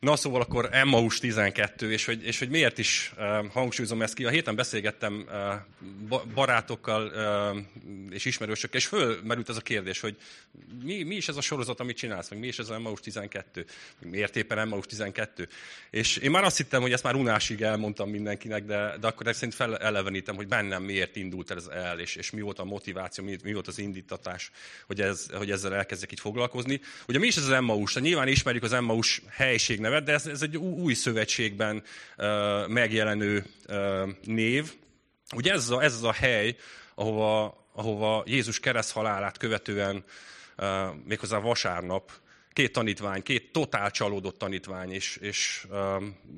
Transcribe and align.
Na 0.00 0.16
szóval 0.16 0.40
akkor 0.40 0.68
Emmaus 0.72 1.18
12, 1.18 1.92
és 1.92 2.04
hogy, 2.04 2.24
és 2.24 2.38
hogy 2.38 2.48
miért 2.48 2.78
is 2.78 3.12
uh, 3.16 3.46
hangsúlyozom 3.52 4.02
ezt 4.02 4.14
ki. 4.14 4.24
A 4.24 4.30
héten 4.30 4.54
beszélgettem 4.54 5.26
barátokkal 6.34 7.12
és 8.10 8.24
ismerősökkel, 8.24 8.80
és 8.80 8.86
fölmerült 8.86 9.48
ez 9.48 9.56
a 9.56 9.60
kérdés, 9.60 10.00
hogy 10.00 10.16
mi, 10.82 11.02
mi 11.02 11.14
is 11.14 11.28
ez 11.28 11.36
a 11.36 11.40
sorozat, 11.40 11.80
amit 11.80 11.96
csinálsz, 11.96 12.30
meg 12.30 12.38
mi 12.38 12.46
is 12.46 12.58
ez 12.58 12.68
az 12.68 12.76
Emmaus 12.76 13.00
12, 13.00 13.64
miért 13.98 14.36
éppen 14.36 14.58
Emmaus 14.58 14.86
12. 14.86 15.48
És 15.90 16.16
én 16.16 16.30
már 16.30 16.44
azt 16.44 16.56
hittem, 16.56 16.80
hogy 16.80 16.92
ezt 16.92 17.02
már 17.02 17.14
unásig 17.14 17.62
elmondtam 17.62 18.10
mindenkinek, 18.10 18.64
de, 18.64 18.96
de 19.00 19.06
akkor 19.06 19.34
szerint 19.34 19.54
felelevenítem, 19.54 20.36
hogy 20.36 20.48
bennem 20.48 20.82
miért 20.82 21.16
indult 21.16 21.50
ez 21.50 21.66
el, 21.66 21.98
és, 21.98 22.16
és 22.16 22.30
mi 22.30 22.40
volt 22.40 22.58
a 22.58 22.64
motiváció, 22.64 23.24
mi, 23.24 23.36
mi 23.42 23.52
volt 23.52 23.68
az 23.68 23.78
indítatás, 23.78 24.50
hogy, 24.86 25.00
ez, 25.00 25.26
hogy 25.32 25.50
ezzel 25.50 25.74
elkezdjek 25.74 26.12
itt 26.12 26.20
foglalkozni. 26.20 26.80
Ugye 27.08 27.18
mi 27.18 27.26
is 27.26 27.36
ez 27.36 27.44
az 27.44 27.50
Emmaus? 27.50 27.94
Nyilván 27.94 28.28
ismerjük 28.28 28.62
az 28.62 28.72
Emmaus 28.72 29.22
helység 29.28 29.80
nevet, 29.90 30.04
de 30.04 30.12
ez, 30.12 30.26
ez 30.26 30.42
egy 30.42 30.56
új 30.56 30.94
szövetségben 30.94 31.82
megjelenő 32.68 33.44
név. 34.24 34.72
Ugye 35.34 35.52
ez, 35.52 35.70
a, 35.70 35.82
ez 35.82 35.94
az 35.94 36.04
a 36.04 36.12
hely, 36.12 36.56
ahova, 36.94 37.64
ahova 37.72 38.22
Jézus 38.26 38.60
kereszthalálát 38.60 39.38
követően, 39.38 40.04
uh, 40.58 40.66
méghozzá 41.04 41.38
vasárnap, 41.38 42.12
két 42.52 42.72
tanítvány, 42.72 43.22
két 43.22 43.52
totál 43.52 43.90
csalódott 43.90 44.38
tanítvány, 44.38 44.92
és, 44.92 45.16
és 45.16 45.66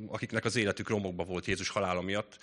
akiknek 0.09 0.45
az 0.45 0.57
életük 0.57 0.89
romokba 0.89 1.25
volt 1.25 1.47
Jézus 1.47 1.69
halála 1.69 2.01
miatt, 2.01 2.39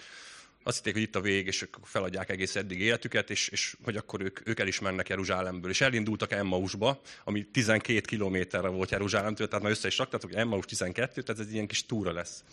azt 0.63 0.77
hitték, 0.77 0.94
hogy 0.94 1.02
itt 1.02 1.16
a 1.16 1.22
vég, 1.22 1.48
és 1.48 1.68
feladják 1.84 2.30
egész 2.30 2.55
eddig 2.55 2.80
életüket, 2.80 3.30
és, 3.30 3.48
és 3.48 3.76
hogy 3.84 3.95
akkor 3.95 4.22
ők, 4.22 4.48
ők 4.48 4.59
el 4.59 4.67
is 4.67 4.80
mennek 4.80 5.09
Jeruzsálemből. 5.09 5.72
És 5.72 5.81
elindultak 5.81 6.31
Emmausba, 6.31 7.02
ami 7.23 7.44
12 7.44 8.00
kilométerre 8.00 8.67
volt 8.67 8.91
Jeruzsálemtől, 8.91 9.48
tehát 9.48 9.64
már 9.64 9.72
össze 9.72 9.88
is 9.88 9.98
raktatok, 9.98 10.30
hogy 10.30 10.40
Emmaus 10.40 10.66
12, 10.66 11.22
tehát 11.22 11.41
ez 11.41 11.53
ilyen 11.53 11.67
kis 11.67 11.86
túra 11.86 12.12
lesz. 12.12 12.44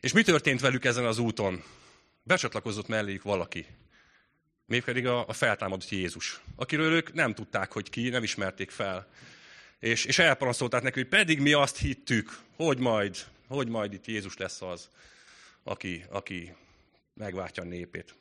És 0.00 0.12
mi 0.12 0.22
történt 0.22 0.60
velük 0.60 0.84
ezen 0.84 1.04
az 1.04 1.18
úton? 1.18 1.62
Becsatlakozott 2.22 2.88
melléjük 2.88 3.22
valaki. 3.22 3.66
Mégpedig 4.66 5.06
a, 5.06 5.28
a 5.28 5.32
feltámadott 5.32 5.88
Jézus, 5.88 6.40
akiről 6.56 6.92
ők 6.92 7.12
nem 7.12 7.34
tudták, 7.34 7.72
hogy 7.72 7.90
ki, 7.90 8.08
nem 8.08 8.22
ismerték 8.22 8.70
fel. 8.70 9.08
És, 9.78 10.04
és 10.04 10.18
elpanaszolták 10.18 10.82
neki, 10.82 11.00
hogy 11.00 11.08
pedig 11.08 11.40
mi 11.40 11.52
azt 11.52 11.78
hittük, 11.78 12.38
hogy 12.56 12.78
majd, 12.78 13.16
hogy 13.48 13.68
majd 13.68 13.92
itt 13.92 14.06
Jézus 14.06 14.36
lesz 14.36 14.62
az, 14.62 14.90
aki, 15.62 16.04
aki 16.10 16.54
megváltja 17.16 17.62
a 17.62 17.66
népét. 17.66 18.14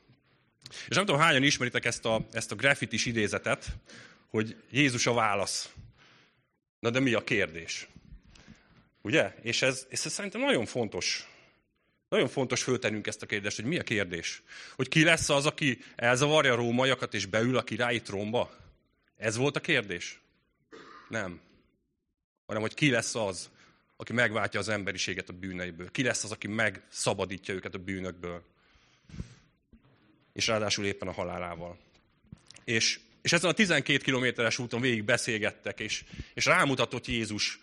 És 0.88 0.96
nem 0.96 1.06
tudom, 1.06 1.22
hányan 1.22 1.44
ismeritek 1.44 1.86
ezt 1.86 2.06
a, 2.06 2.26
ezt 2.32 2.52
a 2.52 2.56
graffitis 2.56 3.06
idézetet, 3.06 3.66
hogy 4.28 4.56
Jézus 4.72 5.06
a 5.06 5.14
válasz. 5.14 5.74
Na 6.80 6.90
de 6.90 7.00
mi 7.00 7.14
a 7.14 7.24
kérdés? 7.24 7.88
Ugye? 9.02 9.36
És 9.42 9.62
ez, 9.62 9.86
és 9.90 10.06
ez 10.06 10.12
szerintem 10.12 10.42
nagyon 10.42 10.66
fontos. 10.66 11.30
Nagyon 12.10 12.28
fontos 12.28 12.64
föltennünk 12.64 13.08
ezt 13.08 13.22
a 13.22 13.26
kérdést, 13.26 13.56
hogy 13.56 13.66
mi 13.66 13.80
a 13.80 13.84
kérdés? 13.84 14.42
Hogy 14.76 14.88
ki 14.88 15.04
lesz 15.04 15.30
az, 15.30 15.46
aki 15.46 15.82
elzavarja 15.96 16.54
a 16.54 16.56
rómaiakat 16.56 17.14
és 17.14 17.26
beül 17.26 17.58
a 17.58 17.64
királyi 17.64 18.02
trónba? 18.02 18.56
Ez 19.18 19.36
volt 19.36 19.56
a 19.56 19.60
kérdés? 19.60 20.20
Nem. 21.10 21.42
Hanem, 22.46 22.62
hogy 22.62 22.74
ki 22.74 22.90
lesz 22.90 23.16
az, 23.16 23.50
aki 23.96 24.14
megváltja 24.14 24.60
az 24.60 24.70
emberiséget 24.70 25.30
a 25.30 25.34
bűneiből. 25.34 25.92
Ki 25.92 26.04
lesz 26.04 26.24
az, 26.24 26.32
aki 26.32 26.48
megszabadítja 26.48 27.54
őket 27.54 27.76
a 27.76 27.78
bűnökből 27.78 28.44
és 30.36 30.48
ráadásul 30.48 30.86
éppen 30.86 31.08
a 31.08 31.12
halálával. 31.12 31.78
És, 32.64 33.00
és 33.22 33.34
ezen 33.34 33.50
a 33.50 33.54
12 33.54 33.98
kilométeres 33.98 34.60
úton 34.60 34.82
végig 34.82 35.04
beszélgettek, 35.04 35.80
és, 35.80 36.04
és 36.34 36.46
rámutatott 36.46 37.08
Jézus 37.08 37.60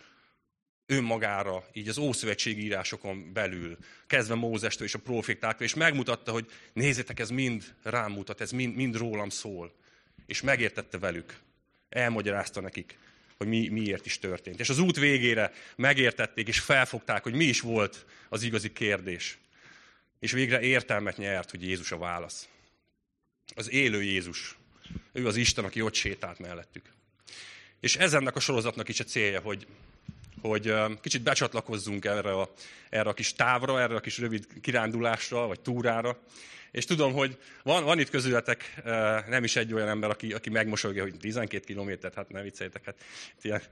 önmagára, 0.85 1.67
így 1.73 1.87
az 1.87 1.97
Ószövetségi 1.97 2.63
írásokon 2.63 3.33
belül, 3.33 3.77
kezdve 4.07 4.35
Mózestől 4.35 4.87
és 4.87 4.93
a 4.93 4.99
profétáktól, 4.99 5.65
és 5.65 5.73
megmutatta, 5.73 6.31
hogy 6.31 6.51
nézzétek, 6.73 7.19
ez 7.19 7.29
mind 7.29 7.75
rám 7.83 8.11
mutat, 8.11 8.41
ez 8.41 8.51
mind, 8.51 8.75
mind 8.75 8.95
rólam 8.95 9.29
szól. 9.29 9.73
És 10.25 10.41
megértette 10.41 10.97
velük, 10.97 11.37
elmagyarázta 11.89 12.61
nekik, 12.61 12.97
hogy 13.37 13.47
mi, 13.47 13.67
miért 13.67 14.05
is 14.05 14.19
történt. 14.19 14.59
És 14.59 14.69
az 14.69 14.79
út 14.79 14.97
végére 14.99 15.51
megértették, 15.75 16.47
és 16.47 16.59
felfogták, 16.59 17.23
hogy 17.23 17.33
mi 17.33 17.45
is 17.45 17.61
volt 17.61 18.05
az 18.29 18.43
igazi 18.43 18.71
kérdés. 18.71 19.37
És 20.19 20.31
végre 20.31 20.61
értelmet 20.61 21.17
nyert, 21.17 21.51
hogy 21.51 21.63
Jézus 21.63 21.91
a 21.91 21.97
válasz 21.97 22.47
az 23.55 23.71
élő 23.71 24.03
Jézus. 24.03 24.57
Ő 25.11 25.27
az 25.27 25.35
Isten, 25.35 25.65
aki 25.65 25.81
ott 25.81 25.93
sétált 25.93 26.39
mellettük. 26.39 26.85
És 27.79 27.95
ez 27.95 28.13
ennek 28.13 28.35
a 28.35 28.39
sorozatnak 28.39 28.89
is 28.89 28.99
a 28.99 29.03
célja, 29.03 29.41
hogy, 29.41 29.67
hogy 30.41 30.73
kicsit 31.01 31.21
becsatlakozzunk 31.21 32.05
erre 32.05 32.31
a, 32.31 32.53
erre 32.89 33.09
a 33.09 33.13
kis 33.13 33.33
távra, 33.33 33.81
erre 33.81 33.95
a 33.95 33.99
kis 33.99 34.17
rövid 34.17 34.47
kirándulásra, 34.61 35.47
vagy 35.47 35.59
túrára. 35.59 36.17
És 36.73 36.85
tudom, 36.85 37.13
hogy 37.13 37.37
van, 37.63 37.83
van 37.83 37.99
itt 37.99 38.09
közületek 38.09 38.81
nem 39.27 39.43
is 39.43 39.55
egy 39.55 39.73
olyan 39.73 39.87
ember, 39.87 40.09
aki, 40.09 40.33
aki 40.33 40.49
megmosolja, 40.49 41.01
hogy 41.01 41.15
12 41.19 41.65
kilométert, 41.65 42.13
hát 42.13 42.29
ne 42.29 42.41
vicceljétek, 42.41 42.85
hát 42.85 42.95
ilyen 43.41 43.61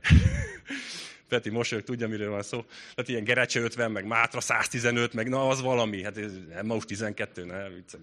Peti 1.32 1.50
mosolyog, 1.50 1.84
tudja, 1.84 2.08
miről 2.08 2.30
van 2.30 2.44
szó. 2.44 2.66
Tehát 2.96 3.10
ilyen 3.10 3.24
Gerecse 3.24 3.60
50, 3.60 3.92
meg 3.92 4.06
Mátra 4.06 4.42
115, 4.42 5.14
meg 5.14 5.30
na, 5.30 5.48
az 5.48 5.62
valami. 5.62 6.04
Hát 6.04 6.18
ez 6.18 6.32
most 6.64 6.88
12, 6.88 7.46
ne, 7.46 7.56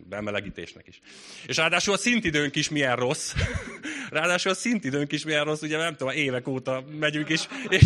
bemelegítésnek 0.08 0.86
is. 0.86 1.00
És 1.46 1.56
ráadásul 1.56 1.94
a 1.94 1.96
szintidőnk 1.96 2.56
is 2.56 2.68
milyen 2.68 2.96
rossz. 2.96 3.34
ráadásul 4.10 4.50
a 4.50 4.54
szintidőnk 4.54 5.12
is 5.12 5.24
milyen 5.24 5.44
rossz, 5.44 5.62
ugye 5.62 5.76
nem 5.76 5.96
tudom, 5.96 6.14
évek 6.14 6.48
óta 6.48 6.84
megyünk, 6.98 7.28
és, 7.28 7.46
és, 7.68 7.84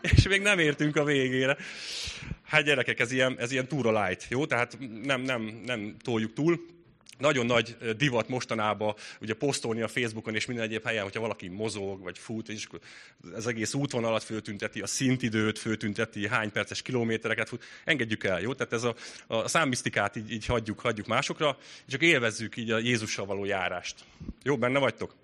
és 0.00 0.28
még 0.28 0.40
nem 0.40 0.58
értünk 0.58 0.96
a 0.96 1.04
végére. 1.04 1.56
Hát 2.52 2.64
gyerekek, 2.64 3.00
ez 3.00 3.12
ilyen, 3.12 3.38
ez 3.38 3.52
ilyen 3.52 3.68
túra 3.68 4.04
light, 4.04 4.26
jó? 4.28 4.46
Tehát 4.46 4.78
nem, 5.02 5.20
nem, 5.20 5.62
nem 5.64 5.96
toljuk 6.02 6.32
túl 6.32 6.66
nagyon 7.18 7.46
nagy 7.46 7.76
divat 7.96 8.28
mostanában 8.28 8.94
ugye 9.20 9.34
posztolni 9.34 9.82
a 9.82 9.88
Facebookon 9.88 10.34
és 10.34 10.46
minden 10.46 10.64
egyéb 10.64 10.84
helyen, 10.84 11.02
hogyha 11.02 11.20
valaki 11.20 11.48
mozog, 11.48 12.02
vagy 12.02 12.18
fut, 12.18 12.48
és 12.48 12.68
az 13.34 13.46
egész 13.46 13.74
útvonalat 13.74 14.22
föltünteti, 14.22 14.80
a 14.80 14.86
szintidőt 14.86 15.58
föltünteti, 15.58 16.28
hány 16.28 16.52
perces 16.52 16.82
kilométereket 16.82 17.48
fut, 17.48 17.64
engedjük 17.84 18.24
el, 18.24 18.40
jó? 18.40 18.54
Tehát 18.54 18.72
ez 18.72 18.82
a, 18.82 18.94
a 19.26 19.48
számmisztikát 19.48 20.16
így, 20.16 20.32
így 20.32 20.46
hagyjuk, 20.46 20.80
hagyjuk 20.80 21.06
másokra, 21.06 21.56
és 21.86 21.92
csak 21.92 22.02
élvezzük 22.02 22.56
így 22.56 22.70
a 22.70 22.78
Jézussal 22.78 23.26
való 23.26 23.44
járást. 23.44 24.04
Jó, 24.42 24.56
benne 24.58 24.78
vagytok? 24.78 25.14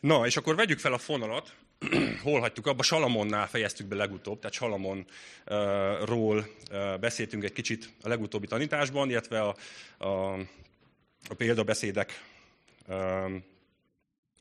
Na, 0.00 0.26
és 0.26 0.36
akkor 0.36 0.56
vegyük 0.56 0.78
fel 0.78 0.92
a 0.92 0.98
fonalat, 0.98 1.54
hol 2.22 2.40
hagytuk? 2.40 2.66
Abba, 2.66 2.82
Salamonnál 2.82 3.48
fejeztük 3.48 3.86
be 3.86 3.94
legutóbb, 3.94 4.38
tehát 4.38 4.54
Salamonról 4.54 6.46
beszéltünk 7.00 7.44
egy 7.44 7.52
kicsit 7.52 7.90
a 8.02 8.08
legutóbbi 8.08 8.46
tanításban, 8.46 9.10
illetve 9.10 9.40
a, 9.40 9.56
a, 10.04 10.32
a 11.28 11.34
példabeszédek 11.36 12.24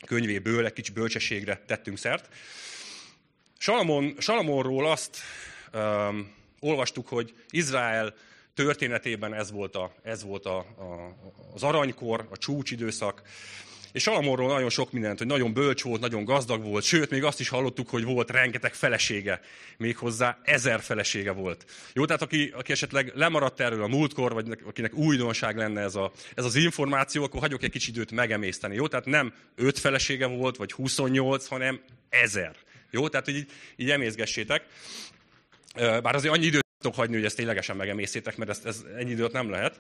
könyvéből 0.06 0.66
egy 0.66 0.74
kicsi 0.74 0.92
bölcsességre 0.92 1.64
tettünk 1.66 1.98
szert. 1.98 2.30
Salamon, 3.58 4.16
Salamonról 4.18 4.92
azt 4.92 5.18
um, 5.74 6.36
olvastuk, 6.60 7.08
hogy 7.08 7.34
Izrael 7.50 8.16
történetében 8.54 9.34
ez 9.34 9.52
volt, 9.52 9.76
a, 9.76 9.94
ez 10.04 10.24
volt 10.24 10.46
a, 10.46 10.58
a, 10.58 11.16
az 11.54 11.64
aranykor, 11.64 12.28
a 12.30 12.38
csúcsidőszak, 12.38 13.22
és 13.92 14.04
Salamonról 14.04 14.54
nagyon 14.54 14.70
sok 14.70 14.92
mindent, 14.92 15.18
hogy 15.18 15.28
nagyon 15.28 15.54
bölcs 15.54 15.84
volt, 15.84 16.02
nagyon 16.02 16.24
gazdag 16.24 16.64
volt, 16.64 16.84
sőt, 16.84 17.10
még 17.10 17.24
azt 17.24 17.40
is 17.40 17.50
hallottuk, 17.50 17.90
hogy 17.90 18.04
volt 18.04 18.32
rengeteg 18.32 18.74
felesége, 18.74 19.42
méghozzá 19.78 20.38
ezer 20.44 20.82
felesége 20.82 21.32
volt. 21.32 21.66
Jó, 21.94 22.06
tehát 22.06 22.22
aki, 22.22 22.52
aki 22.56 22.72
esetleg 22.72 23.12
lemaradt 23.16 23.60
erről 23.60 23.84
a 23.84 23.88
múltkor, 23.88 24.34
vagy 24.34 24.58
akinek 24.66 24.94
újdonság 24.94 25.58
lenne 25.58 25.82
ez, 25.82 25.96
a, 25.96 26.12
ez 26.36 26.46
az 26.46 26.56
információ, 26.56 27.24
akkor 27.24 27.40
hagyok 27.40 27.64
egy 27.64 27.72
kicsit 27.72 27.96
időt 27.96 28.12
megemészteni. 28.12 28.76
Jó, 28.76 28.88
tehát 28.88 29.06
nem 29.06 29.34
öt 29.56 29.80
felesége 29.80 30.26
volt, 30.26 30.58
vagy 30.58 30.72
28, 30.72 31.48
hanem 31.48 31.80
ezer. 32.10 32.56
Jó, 32.92 33.10
tehát 33.10 33.26
hogy 33.26 33.36
így, 33.36 33.52
így 33.76 33.90
emészgessétek. 33.90 34.64
Bár 35.76 36.16
azért 36.16 36.34
annyi 36.34 36.46
időt 36.46 36.66
tudok 36.82 36.98
hagyni, 36.98 37.16
hogy 37.16 37.26
ezt 37.26 37.36
ténylegesen 37.36 37.76
megemészétek, 37.76 38.38
mert 38.38 38.50
ez, 38.50 38.62
ez 38.64 38.84
ennyi 38.98 39.12
időt 39.12 39.32
nem 39.32 39.50
lehet. 39.50 39.80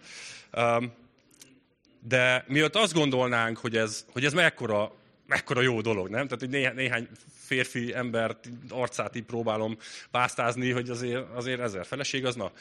De 2.00 2.46
miatt 2.48 2.75
azt 2.75 2.94
gondolnánk, 2.94 3.57
hogy 3.57 3.78
ez, 3.78 4.06
hogy 4.12 4.25
ez 4.25 4.34
mekkora, 4.34 4.92
mekkora 5.25 5.62
jó 5.62 5.81
dolog, 5.81 6.10
nem? 6.10 6.24
Tehát, 6.24 6.40
hogy 6.40 6.50
néhány, 6.50 6.75
néhány 6.75 7.07
férfi 7.46 7.94
ember 7.96 8.38
arcát 8.69 9.16
így 9.16 9.24
próbálom 9.24 9.78
pásztázni, 10.12 10.72
hogy 10.72 10.90
azért, 10.90 11.25
azért 11.34 11.60
ezer 11.60 11.86
feleség 11.86 12.25
az 12.25 12.36
na. 12.36 12.51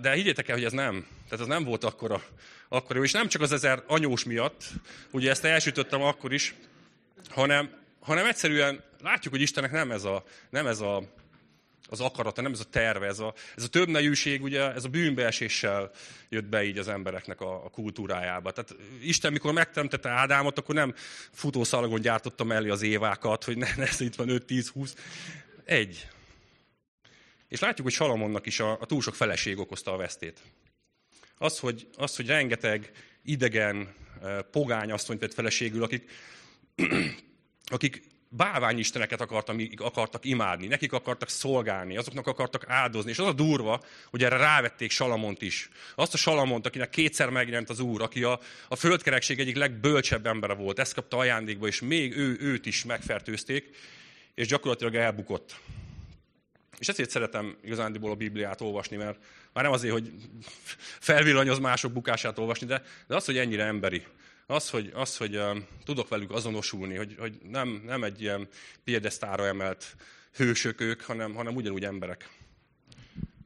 De 0.00 0.12
higgyétek 0.12 0.48
el, 0.48 0.54
hogy 0.54 0.64
ez 0.64 0.72
nem. 0.72 1.06
Tehát 1.28 1.40
ez 1.40 1.46
nem 1.46 1.64
volt 1.64 1.84
akkora, 1.84 2.22
akkora 2.68 2.98
jó. 2.98 3.04
És 3.04 3.12
nem 3.12 3.28
csak 3.28 3.42
az 3.42 3.52
ezer 3.52 3.82
anyós 3.86 4.24
miatt, 4.24 4.64
ugye 5.10 5.30
ezt 5.30 5.44
elsütöttem 5.44 6.02
akkor 6.02 6.32
is, 6.32 6.54
hanem, 7.28 7.70
hanem 8.00 8.26
egyszerűen 8.26 8.82
látjuk, 9.02 9.32
hogy 9.32 9.42
Istennek 9.42 9.70
nem 9.70 9.90
ez 9.90 10.04
a, 10.04 10.24
nem 10.50 10.66
ez 10.66 10.80
a 10.80 11.02
az 11.88 12.00
akarata, 12.00 12.42
nem 12.42 12.52
ez 12.52 12.60
a 12.60 12.64
terve, 12.64 13.06
ez 13.06 13.18
a, 13.18 13.34
ez 13.56 13.62
a 13.62 13.68
többnejűség, 13.68 14.42
ugye, 14.42 14.72
ez 14.72 14.84
a 14.84 14.88
bűnbeeséssel 14.88 15.90
jött 16.28 16.44
be 16.44 16.64
így 16.64 16.78
az 16.78 16.88
embereknek 16.88 17.40
a, 17.40 17.64
a 17.64 17.70
kultúrájába. 17.70 18.50
Tehát 18.50 18.76
Isten, 19.02 19.32
mikor 19.32 19.52
megteremtette 19.52 20.08
Ádámot, 20.08 20.58
akkor 20.58 20.74
nem 20.74 20.94
futószalagon 21.32 22.00
gyártotta 22.00 22.44
mellé 22.44 22.68
az 22.68 22.82
évákat, 22.82 23.44
hogy 23.44 23.56
ne, 23.56 23.66
ez 23.76 24.00
itt 24.00 24.14
van 24.14 24.28
5, 24.28 24.44
10, 24.44 24.68
20. 24.68 24.94
Egy. 25.64 26.08
És 27.48 27.60
látjuk, 27.60 27.86
hogy 27.86 27.96
Salamonnak 27.96 28.46
is 28.46 28.60
a, 28.60 28.80
a 28.80 28.86
túl 28.86 29.02
sok 29.02 29.14
feleség 29.14 29.58
okozta 29.58 29.92
a 29.92 29.96
vesztét. 29.96 30.40
Az, 31.38 31.58
hogy, 31.58 31.88
az, 31.96 32.16
hogy 32.16 32.26
rengeteg 32.26 32.90
idegen, 33.22 33.94
pogány 34.50 34.90
asszonyt 34.90 35.20
vett 35.20 35.34
feleségül, 35.34 35.82
akik, 35.82 36.10
akik 37.64 38.02
báványisteneket 38.28 39.20
akartam, 39.20 39.58
akartak 39.76 40.24
imádni, 40.24 40.66
nekik 40.66 40.92
akartak 40.92 41.28
szolgálni, 41.28 41.96
azoknak 41.96 42.26
akartak 42.26 42.64
áldozni. 42.68 43.10
És 43.10 43.18
az 43.18 43.26
a 43.26 43.32
durva, 43.32 43.82
hogy 44.10 44.24
erre 44.24 44.36
rávették 44.36 44.90
Salamont 44.90 45.42
is. 45.42 45.68
Azt 45.94 46.14
a 46.14 46.16
Salamont, 46.16 46.66
akinek 46.66 46.90
kétszer 46.90 47.30
megjelent 47.30 47.70
az 47.70 47.80
Úr, 47.80 48.02
aki 48.02 48.22
a, 48.22 48.40
a 48.68 48.76
földkerekség 48.76 49.38
egyik 49.38 49.56
legbölcsebb 49.56 50.26
embere 50.26 50.54
volt, 50.54 50.78
ezt 50.78 50.94
kapta 50.94 51.16
ajándékba, 51.16 51.66
és 51.66 51.80
még 51.80 52.16
ő, 52.16 52.36
őt 52.40 52.66
is 52.66 52.84
megfertőzték, 52.84 53.76
és 54.34 54.46
gyakorlatilag 54.46 54.94
elbukott. 54.94 55.56
És 56.78 56.88
ezért 56.88 57.10
szeretem 57.10 57.56
igazándiból 57.62 58.10
a 58.10 58.14
Bibliát 58.14 58.60
olvasni, 58.60 58.96
mert 58.96 59.18
már 59.52 59.64
nem 59.64 59.72
azért, 59.72 59.92
hogy 59.92 60.12
felvillanyoz 61.10 61.58
mások 61.58 61.92
bukását 61.92 62.38
olvasni, 62.38 62.66
de, 62.66 62.82
de 63.06 63.16
az, 63.16 63.24
hogy 63.24 63.38
ennyire 63.38 63.64
emberi 63.64 64.02
az, 64.46 64.70
hogy, 64.70 64.90
az, 64.94 65.16
hogy 65.16 65.36
uh, 65.36 65.56
tudok 65.84 66.08
velük 66.08 66.30
azonosulni, 66.30 66.96
hogy, 66.96 67.14
hogy 67.18 67.38
nem, 67.42 67.82
nem 67.84 68.04
egy 68.04 68.20
ilyen 68.20 68.48
piedesztára 68.84 69.46
emelt 69.46 69.96
hősök 70.32 70.80
ők, 70.80 71.02
hanem, 71.02 71.34
hanem 71.34 71.54
ugyanúgy 71.54 71.84
emberek. 71.84 72.30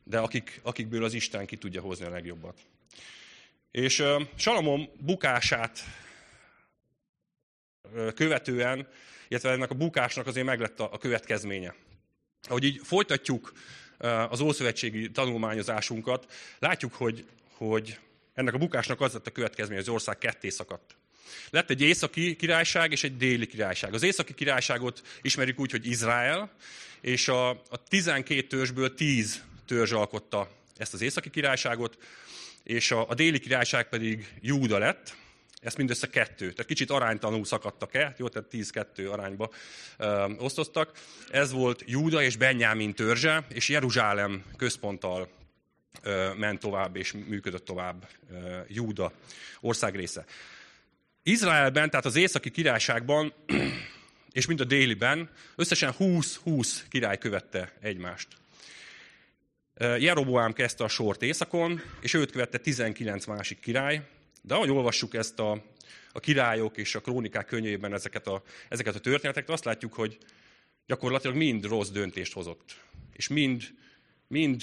De 0.05 0.19
akik, 0.19 0.61
akikből 0.63 1.05
az 1.05 1.13
Isten 1.13 1.47
ki 1.47 1.57
tudja 1.57 1.81
hozni 1.81 2.05
a 2.07 2.11
legjobbat. 2.11 2.59
És 3.71 3.99
uh, 3.99 4.23
Salamon 4.35 4.89
bukását 4.99 5.81
követően, 8.15 8.89
illetve 9.29 9.51
ennek 9.51 9.71
a 9.71 9.75
bukásnak 9.75 10.27
azért 10.27 10.47
meglett 10.47 10.81
a, 10.81 10.93
a 10.93 10.99
következménye. 10.99 11.75
Ahogy 12.43 12.65
így 12.65 12.81
folytatjuk 12.83 13.53
az 14.29 14.41
Ószövetségi 14.41 15.11
tanulmányozásunkat, 15.11 16.33
látjuk, 16.59 16.95
hogy, 16.95 17.27
hogy 17.53 17.99
ennek 18.35 18.55
a 18.55 18.59
bukásnak 18.59 19.01
az 19.01 19.13
lett 19.13 19.27
a 19.27 19.31
következmény, 19.31 19.79
hogy 19.79 19.87
az 19.87 19.93
ország 19.95 20.19
ketté 20.19 20.49
szakadt. 20.49 20.97
Lett 21.51 21.71
egy 21.71 21.81
északi 21.81 22.37
királyság 22.37 22.93
és 22.93 23.05
egy 23.05 23.17
déli 23.17 23.47
királyság. 23.47 23.95
Az 23.95 24.03
északi 24.03 24.35
királyságot 24.35 25.03
ismerjük 25.23 25.59
úgy, 25.59 25.71
hogy 25.71 25.87
Izrael, 25.87 26.53
és 27.01 27.29
a, 27.29 27.49
a 27.51 27.83
12 27.89 28.47
törzsből 28.47 28.95
10 28.95 29.45
törzs 29.67 29.93
alkotta 29.93 30.51
ezt 30.77 30.95
az 30.95 31.01
északi 31.01 31.31
királyságot, 31.31 31.99
és 32.63 32.91
a, 32.91 33.09
a 33.09 33.15
déli 33.15 33.39
királyság 33.39 33.89
pedig 33.89 34.35
Júda 34.41 34.79
lett, 34.79 35.17
ezt 35.61 35.77
mindössze 35.77 36.07
kettő. 36.07 36.51
Tehát 36.51 36.67
kicsit 36.67 36.91
aránytanul 36.91 37.45
szakadtak 37.45 37.95
el, 37.95 38.15
jó, 38.19 38.29
tehát 38.29 38.49
10-2 38.53 39.11
arányba 39.11 39.51
ö, 39.97 40.33
osztoztak. 40.39 40.93
Ez 41.31 41.53
volt 41.53 41.83
Júda 41.87 42.23
és 42.23 42.37
Benyámin 42.37 42.95
törzse, 42.95 43.47
és 43.49 43.69
Jeruzsálem 43.69 44.45
központtal 44.57 45.29
ment 46.37 46.61
tovább 46.61 46.97
és 46.97 47.13
működött 47.13 47.65
tovább 47.65 48.09
Júda 48.69 49.13
országrésze. 49.61 50.25
Izraelben, 51.23 51.91
tehát 51.91 52.07
az 52.07 52.17
északi 52.17 52.51
királyságban, 52.51 53.33
és 54.33 54.47
mind 54.47 54.61
a 54.61 54.65
déliben, 54.65 55.31
összesen 55.57 55.95
20-20 55.99 56.81
király 56.89 57.19
követte 57.19 57.73
egymást. 57.81 58.29
Jeroboám 59.99 60.53
kezdte 60.53 60.85
a 60.85 60.89
sort 60.89 61.23
északon, 61.23 61.81
és 62.01 62.15
őt 62.15 62.31
követte 62.31 62.59
19 62.59 63.27
másik 63.27 63.59
király, 63.59 64.07
de 64.43 64.55
ahogy 64.55 64.71
olvassuk 64.71 65.15
ezt 65.15 65.39
a, 65.39 65.65
a 66.13 66.21
királyok 66.21 66.77
és 66.77 66.95
a 66.95 67.01
krónikák 67.01 67.47
könyvében 67.47 67.95
ezeket 67.95 68.27
a, 68.27 68.43
ezeket 68.69 68.95
a 68.95 69.01
történeteket, 69.01 69.51
azt 69.51 69.65
látjuk, 69.65 69.93
hogy 69.95 70.19
gyakorlatilag 70.87 71.37
mind 71.37 71.65
rossz 71.65 71.89
döntést 71.89 72.33
hozott. 72.33 72.77
És 73.13 73.29
mind 73.29 73.63
mind 74.31 74.63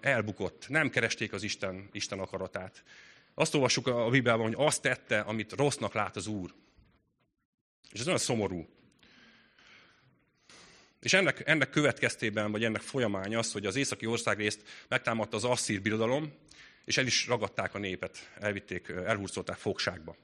elbukott. 0.00 0.68
Nem 0.68 0.90
keresték 0.90 1.32
az 1.32 1.42
Isten, 1.42 1.88
Isten 1.92 2.18
akaratát. 2.18 2.82
Azt 3.34 3.54
olvassuk 3.54 3.86
a 3.86 4.08
Bibliában, 4.08 4.46
hogy 4.46 4.66
azt 4.66 4.82
tette, 4.82 5.20
amit 5.20 5.52
rossznak 5.52 5.94
lát 5.94 6.16
az 6.16 6.26
Úr. 6.26 6.54
És 7.92 8.00
ez 8.00 8.06
olyan 8.06 8.18
szomorú. 8.18 8.68
És 11.00 11.12
ennek, 11.12 11.42
ennek 11.46 11.70
következtében, 11.70 12.50
vagy 12.50 12.64
ennek 12.64 12.80
folyamány 12.80 13.36
az, 13.36 13.52
hogy 13.52 13.66
az 13.66 13.76
északi 13.76 14.06
országrészt 14.06 14.62
megtámadta 14.88 15.36
az 15.36 15.44
asszír 15.44 15.82
birodalom, 15.82 16.32
és 16.84 16.96
el 16.96 17.06
is 17.06 17.26
ragadták 17.26 17.74
a 17.74 17.78
népet, 17.78 18.32
elvitték, 18.40 18.88
elhurcolták 18.88 19.56
fogságba. 19.56 20.16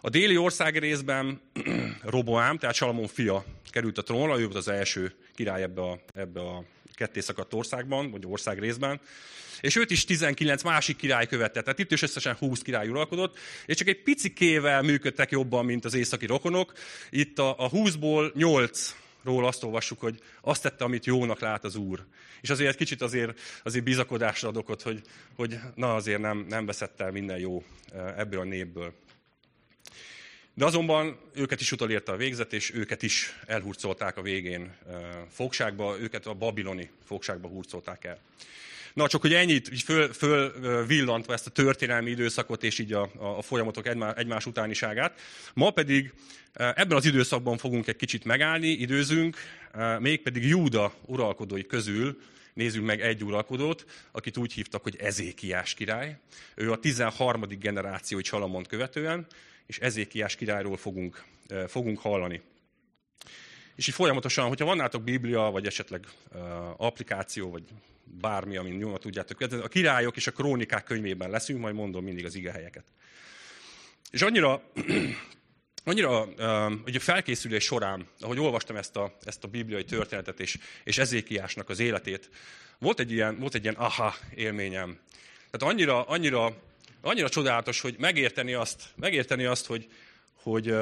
A 0.00 0.08
déli 0.08 0.36
ország 0.36 0.78
részben 0.78 1.40
Roboám, 2.02 2.58
tehát 2.58 2.74
Salamon 2.74 3.06
fia 3.06 3.44
került 3.70 3.98
a 3.98 4.02
trónra, 4.02 4.38
ő 4.38 4.44
volt 4.44 4.56
az 4.56 4.68
első 4.68 5.14
király 5.34 5.62
ebbe 5.62 5.82
a, 5.82 6.00
ebbe 6.14 6.40
a 6.40 6.64
ketté 6.98 7.20
szakadt 7.20 7.54
országban, 7.54 8.10
vagy 8.10 8.22
ország 8.26 8.58
részben, 8.58 9.00
és 9.60 9.76
őt 9.76 9.90
is 9.90 10.04
19 10.04 10.62
másik 10.62 10.96
király 10.96 11.26
követte. 11.26 11.62
Tehát 11.62 11.78
itt 11.78 11.92
is 11.92 12.02
összesen 12.02 12.34
20 12.34 12.62
király 12.62 12.88
uralkodott, 12.88 13.38
és 13.66 13.76
csak 13.76 13.88
egy 13.88 14.02
picikével 14.02 14.82
működtek 14.82 15.30
jobban, 15.30 15.64
mint 15.64 15.84
az 15.84 15.94
északi 15.94 16.26
rokonok. 16.26 16.72
Itt 17.10 17.38
a, 17.38 17.64
a 17.64 17.70
20-ból 17.70 18.34
8 18.34 18.94
ról 19.24 19.46
azt 19.46 19.64
olvassuk, 19.64 20.00
hogy 20.00 20.20
azt 20.40 20.62
tette, 20.62 20.84
amit 20.84 21.06
jónak 21.06 21.40
lát 21.40 21.64
az 21.64 21.76
Úr. 21.76 22.04
És 22.40 22.50
azért 22.50 22.70
egy 22.70 22.76
kicsit 22.76 23.02
azért, 23.02 23.40
azért 23.64 23.84
bizakodásra 23.84 24.48
ad 24.48 24.56
okot, 24.56 24.82
hogy, 24.82 25.00
hogy 25.36 25.58
na 25.74 25.94
azért 25.94 26.20
nem, 26.20 26.46
nem 26.48 26.66
veszett 26.66 27.00
el 27.00 27.10
minden 27.10 27.38
jó 27.38 27.64
eh, 27.92 28.18
ebből 28.18 28.40
a 28.40 28.44
népből. 28.44 28.92
De 30.58 30.64
azonban 30.64 31.18
őket 31.34 31.60
is 31.60 31.72
utolérte 31.72 32.12
a 32.12 32.16
végzet, 32.16 32.52
és 32.52 32.74
őket 32.74 33.02
is 33.02 33.38
elhurcolták 33.46 34.16
a 34.16 34.22
végén 34.22 34.76
fogságba, 35.30 35.98
őket 36.00 36.26
a 36.26 36.34
babiloni 36.34 36.90
fogságba 37.04 37.48
hurcolták 37.48 38.04
el. 38.04 38.18
Na, 38.94 39.08
csak 39.08 39.20
hogy 39.20 39.34
ennyit, 39.34 39.72
így 39.72 39.82
föl, 39.82 40.12
föl 40.12 40.86
villantva 40.86 41.32
ezt 41.32 41.46
a 41.46 41.50
történelmi 41.50 42.10
időszakot, 42.10 42.62
és 42.62 42.78
így 42.78 42.92
a, 42.92 43.10
a 43.38 43.42
folyamatok 43.42 43.86
egymás, 43.86 44.14
egymás 44.16 44.46
utániságát. 44.46 45.20
Ma 45.54 45.70
pedig 45.70 46.12
ebben 46.52 46.96
az 46.96 47.04
időszakban 47.04 47.58
fogunk 47.58 47.86
egy 47.86 47.96
kicsit 47.96 48.24
megállni, 48.24 48.68
időzünk, 48.68 49.36
mégpedig 49.98 50.46
Júda 50.46 50.94
uralkodói 51.06 51.66
közül 51.66 52.20
nézzünk 52.54 52.86
meg 52.86 53.00
egy 53.00 53.24
uralkodót, 53.24 53.84
akit 54.12 54.36
úgy 54.36 54.52
hívtak, 54.52 54.82
hogy 54.82 54.96
Ezékiás 54.96 55.74
király. 55.74 56.18
Ő 56.54 56.72
a 56.72 56.78
13. 56.78 57.44
generációi 57.60 58.24
Salamont 58.24 58.66
követően, 58.66 59.26
és 59.68 59.78
Ezékiás 59.78 60.36
királyról 60.36 60.76
fogunk, 60.76 61.24
fogunk 61.66 61.98
hallani. 61.98 62.40
És 63.74 63.88
így 63.88 63.94
folyamatosan, 63.94 64.48
hogyha 64.48 64.64
van 64.64 64.76
nátok 64.76 65.02
Biblia, 65.02 65.40
vagy 65.40 65.66
esetleg 65.66 66.06
uh, 66.32 66.40
applikáció, 66.76 67.50
vagy 67.50 67.62
bármi, 68.04 68.56
amin 68.56 68.74
nyomva 68.74 68.98
tudjátok, 68.98 69.40
a 69.40 69.68
királyok 69.68 70.16
és 70.16 70.26
a 70.26 70.30
krónikák 70.32 70.84
könyvében 70.84 71.30
leszünk, 71.30 71.60
majd 71.60 71.74
mondom 71.74 72.04
mindig 72.04 72.24
az 72.24 72.34
igehelyeket. 72.34 72.84
És 74.10 74.22
annyira, 74.22 74.62
annyira 75.84 76.24
uh, 76.24 76.72
ugye 76.86 76.98
felkészülés 76.98 77.64
során, 77.64 78.08
ahogy 78.20 78.38
olvastam 78.38 78.76
ezt 78.76 78.96
a, 78.96 79.16
ezt 79.24 79.44
a 79.44 79.48
bibliai 79.48 79.84
történetet 79.84 80.40
és, 80.40 80.58
és 80.84 80.98
Ezékiásnak 80.98 81.68
az 81.68 81.78
életét, 81.78 82.30
volt 82.78 83.00
egy 83.00 83.12
ilyen, 83.12 83.38
volt 83.38 83.54
egy 83.54 83.62
ilyen 83.62 83.74
aha 83.74 84.14
élményem. 84.34 84.98
Tehát 85.50 85.74
annyira, 85.74 86.02
annyira 86.02 86.56
annyira 87.00 87.28
csodálatos, 87.28 87.80
hogy 87.80 87.94
megérteni 87.98 88.52
azt, 88.52 88.82
megérteni 88.96 89.44
azt 89.44 89.66
hogy, 89.66 89.88
hogy 90.42 90.74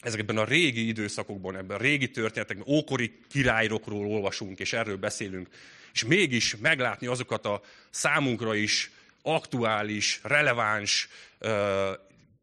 ezekben 0.00 0.38
a 0.38 0.44
régi 0.44 0.86
időszakokban, 0.86 1.56
ebben 1.56 1.76
a 1.76 1.80
régi 1.80 2.10
történetekben, 2.10 2.74
ókori 2.74 3.18
királyrokról 3.30 4.06
olvasunk, 4.06 4.58
és 4.58 4.72
erről 4.72 4.96
beszélünk, 4.96 5.48
és 5.92 6.04
mégis 6.04 6.56
meglátni 6.56 7.06
azokat 7.06 7.46
a 7.46 7.62
számunkra 7.90 8.54
is 8.54 8.90
aktuális, 9.22 10.20
releváns 10.22 11.08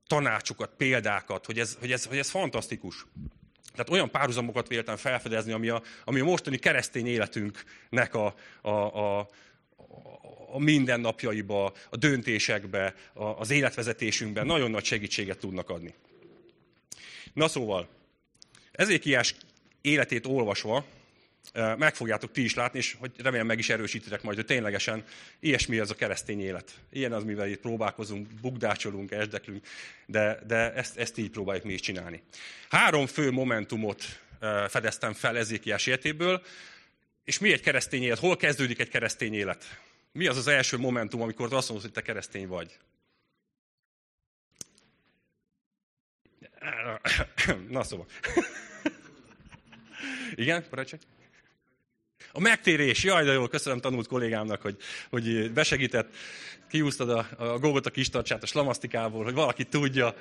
tanácsokat, 0.08 0.72
példákat, 0.78 1.46
hogy 1.46 1.60
ez, 1.60 1.78
hogy, 1.80 1.92
ez, 1.92 2.06
hogy 2.06 2.18
ez 2.18 2.30
fantasztikus. 2.30 3.06
Tehát 3.72 3.90
olyan 3.90 4.12
párhuzamokat 4.12 4.68
véltem 4.68 4.96
felfedezni, 4.96 5.52
ami 5.52 5.70
a, 5.70 5.82
ami 6.04 6.20
a 6.20 6.24
mostani 6.24 6.58
keresztény 6.58 7.08
életünknek 7.08 8.16
a, 8.16 8.36
a, 8.62 8.70
a, 8.70 9.28
a 10.52 10.60
mindennapjaiba, 10.60 11.74
a 11.90 11.98
döntésekbe, 11.98 12.96
az 13.14 13.50
életvezetésünkben 13.50 14.46
nagyon 14.46 14.72
nagy 14.72 14.84
segítséget 14.84 15.38
tudnak 15.38 15.70
adni. 15.70 15.94
Na 17.34 17.48
szóval, 17.48 17.88
Ezékiás 18.72 19.36
életét 19.82 20.26
olvasva 20.26 20.86
eh, 21.54 21.76
meg 21.78 21.96
fogjátok 21.96 22.32
ti 22.32 22.44
is 22.44 22.54
látni, 22.54 22.80
és 22.80 22.96
hogy 23.00 23.12
remélem 23.18 23.46
meg 23.46 23.60
is 23.60 23.70
erősítitek 23.70 24.22
majd, 24.22 24.36
hogy 24.36 24.46
ténylegesen 24.46 25.04
ilyesmi 25.40 25.78
az 25.78 25.92
a 25.92 25.96
keresztény 25.96 26.42
élet. 26.42 26.72
Ilyen 26.92 27.14
az, 27.14 27.24
mivel 27.24 27.48
itt 27.48 27.60
próbálkozunk, 27.60 28.28
bugdácsolunk, 28.42 29.12
esdeklünk, 29.12 29.66
de, 30.06 30.40
de 30.48 30.74
ezt, 30.74 30.98
ezt 30.98 31.18
így 31.18 31.30
próbáljuk 31.30 31.66
mi 31.66 31.74
is 31.74 31.80
csinálni. 31.80 32.22
Három 32.70 33.06
fő 33.06 33.32
momentumot 33.32 34.04
eh, 34.40 34.68
fedeztem 34.68 35.14
fel 35.14 35.38
Ezékiás 35.38 35.88
életéből, 35.88 36.42
és 37.24 37.40
mi 37.40 37.52
egy 37.52 37.62
keresztény 37.62 38.04
élet? 38.04 38.20
Hol 38.20 38.38
kezdődik 38.38 38.80
egy 38.80 38.90
keresztény 38.90 39.34
élet? 39.34 39.66
Mi 40.12 40.28
az 40.28 40.38
az 40.38 40.48
első 40.48 40.78
momentum, 40.78 41.22
amikor 41.22 41.54
azt 41.54 41.70
mondod, 41.70 41.86
hogy 41.86 41.96
te 41.96 42.02
keresztény 42.02 42.48
vagy? 42.48 42.78
Na 47.70 47.84
szóval. 47.84 48.06
Igen, 50.36 50.66
parancsolj. 50.70 51.02
A 52.32 52.40
megtérés, 52.40 53.04
jaj, 53.04 53.24
de 53.24 53.32
jó, 53.32 53.48
köszönöm 53.48 53.80
tanult 53.80 54.08
kollégámnak, 54.08 54.62
hogy, 54.62 54.78
hogy 55.10 55.52
besegített, 55.52 56.16
kiúztad 56.70 57.10
a, 57.10 57.28
a 57.38 57.60
gogot 57.60 57.86
a 57.86 57.90
kis 57.90 58.10
tartsát 58.10 58.44
a 58.44 58.46
slamasztikából, 58.46 59.24
hogy 59.24 59.34
valaki 59.34 59.64
tudja. 59.66 60.16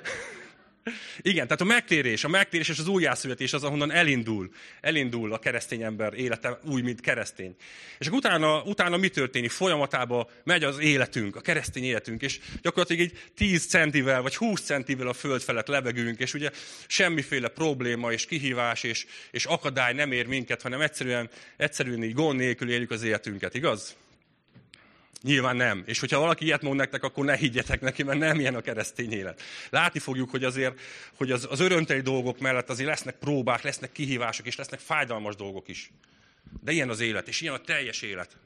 Igen, 1.21 1.43
tehát 1.43 1.61
a 1.61 1.65
megtérés, 1.65 2.23
a 2.23 2.27
megtérés 2.27 2.69
és 2.69 2.79
az 2.79 2.87
újjászületés 2.87 3.53
az, 3.53 3.63
ahonnan 3.63 3.91
elindul, 3.91 4.51
elindul 4.81 5.33
a 5.33 5.39
keresztény 5.39 5.81
ember 5.81 6.13
élete 6.13 6.59
úgy, 6.63 6.83
mint 6.83 7.01
keresztény. 7.01 7.55
És 7.99 8.07
akkor 8.07 8.17
utána, 8.17 8.61
utána 8.61 8.97
mi 8.97 9.09
történik? 9.09 9.51
Folyamatában 9.51 10.27
megy 10.43 10.63
az 10.63 10.79
életünk, 10.79 11.35
a 11.35 11.41
keresztény 11.41 11.83
életünk, 11.83 12.21
és 12.21 12.39
gyakorlatilag 12.61 13.01
egy 13.01 13.19
10 13.35 13.67
centivel 13.67 14.21
vagy 14.21 14.35
20 14.35 14.61
centivel 14.61 15.07
a 15.07 15.13
föld 15.13 15.41
felett 15.41 15.67
lebegünk, 15.67 16.19
és 16.19 16.33
ugye 16.33 16.51
semmiféle 16.87 17.47
probléma 17.47 18.11
és 18.11 18.25
kihívás 18.25 18.83
és, 18.83 19.05
és 19.31 19.45
akadály 19.45 19.93
nem 19.93 20.11
ér 20.11 20.25
minket, 20.25 20.61
hanem 20.61 20.81
egyszerűen, 20.81 21.29
egyszerűen 21.57 22.03
így 22.03 22.13
gond 22.13 22.39
nélkül 22.39 22.71
éljük 22.71 22.91
az 22.91 23.03
életünket, 23.03 23.55
igaz? 23.55 23.95
Nyilván 25.21 25.55
nem. 25.55 25.83
És 25.85 25.99
hogyha 25.99 26.19
valaki 26.19 26.45
ilyet 26.45 26.61
mond 26.61 26.77
nektek, 26.77 27.03
akkor 27.03 27.25
ne 27.25 27.35
higgyetek 27.35 27.81
neki, 27.81 28.03
mert 28.03 28.19
nem 28.19 28.39
ilyen 28.39 28.55
a 28.55 28.61
keresztény 28.61 29.11
élet. 29.11 29.41
Látni 29.69 29.99
fogjuk, 29.99 30.29
hogy 30.29 30.43
azért, 30.43 30.81
hogy 31.15 31.31
az, 31.31 31.47
az 31.49 31.59
örömteli 31.59 32.01
dolgok 32.01 32.39
mellett 32.39 32.69
azért 32.69 32.89
lesznek 32.89 33.15
próbák, 33.15 33.61
lesznek 33.61 33.91
kihívások, 33.91 34.45
és 34.45 34.55
lesznek 34.55 34.79
fájdalmas 34.79 35.35
dolgok 35.35 35.67
is. 35.67 35.91
De 36.61 36.71
ilyen 36.71 36.89
az 36.89 36.99
élet, 36.99 37.27
és 37.27 37.41
ilyen 37.41 37.53
a 37.53 37.57
teljes 37.57 38.01
élet. 38.01 38.37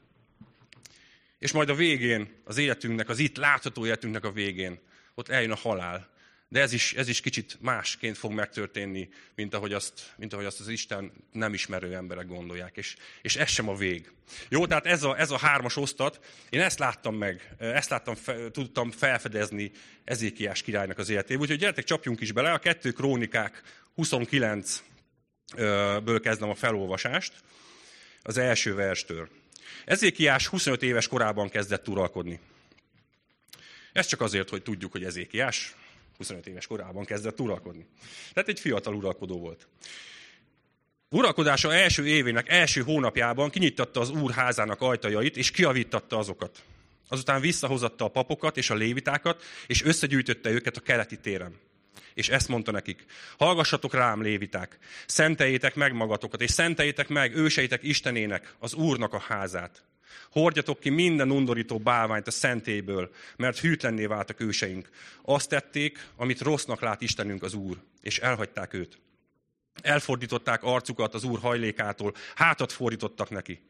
És 1.38 1.52
majd 1.52 1.68
a 1.68 1.74
végén, 1.74 2.28
az 2.44 2.58
életünknek, 2.58 3.08
az 3.08 3.18
itt 3.18 3.36
látható 3.36 3.86
életünknek 3.86 4.24
a 4.24 4.32
végén, 4.32 4.78
ott 5.14 5.28
eljön 5.28 5.50
a 5.50 5.56
halál. 5.56 6.08
De 6.48 6.60
ez 6.60 6.72
is, 6.72 6.94
ez 6.94 7.08
is 7.08 7.20
kicsit 7.20 7.56
másként 7.60 8.18
fog 8.18 8.32
megtörténni, 8.32 9.08
mint 9.34 9.54
ahogy 9.54 9.72
azt, 9.72 10.12
mint 10.16 10.32
ahogy 10.32 10.44
azt 10.44 10.60
az 10.60 10.68
Isten 10.68 11.12
nem 11.32 11.54
ismerő 11.54 11.94
emberek 11.94 12.26
gondolják. 12.26 12.76
És, 12.76 12.96
és 13.22 13.36
ez 13.36 13.48
sem 13.48 13.68
a 13.68 13.74
vég. 13.74 14.10
Jó, 14.48 14.66
tehát 14.66 14.86
ez 14.86 15.02
a, 15.02 15.18
ez 15.18 15.30
a 15.30 15.38
hármas 15.38 15.76
osztat, 15.76 16.20
én 16.48 16.60
ezt 16.60 16.78
láttam 16.78 17.14
meg, 17.14 17.54
ezt 17.58 17.90
láttam, 17.90 18.14
fe, 18.14 18.50
tudtam 18.50 18.90
felfedezni 18.90 19.70
Ezékiás 20.04 20.62
királynak 20.62 20.98
az 20.98 21.08
életéből. 21.08 21.42
Úgyhogy 21.42 21.58
gyertek, 21.58 21.84
csapjunk 21.84 22.20
is 22.20 22.32
bele. 22.32 22.52
A 22.52 22.58
kettő 22.58 22.90
krónikák 22.90 23.62
29-ből 23.96 26.20
kezdem 26.22 26.48
a 26.48 26.54
felolvasást, 26.54 27.32
az 28.22 28.36
első 28.36 28.74
verstől. 28.74 29.28
Ezékiás 29.84 30.46
25 30.46 30.82
éves 30.82 31.08
korában 31.08 31.48
kezdett 31.48 31.88
uralkodni. 31.88 32.40
Ez 33.92 34.06
csak 34.06 34.20
azért, 34.20 34.48
hogy 34.48 34.62
tudjuk, 34.62 34.92
hogy 34.92 35.04
Ezékiás 35.04 35.74
25 36.16 36.46
éves 36.46 36.66
korában 36.66 37.04
kezdett 37.04 37.40
uralkodni. 37.40 37.86
Tehát 38.32 38.48
egy 38.48 38.60
fiatal 38.60 38.94
uralkodó 38.94 39.38
volt. 39.38 39.68
Uralkodása 41.10 41.74
első 41.74 42.06
évének 42.06 42.48
első 42.48 42.82
hónapjában 42.82 43.50
kinyitatta 43.50 44.00
az 44.00 44.10
úr 44.10 44.30
házának 44.30 44.80
ajtajait, 44.80 45.36
és 45.36 45.50
kiavítatta 45.50 46.18
azokat. 46.18 46.62
Azután 47.08 47.40
visszahozatta 47.40 48.04
a 48.04 48.08
papokat 48.08 48.56
és 48.56 48.70
a 48.70 48.74
lévitákat, 48.74 49.42
és 49.66 49.82
összegyűjtötte 49.82 50.50
őket 50.50 50.76
a 50.76 50.80
keleti 50.80 51.18
téren. 51.18 51.58
És 52.14 52.28
ezt 52.28 52.48
mondta 52.48 52.70
nekik, 52.70 53.04
hallgassatok 53.38 53.94
rám, 53.94 54.22
léviták, 54.22 54.78
szenteljétek 55.06 55.74
meg 55.74 55.92
magatokat, 55.92 56.40
és 56.40 56.50
szenteljétek 56.50 57.08
meg 57.08 57.36
őseitek 57.36 57.82
Istenének, 57.82 58.54
az 58.58 58.74
Úrnak 58.74 59.12
a 59.12 59.18
házát. 59.18 59.84
Hordjatok 60.30 60.80
ki 60.80 60.88
minden 60.88 61.30
undorító 61.30 61.78
bálványt 61.78 62.26
a 62.26 62.30
szentéből, 62.30 63.10
mert 63.36 63.58
hűtlenné 63.58 64.06
váltak 64.06 64.40
őseink. 64.40 64.88
Azt 65.22 65.48
tették, 65.48 66.06
amit 66.16 66.40
rossznak 66.40 66.80
lát 66.80 67.00
Istenünk 67.00 67.42
az 67.42 67.54
Úr, 67.54 67.76
és 68.00 68.18
elhagyták 68.18 68.72
őt. 68.72 68.98
Elfordították 69.82 70.62
arcukat 70.62 71.14
az 71.14 71.24
Úr 71.24 71.38
hajlékától, 71.38 72.14
hátat 72.34 72.72
fordítottak 72.72 73.30
neki. 73.30 73.60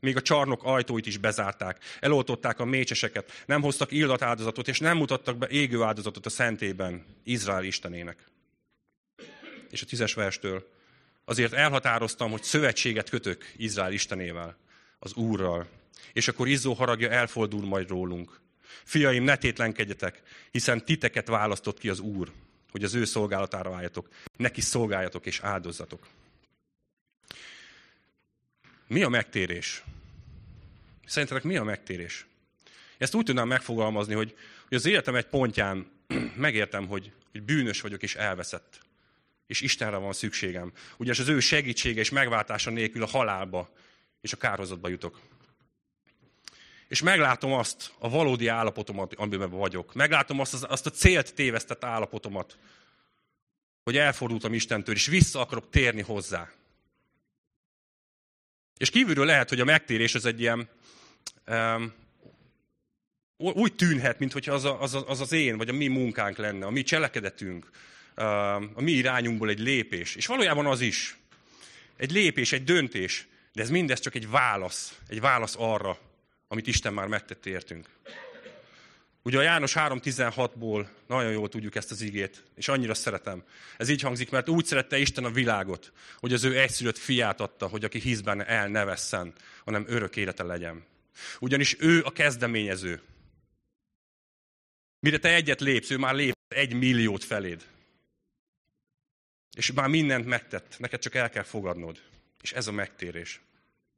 Még 0.00 0.16
a 0.16 0.22
csarnok 0.22 0.64
ajtóit 0.64 1.06
is 1.06 1.16
bezárták, 1.16 1.84
eloltották 2.00 2.60
a 2.60 2.64
mécseseket, 2.64 3.42
nem 3.46 3.62
hoztak 3.62 3.92
illat 3.92 4.22
áldozatot, 4.22 4.68
és 4.68 4.78
nem 4.78 4.96
mutattak 4.96 5.38
be 5.38 5.48
égő 5.48 5.82
áldozatot 5.82 6.26
a 6.26 6.30
szentében, 6.30 7.04
Izrael 7.24 7.64
Istenének. 7.64 8.26
És 9.70 9.82
a 9.82 9.86
tízes 9.86 10.14
verstől. 10.14 10.70
Azért 11.24 11.52
elhatároztam, 11.52 12.30
hogy 12.30 12.42
szövetséget 12.42 13.10
kötök 13.10 13.52
Izrael 13.56 13.92
Istenével, 13.92 14.56
az 15.04 15.14
Úrral, 15.14 15.68
és 16.12 16.28
akkor 16.28 16.48
izzó 16.48 16.72
haragja 16.72 17.10
elfordul 17.10 17.66
majd 17.66 17.88
rólunk. 17.88 18.40
Fiaim, 18.84 19.24
ne 19.24 19.36
tétlenkedjetek, 19.36 20.22
hiszen 20.50 20.84
titeket 20.84 21.28
választott 21.28 21.78
ki 21.78 21.88
az 21.88 22.00
Úr, 22.00 22.32
hogy 22.70 22.84
az 22.84 22.94
ő 22.94 23.04
szolgálatára 23.04 23.74
álljatok. 23.74 24.08
Neki 24.36 24.60
szolgáljatok 24.60 25.26
és 25.26 25.40
áldozzatok. 25.40 26.06
Mi 28.86 29.02
a 29.02 29.08
megtérés? 29.08 29.82
Szerintetek 31.06 31.42
mi 31.42 31.56
a 31.56 31.64
megtérés? 31.64 32.26
Ezt 32.98 33.14
úgy 33.14 33.24
tudnám 33.24 33.48
megfogalmazni, 33.48 34.14
hogy, 34.14 34.34
hogy 34.68 34.76
az 34.76 34.86
életem 34.86 35.14
egy 35.14 35.26
pontján 35.26 35.90
megértem, 36.36 36.86
hogy, 36.86 37.12
hogy 37.30 37.42
bűnös 37.42 37.80
vagyok 37.80 38.02
és 38.02 38.14
elveszett. 38.14 38.80
És 39.46 39.60
Istenre 39.60 39.96
van 39.96 40.12
szükségem. 40.12 40.72
Ugyanis 40.96 41.18
az 41.18 41.28
ő 41.28 41.40
segítsége 41.40 42.00
és 42.00 42.10
megváltása 42.10 42.70
nélkül 42.70 43.02
a 43.02 43.06
halálba 43.06 43.70
és 44.22 44.32
a 44.32 44.36
kárhozatba 44.36 44.88
jutok 44.88 45.20
és 46.92 47.02
meglátom 47.02 47.52
azt 47.52 47.92
a 47.98 48.08
valódi 48.08 48.46
állapotomat, 48.46 49.14
amiben 49.14 49.50
vagyok. 49.50 49.94
Meglátom 49.94 50.40
azt, 50.40 50.64
azt 50.64 50.86
a 50.86 50.90
célt 50.90 51.34
tévesztett 51.34 51.84
állapotomat, 51.84 52.58
hogy 53.84 53.96
elfordultam 53.96 54.54
Istentől, 54.54 54.94
és 54.94 55.06
vissza 55.06 55.40
akarok 55.40 55.70
térni 55.70 56.00
hozzá. 56.00 56.50
És 58.76 58.90
kívülről 58.90 59.24
lehet, 59.24 59.48
hogy 59.48 59.60
a 59.60 59.64
megtérés 59.64 60.14
az 60.14 60.24
egy 60.24 60.40
ilyen, 60.40 60.68
um, 61.46 61.92
úgy 63.36 63.74
tűnhet, 63.74 64.18
mintha 64.18 64.52
az, 64.52 64.64
az, 64.64 65.04
az 65.06 65.20
az 65.20 65.32
én, 65.32 65.56
vagy 65.56 65.68
a 65.68 65.72
mi 65.72 65.86
munkánk 65.86 66.36
lenne, 66.36 66.66
a 66.66 66.70
mi 66.70 66.82
cselekedetünk, 66.82 67.70
a 68.74 68.80
mi 68.80 68.90
irányunkból 68.90 69.48
egy 69.48 69.60
lépés. 69.60 70.14
És 70.14 70.26
valójában 70.26 70.66
az 70.66 70.80
is. 70.80 71.16
Egy 71.96 72.10
lépés, 72.10 72.52
egy 72.52 72.64
döntés, 72.64 73.26
de 73.52 73.62
ez 73.62 73.70
mindez 73.70 74.00
csak 74.00 74.14
egy 74.14 74.30
válasz, 74.30 74.98
egy 75.08 75.20
válasz 75.20 75.54
arra, 75.58 75.98
amit 76.48 76.66
Isten 76.66 76.92
már 76.92 77.06
megtett 77.06 77.46
értünk. 77.46 77.88
Ugye 79.24 79.38
a 79.38 79.42
János 79.42 79.72
3.16-ból 79.74 80.86
nagyon 81.06 81.32
jól 81.32 81.48
tudjuk 81.48 81.74
ezt 81.74 81.90
az 81.90 82.00
igét, 82.00 82.42
és 82.54 82.68
annyira 82.68 82.94
szeretem. 82.94 83.44
Ez 83.76 83.88
így 83.88 84.00
hangzik, 84.00 84.30
mert 84.30 84.48
úgy 84.48 84.64
szerette 84.64 84.98
Isten 84.98 85.24
a 85.24 85.30
világot, 85.30 85.92
hogy 86.18 86.32
az 86.32 86.44
ő 86.44 86.58
egyszülött 86.58 86.98
fiát 86.98 87.40
adta, 87.40 87.66
hogy 87.66 87.84
aki 87.84 87.98
hisz 87.98 88.20
el 88.24 88.68
ne 88.68 88.84
vesszen, 88.84 89.34
hanem 89.64 89.84
örök 89.88 90.16
élete 90.16 90.42
legyen. 90.42 90.84
Ugyanis 91.40 91.76
ő 91.78 92.02
a 92.04 92.10
kezdeményező. 92.10 93.00
Mire 94.98 95.18
te 95.18 95.34
egyet 95.34 95.60
lépsz, 95.60 95.90
ő 95.90 95.96
már 95.96 96.14
lép 96.14 96.34
egy 96.48 96.74
milliót 96.74 97.24
feléd. 97.24 97.66
És 99.56 99.72
már 99.72 99.88
mindent 99.88 100.26
megtett, 100.26 100.76
neked 100.78 101.00
csak 101.00 101.14
el 101.14 101.30
kell 101.30 101.42
fogadnod. 101.42 102.02
És 102.42 102.52
ez 102.52 102.66
a 102.66 102.72
megtérés. 102.72 103.40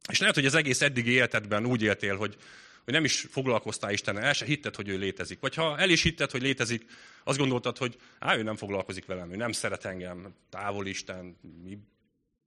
És 0.09 0.19
lehet, 0.19 0.35
hogy 0.35 0.47
az 0.47 0.55
egész 0.55 0.81
eddigi 0.81 1.11
életedben 1.11 1.67
úgy 1.67 1.83
éltél, 1.83 2.17
hogy, 2.17 2.37
hogy 2.85 2.93
nem 2.93 3.05
is 3.05 3.27
foglalkoztál 3.31 3.93
Istennel, 3.93 4.23
el 4.23 4.33
se 4.33 4.45
hitted, 4.45 4.75
hogy 4.75 4.89
ő 4.89 4.99
létezik. 4.99 5.41
Vagy 5.41 5.55
ha 5.55 5.79
el 5.79 5.91
is 5.91 6.03
hitted, 6.03 6.31
hogy 6.31 6.43
létezik, 6.43 6.85
azt 7.25 7.39
gondoltad, 7.39 7.79
hogy 7.79 7.97
á, 8.19 8.37
ő 8.37 8.43
nem 8.43 8.57
foglalkozik 8.57 9.07
velem, 9.07 9.33
ő 9.33 9.37
nem 9.37 9.53
szeret 9.53 9.85
engem, 9.85 10.35
távol 10.51 10.87
Isten, 10.87 11.37
mi 11.63 11.79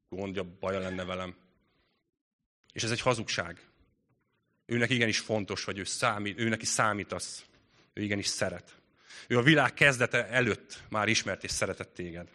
gondja, 0.09 0.43
baja 0.59 0.79
lenne 0.79 1.03
velem. 1.03 1.35
És 2.73 2.83
ez 2.83 2.91
egy 2.91 3.01
hazugság. 3.01 3.61
Őnek 4.65 4.89
igenis 4.89 5.19
fontos, 5.19 5.63
hogy 5.63 5.77
ő 5.77 5.83
számít, 5.83 6.39
ő 6.39 6.49
neki 6.49 6.65
számítasz. 6.65 7.45
Ő 7.93 8.01
igenis 8.01 8.27
szeret. 8.27 8.75
Ő 9.27 9.37
a 9.37 9.41
világ 9.41 9.73
kezdete 9.73 10.27
előtt 10.27 10.81
már 10.89 11.07
ismert 11.07 11.43
és 11.43 11.51
szeretett 11.51 11.93
téged 11.93 12.27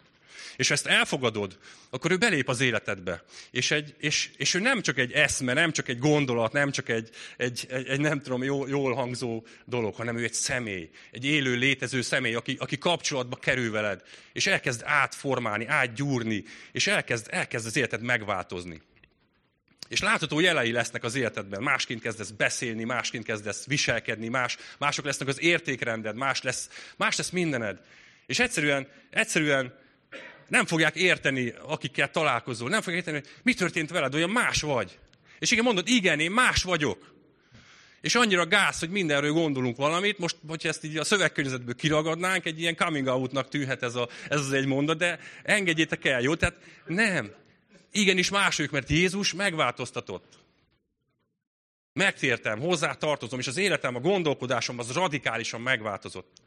és 0.55 0.71
ezt 0.71 0.85
elfogadod, 0.85 1.57
akkor 1.89 2.11
ő 2.11 2.17
belép 2.17 2.49
az 2.49 2.61
életedbe. 2.61 3.23
És, 3.51 3.71
egy, 3.71 3.95
és, 3.97 4.29
és 4.37 4.53
ő 4.53 4.59
nem 4.59 4.81
csak 4.81 4.97
egy 4.97 5.11
eszme, 5.11 5.53
nem 5.53 5.71
csak 5.71 5.87
egy 5.87 5.99
gondolat, 5.99 6.51
nem 6.51 6.71
csak 6.71 6.89
egy, 6.89 7.09
egy, 7.37 7.65
egy, 7.69 7.87
egy 7.87 7.99
nem 7.99 8.21
tudom, 8.21 8.43
jól, 8.43 8.69
jól 8.69 8.93
hangzó 8.93 9.45
dolog, 9.65 9.95
hanem 9.95 10.17
ő 10.17 10.23
egy 10.23 10.33
személy, 10.33 10.89
egy 11.11 11.25
élő, 11.25 11.55
létező 11.55 12.01
személy, 12.01 12.35
aki, 12.35 12.55
aki 12.59 12.77
kapcsolatba 12.77 13.35
kerül 13.35 13.71
veled, 13.71 14.01
és 14.33 14.47
elkezd 14.47 14.81
átformálni, 14.85 15.65
átgyúrni, 15.65 16.43
és 16.71 16.87
elkezd, 16.87 17.27
elkezd 17.29 17.65
az 17.65 17.77
életed 17.77 18.01
megváltozni. 18.01 18.81
És 19.93 20.01
látható 20.01 20.39
jelei 20.39 20.71
lesznek 20.71 21.03
az 21.03 21.15
életedben. 21.15 21.63
Másként 21.63 22.01
kezdesz 22.01 22.29
beszélni, 22.29 22.83
másként 22.83 23.25
kezdesz 23.25 23.65
viselkedni, 23.65 24.27
más, 24.27 24.57
mások 24.77 25.05
lesznek 25.05 25.27
az 25.27 25.41
értékrended, 25.41 26.15
más 26.15 26.41
lesz, 26.41 26.69
más 26.97 27.17
lesz 27.17 27.29
mindened. 27.29 27.79
És 28.25 28.39
egyszerűen, 28.39 28.87
egyszerűen 29.09 29.73
nem 30.47 30.65
fogják 30.65 30.95
érteni, 30.95 31.53
akikkel 31.65 32.11
találkozol. 32.11 32.69
Nem 32.69 32.81
fogják 32.81 33.05
érteni, 33.05 33.23
hogy 33.23 33.41
mi 33.43 33.53
történt 33.53 33.89
veled, 33.89 34.15
olyan 34.15 34.29
más 34.29 34.61
vagy. 34.61 34.99
És 35.39 35.51
igen, 35.51 35.63
mondod, 35.63 35.87
igen, 35.87 36.19
én 36.19 36.31
más 36.31 36.63
vagyok. 36.63 37.13
És 38.01 38.15
annyira 38.15 38.47
gáz, 38.47 38.79
hogy 38.79 38.89
mindenről 38.89 39.31
gondolunk 39.31 39.77
valamit, 39.77 40.17
most, 40.17 40.35
hogyha 40.47 40.69
ezt 40.69 40.83
így 40.83 40.97
a 40.97 41.03
szövegkörnyezetből 41.03 41.75
kiragadnánk, 41.75 42.45
egy 42.45 42.59
ilyen 42.59 42.75
coming 42.75 43.07
outnak 43.07 43.49
tűnhet 43.49 43.83
ez, 43.83 43.95
a, 43.95 44.09
ez 44.29 44.39
az 44.39 44.51
egy 44.51 44.65
mondat, 44.65 44.97
de 44.97 45.19
engedjétek 45.43 46.05
el, 46.05 46.21
jó? 46.21 46.35
Tehát 46.35 46.57
nem. 46.85 47.31
Igenis 47.91 48.29
más 48.29 48.59
ők, 48.59 48.71
mert 48.71 48.89
Jézus 48.89 49.33
megváltoztatott. 49.33 50.33
Megtértem, 51.93 52.59
hozzá 52.59 52.93
tartozom, 52.93 53.39
és 53.39 53.47
az 53.47 53.57
életem, 53.57 53.95
a 53.95 53.99
gondolkodásom 53.99 54.79
az 54.79 54.91
radikálisan 54.91 55.61
megváltozott. 55.61 56.41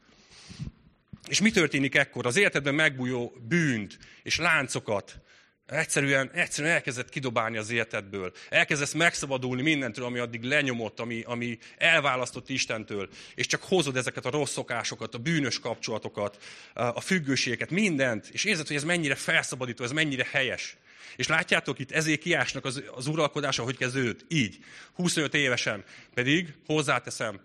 És 1.27 1.41
mi 1.41 1.51
történik 1.51 1.95
ekkor? 1.95 2.25
Az 2.25 2.37
életedben 2.37 2.75
megbújó 2.75 3.33
bűnt 3.47 3.97
és 4.23 4.37
láncokat 4.37 5.21
egyszerűen, 5.67 6.31
egyszerűen 6.33 6.73
elkezdett 6.73 7.09
kidobálni 7.09 7.57
az 7.57 7.69
életedből. 7.69 8.31
Elkezdesz 8.49 8.93
megszabadulni 8.93 9.61
mindentől, 9.61 10.05
ami 10.05 10.19
addig 10.19 10.43
lenyomott, 10.43 10.99
ami, 10.99 11.23
ami 11.25 11.57
elválasztott 11.77 12.49
Istentől, 12.49 13.09
és 13.35 13.45
csak 13.45 13.63
hozod 13.63 13.97
ezeket 13.97 14.25
a 14.25 14.29
rossz 14.29 14.51
szokásokat, 14.51 15.15
a 15.15 15.17
bűnös 15.17 15.59
kapcsolatokat, 15.59 16.37
a 16.73 17.01
függőségeket, 17.01 17.69
mindent, 17.69 18.29
és 18.31 18.43
érzed, 18.43 18.67
hogy 18.67 18.75
ez 18.75 18.83
mennyire 18.83 19.15
felszabadító, 19.15 19.83
ez 19.83 19.91
mennyire 19.91 20.27
helyes. 20.31 20.77
És 21.15 21.27
látjátok 21.27 21.79
itt 21.79 21.91
Ezékiásnak 21.91 22.65
az, 22.65 22.83
az 22.95 23.07
uralkodása, 23.07 23.63
hogy 23.63 23.77
kezdődött? 23.77 24.25
Így. 24.27 24.57
25 24.93 25.33
évesen. 25.33 25.83
Pedig 26.13 26.53
hozzáteszem, 26.65 27.39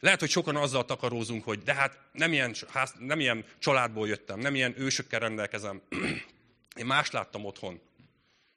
lehet, 0.00 0.20
hogy 0.20 0.30
sokan 0.30 0.56
azzal 0.56 0.84
takarózunk, 0.84 1.44
hogy 1.44 1.62
de 1.62 1.74
hát 1.74 1.98
nem 2.12 2.32
ilyen, 2.32 2.54
ház, 2.68 2.92
nem 2.98 3.20
ilyen 3.20 3.44
családból 3.58 4.08
jöttem, 4.08 4.38
nem 4.38 4.54
ilyen 4.54 4.74
ősökkel 4.80 5.20
rendelkezem. 5.20 5.82
Én 6.76 6.86
más 6.86 7.10
láttam 7.10 7.44
otthon. 7.44 7.80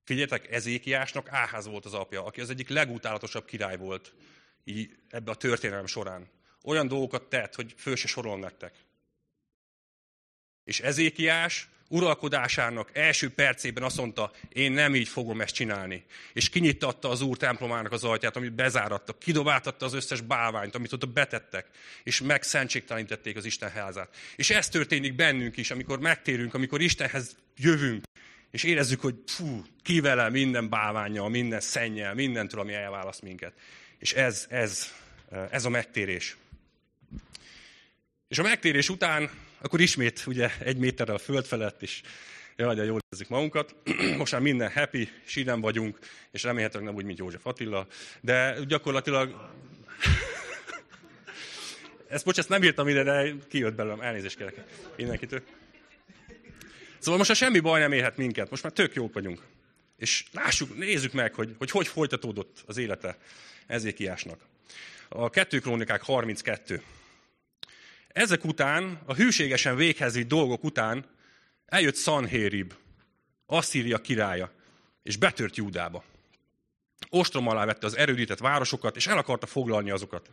Figyeljetek, 0.04 0.52
Ezékiásnak 0.52 1.28
Áház 1.30 1.68
volt 1.68 1.86
az 1.86 1.94
apja, 1.94 2.26
aki 2.26 2.42
az 2.42 2.50
egyik 2.50 2.70
legutálatosabb 2.70 3.46
király 3.46 3.78
volt 3.78 4.14
így 4.64 4.96
ebbe 5.10 5.32
a 5.32 5.36
történelem 5.36 5.86
során. 5.86 6.30
Olyan 6.64 6.88
dolgokat 6.88 7.24
tett, 7.24 7.56
hogy 7.56 7.74
föl 7.78 7.96
se 7.96 8.08
sorol 8.08 8.40
nektek. 8.40 8.74
És 10.70 10.80
Ezékiás 10.80 11.68
uralkodásának 11.88 12.90
első 12.94 13.30
percében 13.30 13.84
azt 13.84 13.98
mondta, 13.98 14.32
én 14.50 14.72
nem 14.72 14.96
így 14.96 15.08
fogom 15.08 15.42
ezt 15.42 15.54
csinálni. 15.54 16.04
És 16.34 16.50
kinyitatta 16.50 17.10
az 17.10 17.22
úr 17.22 17.38
templomának 17.38 17.92
az 17.92 18.04
ajtját, 18.04 18.36
amit 18.36 18.54
bezáratta, 18.54 19.18
kidobáltatta 19.18 19.86
az 19.86 19.94
összes 19.94 20.22
bálványt, 20.22 20.76
amit 20.76 20.94
ott 20.94 21.10
betettek, 21.10 21.66
és 22.04 22.22
megszentségtelenítették 22.22 23.38
az 23.38 23.46
Isten 23.46 23.72
házát. 23.72 24.16
És 24.36 24.50
ez 24.50 24.70
történik 24.70 25.16
bennünk 25.16 25.58
is, 25.58 25.72
amikor 25.72 26.00
megtérünk, 26.00 26.54
amikor 26.54 26.82
Istenhez 26.82 27.36
jövünk, 27.58 28.04
és 28.52 28.64
érezzük, 28.64 29.02
hogy 29.02 29.16
fú, 29.26 29.64
kivele 29.84 30.30
minden 30.30 30.70
bálványjal, 30.70 31.30
minden 31.30 31.62
szennyel, 31.62 32.14
mindentől, 32.14 32.60
ami 32.60 32.74
elválaszt 32.74 33.22
minket. 33.22 33.54
És 34.00 34.14
ez, 34.14 34.46
ez, 34.50 34.94
ez 35.52 35.66
a 35.66 35.70
megtérés. 35.70 36.38
És 38.28 38.40
a 38.40 38.44
megtérés 38.44 38.90
után 38.90 39.30
akkor 39.62 39.82
ismét 39.82 40.24
ugye 40.28 40.50
egy 40.60 40.78
méterrel 40.78 41.16
a 41.16 41.20
föld 41.20 41.46
felett, 41.46 41.82
és 41.82 42.02
jaj, 42.56 42.76
de 42.76 42.84
jól 42.84 43.00
érzik 43.12 43.28
magunkat. 43.28 43.76
Most 44.18 44.32
már 44.32 44.42
minden 44.42 44.72
happy, 44.72 45.10
sírem 45.26 45.62
vagyunk, 45.62 46.00
és 46.32 46.44
remélhetőleg 46.44 46.88
nem 46.88 46.96
úgy, 46.96 47.06
mint 47.06 47.18
József 47.18 47.46
Attila, 47.46 47.88
de 48.22 48.58
gyakorlatilag... 48.68 49.36
ezt, 52.08 52.26
bocs, 52.26 52.38
ezt 52.38 52.50
nem 52.50 52.64
írtam 52.64 52.88
ide, 52.88 53.04
de 53.04 53.34
kijött 53.48 53.76
belőlem, 53.76 54.02
elnézést 54.02 54.38
kérek 54.38 54.64
mindenkitől. 54.98 55.42
Szóval 57.00 57.18
most 57.18 57.30
a 57.30 57.34
semmi 57.34 57.60
baj 57.60 57.80
nem 57.80 57.92
érhet 57.92 58.18
minket, 58.18 58.50
most 58.50 58.64
már 58.64 58.72
tök 58.72 58.94
jók 58.94 59.14
vagyunk. 59.14 59.42
És 59.98 60.26
lássuk, 60.32 60.78
nézzük 60.78 61.14
meg, 61.14 61.34
hogy 61.34 61.56
hogy, 61.58 61.72
hogy 61.72 61.88
folytatódott 61.88 62.64
az 62.66 62.78
élete 62.78 63.18
Ezékiásnak. 63.68 64.40
A 65.10 65.30
2 65.30 65.60
Krónikák 65.60 66.02
32. 66.02 66.82
Ezek 68.14 68.46
után, 68.46 69.02
a 69.06 69.14
hűségesen 69.14 69.76
véghez 69.76 70.14
vitt 70.14 70.28
dolgok 70.28 70.64
után 70.64 71.06
eljött 71.66 71.96
Sanhérib, 71.96 72.74
Asszíria 73.46 74.02
királya, 74.02 74.52
és 75.04 75.18
betört 75.18 75.56
Júdába. 75.56 76.04
Ostrom 77.10 77.48
alá 77.48 77.66
vette 77.66 77.86
az 77.86 77.98
erődített 77.98 78.40
városokat, 78.40 78.96
és 78.96 79.08
el 79.08 79.18
akarta 79.18 79.46
foglalni 79.46 79.92
azokat. 79.92 80.30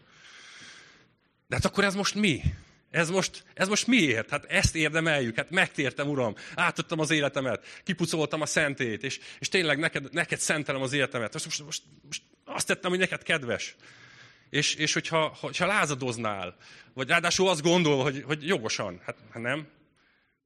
De 1.46 1.57
hát 1.57 1.64
akkor 1.64 1.85
ez 1.85 1.94
most 1.94 2.14
mi? 2.14 2.42
Ez 2.90 3.11
most, 3.11 3.44
ez 3.55 3.68
most 3.68 3.87
miért? 3.87 4.31
Hát 4.31 4.44
ezt 4.44 4.74
érdemeljük, 4.74 5.37
hát 5.37 5.51
megtértem, 5.51 6.09
Uram, 6.09 6.35
átadtam 6.55 7.01
az 7.01 7.11
életemet, 7.11 7.81
kipucoltam 7.85 8.40
a 8.40 8.46
szentét, 8.46 9.03
és, 9.03 9.20
és 9.38 9.48
tényleg 9.48 9.79
neked, 9.79 10.12
neked 10.12 10.38
szentelem 10.38 10.83
az 10.83 10.92
életemet. 10.92 11.33
Most, 11.33 11.64
most, 11.64 11.83
most, 12.03 12.22
azt 12.44 12.66
tettem, 12.66 12.90
hogy 12.90 12.98
neked 12.98 13.22
kedves. 13.22 13.77
És, 14.50 14.74
és 14.74 14.92
hogyha, 14.92 15.37
hogyha 15.40 15.66
lázadoznál, 15.66 16.56
vagy 16.94 17.09
ráadásul 17.09 17.48
azt 17.48 17.62
gondol, 17.62 18.02
hogy, 18.02 18.22
hogy 18.22 18.46
jogosan, 18.46 19.00
hát, 19.04 19.16
hát 19.30 19.42
nem, 19.42 19.68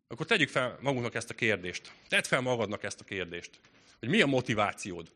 akkor 0.08 0.26
tegyük 0.26 0.48
fel 0.48 0.78
magunknak 0.80 1.14
ezt 1.14 1.30
a 1.30 1.34
kérdést. 1.34 1.92
Tedd 2.08 2.22
fel 2.22 2.40
magadnak 2.40 2.82
ezt 2.82 3.00
a 3.00 3.04
kérdést. 3.04 3.50
Hogy 3.98 4.08
mi 4.08 4.20
a 4.20 4.26
motivációd? 4.26 5.10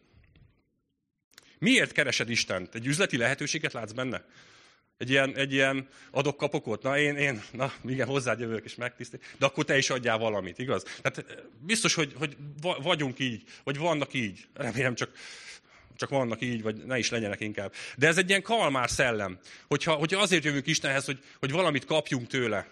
Miért 1.59 1.93
keresed 1.93 2.31
Istent? 2.31 2.75
Egy 2.75 2.87
üzleti 2.87 3.17
lehetőséget 3.17 3.73
látsz 3.73 3.93
benne? 3.93 4.25
Egy 4.99 5.11
ilyen, 5.11 5.37
egy 5.37 5.53
ilyen 5.53 5.89
adok-kapokot? 6.11 6.83
Na, 6.83 6.99
én, 6.99 7.17
én, 7.17 7.43
na, 7.53 7.73
igen, 7.85 8.07
hozzád 8.07 8.41
jövök 8.41 8.65
és 8.65 8.75
megtisztel. 8.75 9.21
De 9.39 9.47
akkor 9.47 9.65
te 9.65 9.77
is 9.77 9.91
adjál 9.91 10.19
valamit, 10.19 10.59
igaz? 10.59 10.83
Tehát 11.03 11.43
biztos, 11.61 11.95
hogy, 11.95 12.13
hogy 12.19 12.37
vagyunk 12.83 13.19
így, 13.19 13.43
vagy 13.65 13.79
vannak 13.79 14.15
így. 14.15 14.47
Remélem 14.55 14.95
csak 14.95 15.11
csak 15.97 16.09
vannak 16.09 16.41
így, 16.41 16.63
vagy 16.63 16.77
ne 16.77 16.99
is 16.99 17.11
legyenek 17.11 17.41
inkább. 17.41 17.73
De 17.97 18.07
ez 18.07 18.19
egy 18.19 18.29
ilyen 18.29 18.43
kalmár 18.43 18.91
szellem. 18.91 19.39
Hogyha, 19.67 19.93
hogyha 19.95 20.21
azért 20.21 20.45
jövünk 20.45 20.67
Istenhez, 20.67 21.05
hogy, 21.05 21.19
hogy 21.39 21.51
valamit 21.51 21.85
kapjunk 21.85 22.27
tőle, 22.27 22.69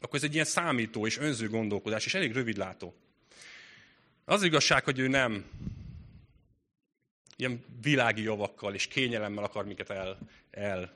akkor 0.00 0.14
ez 0.14 0.24
egy 0.24 0.34
ilyen 0.34 0.44
számító 0.44 1.06
és 1.06 1.18
önző 1.18 1.48
gondolkodás, 1.48 2.06
és 2.06 2.14
elég 2.14 2.32
rövidlátó. 2.32 2.94
Az 4.24 4.42
igazság, 4.42 4.84
hogy 4.84 4.98
ő 4.98 5.08
nem 5.08 5.44
ilyen 7.36 7.64
világi 7.82 8.22
javakkal 8.22 8.74
és 8.74 8.86
kényelemmel 8.86 9.44
akar 9.44 9.64
minket 9.64 9.90
el, 9.90 10.18
el 10.50 10.92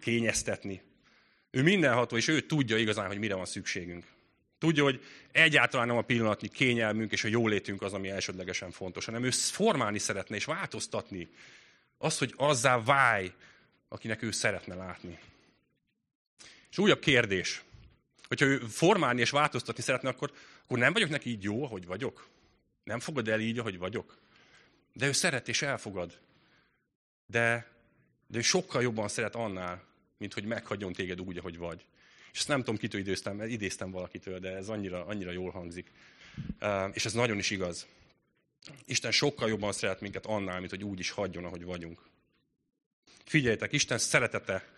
kényeztetni. 0.00 0.82
Ő 1.50 1.62
mindenható, 1.62 2.16
és 2.16 2.28
ő 2.28 2.40
tudja 2.40 2.76
igazán, 2.76 3.06
hogy 3.06 3.18
mire 3.18 3.34
van 3.34 3.44
szükségünk. 3.44 4.06
Tudja, 4.58 4.82
hogy 4.82 5.04
egyáltalán 5.32 5.86
nem 5.86 5.96
a 5.96 6.02
pillanatnyi 6.02 6.48
kényelmünk 6.48 7.12
és 7.12 7.24
a 7.24 7.28
jólétünk 7.28 7.82
az, 7.82 7.92
ami 7.92 8.08
elsődlegesen 8.08 8.70
fontos, 8.70 9.04
hanem 9.04 9.24
ő 9.24 9.30
formálni 9.30 9.98
szeretne 9.98 10.36
és 10.36 10.44
változtatni 10.44 11.28
azt, 11.98 12.18
hogy 12.18 12.34
azzá 12.36 12.82
válj, 12.82 13.32
akinek 13.88 14.22
ő 14.22 14.30
szeretne 14.30 14.74
látni. 14.74 15.18
És 16.70 16.78
újabb 16.78 17.00
kérdés, 17.00 17.62
hogyha 18.28 18.46
ő 18.46 18.58
formálni 18.58 19.20
és 19.20 19.30
változtatni 19.30 19.82
szeretne, 19.82 20.08
akkor, 20.08 20.32
akkor 20.64 20.78
nem 20.78 20.92
vagyok 20.92 21.08
neki 21.08 21.30
így 21.30 21.42
jó, 21.42 21.64
ahogy 21.64 21.86
vagyok? 21.86 22.28
Nem 22.84 23.00
fogad 23.00 23.28
el 23.28 23.40
így, 23.40 23.58
ahogy 23.58 23.78
vagyok? 23.78 24.18
De 24.92 25.06
ő 25.06 25.12
szeret 25.12 25.48
és 25.48 25.62
elfogad. 25.62 26.18
De, 27.26 27.70
de 28.26 28.38
ő 28.38 28.40
sokkal 28.40 28.82
jobban 28.82 29.08
szeret 29.08 29.34
annál, 29.34 29.84
mint 30.18 30.34
hogy 30.34 30.44
meghagyjon 30.44 30.92
téged 30.92 31.20
úgy, 31.20 31.38
ahogy 31.38 31.58
vagy. 31.58 31.84
És 32.38 32.44
ezt 32.44 32.52
nem 32.52 32.64
tudom, 32.64 32.76
kitől 32.76 33.00
időztem, 33.00 33.42
idéztem 33.42 33.90
valakitől, 33.90 34.38
de 34.38 34.56
ez 34.56 34.68
annyira, 34.68 35.06
annyira 35.06 35.30
jól 35.30 35.50
hangzik. 35.50 35.90
És 36.92 37.04
ez 37.04 37.12
nagyon 37.12 37.38
is 37.38 37.50
igaz. 37.50 37.86
Isten 38.84 39.10
sokkal 39.10 39.48
jobban 39.48 39.72
szeret 39.72 40.00
minket 40.00 40.26
annál, 40.26 40.58
mint 40.58 40.70
hogy 40.70 40.84
úgy 40.84 40.98
is 40.98 41.10
hagyjon, 41.10 41.44
ahogy 41.44 41.64
vagyunk. 41.64 42.00
Figyeljetek, 43.24 43.72
Isten 43.72 43.98
szeretete 43.98 44.68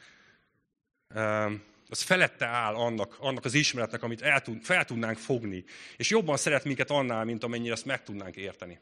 az 1.89 2.03
felette 2.03 2.47
áll 2.47 2.75
annak, 2.75 3.17
annak 3.19 3.45
az 3.45 3.55
ismeretnek, 3.55 4.03
amit 4.03 4.23
el 4.23 4.43
fel 4.63 4.85
tudnánk 4.85 5.19
fogni. 5.19 5.65
És 5.97 6.11
jobban 6.11 6.37
szeret 6.37 6.65
minket 6.65 6.91
annál, 6.91 7.25
mint 7.25 7.45
amennyire 7.45 7.73
azt 7.73 7.85
meg 7.85 8.03
tudnánk 8.03 8.37
érteni. 8.37 8.79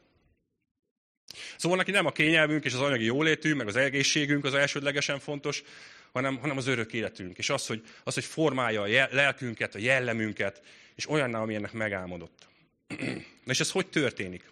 Szóval 1.57 1.77
neki 1.77 1.91
nem 1.91 2.05
a 2.05 2.11
kényelmünk 2.11 2.65
és 2.65 2.73
az 2.73 2.81
anyagi 2.81 3.05
jólétünk, 3.05 3.57
meg 3.57 3.67
az 3.67 3.75
egészségünk 3.75 4.45
az 4.45 4.53
elsődlegesen 4.53 5.19
fontos, 5.19 5.63
hanem, 6.11 6.37
hanem 6.37 6.57
az 6.57 6.67
örök 6.67 6.93
életünk. 6.93 7.37
És 7.37 7.49
az, 7.49 7.67
hogy, 7.67 7.83
az, 8.03 8.13
hogy 8.13 8.25
formálja 8.25 8.81
a 8.81 9.07
lelkünket, 9.11 9.75
a 9.75 9.79
jellemünket, 9.79 10.61
és 10.95 11.09
olyanná, 11.09 11.39
ami 11.39 11.55
ennek 11.55 11.71
megálmodott. 11.71 12.47
Na 13.45 13.51
és 13.51 13.59
ez 13.59 13.71
hogy 13.71 13.87
történik? 13.87 14.51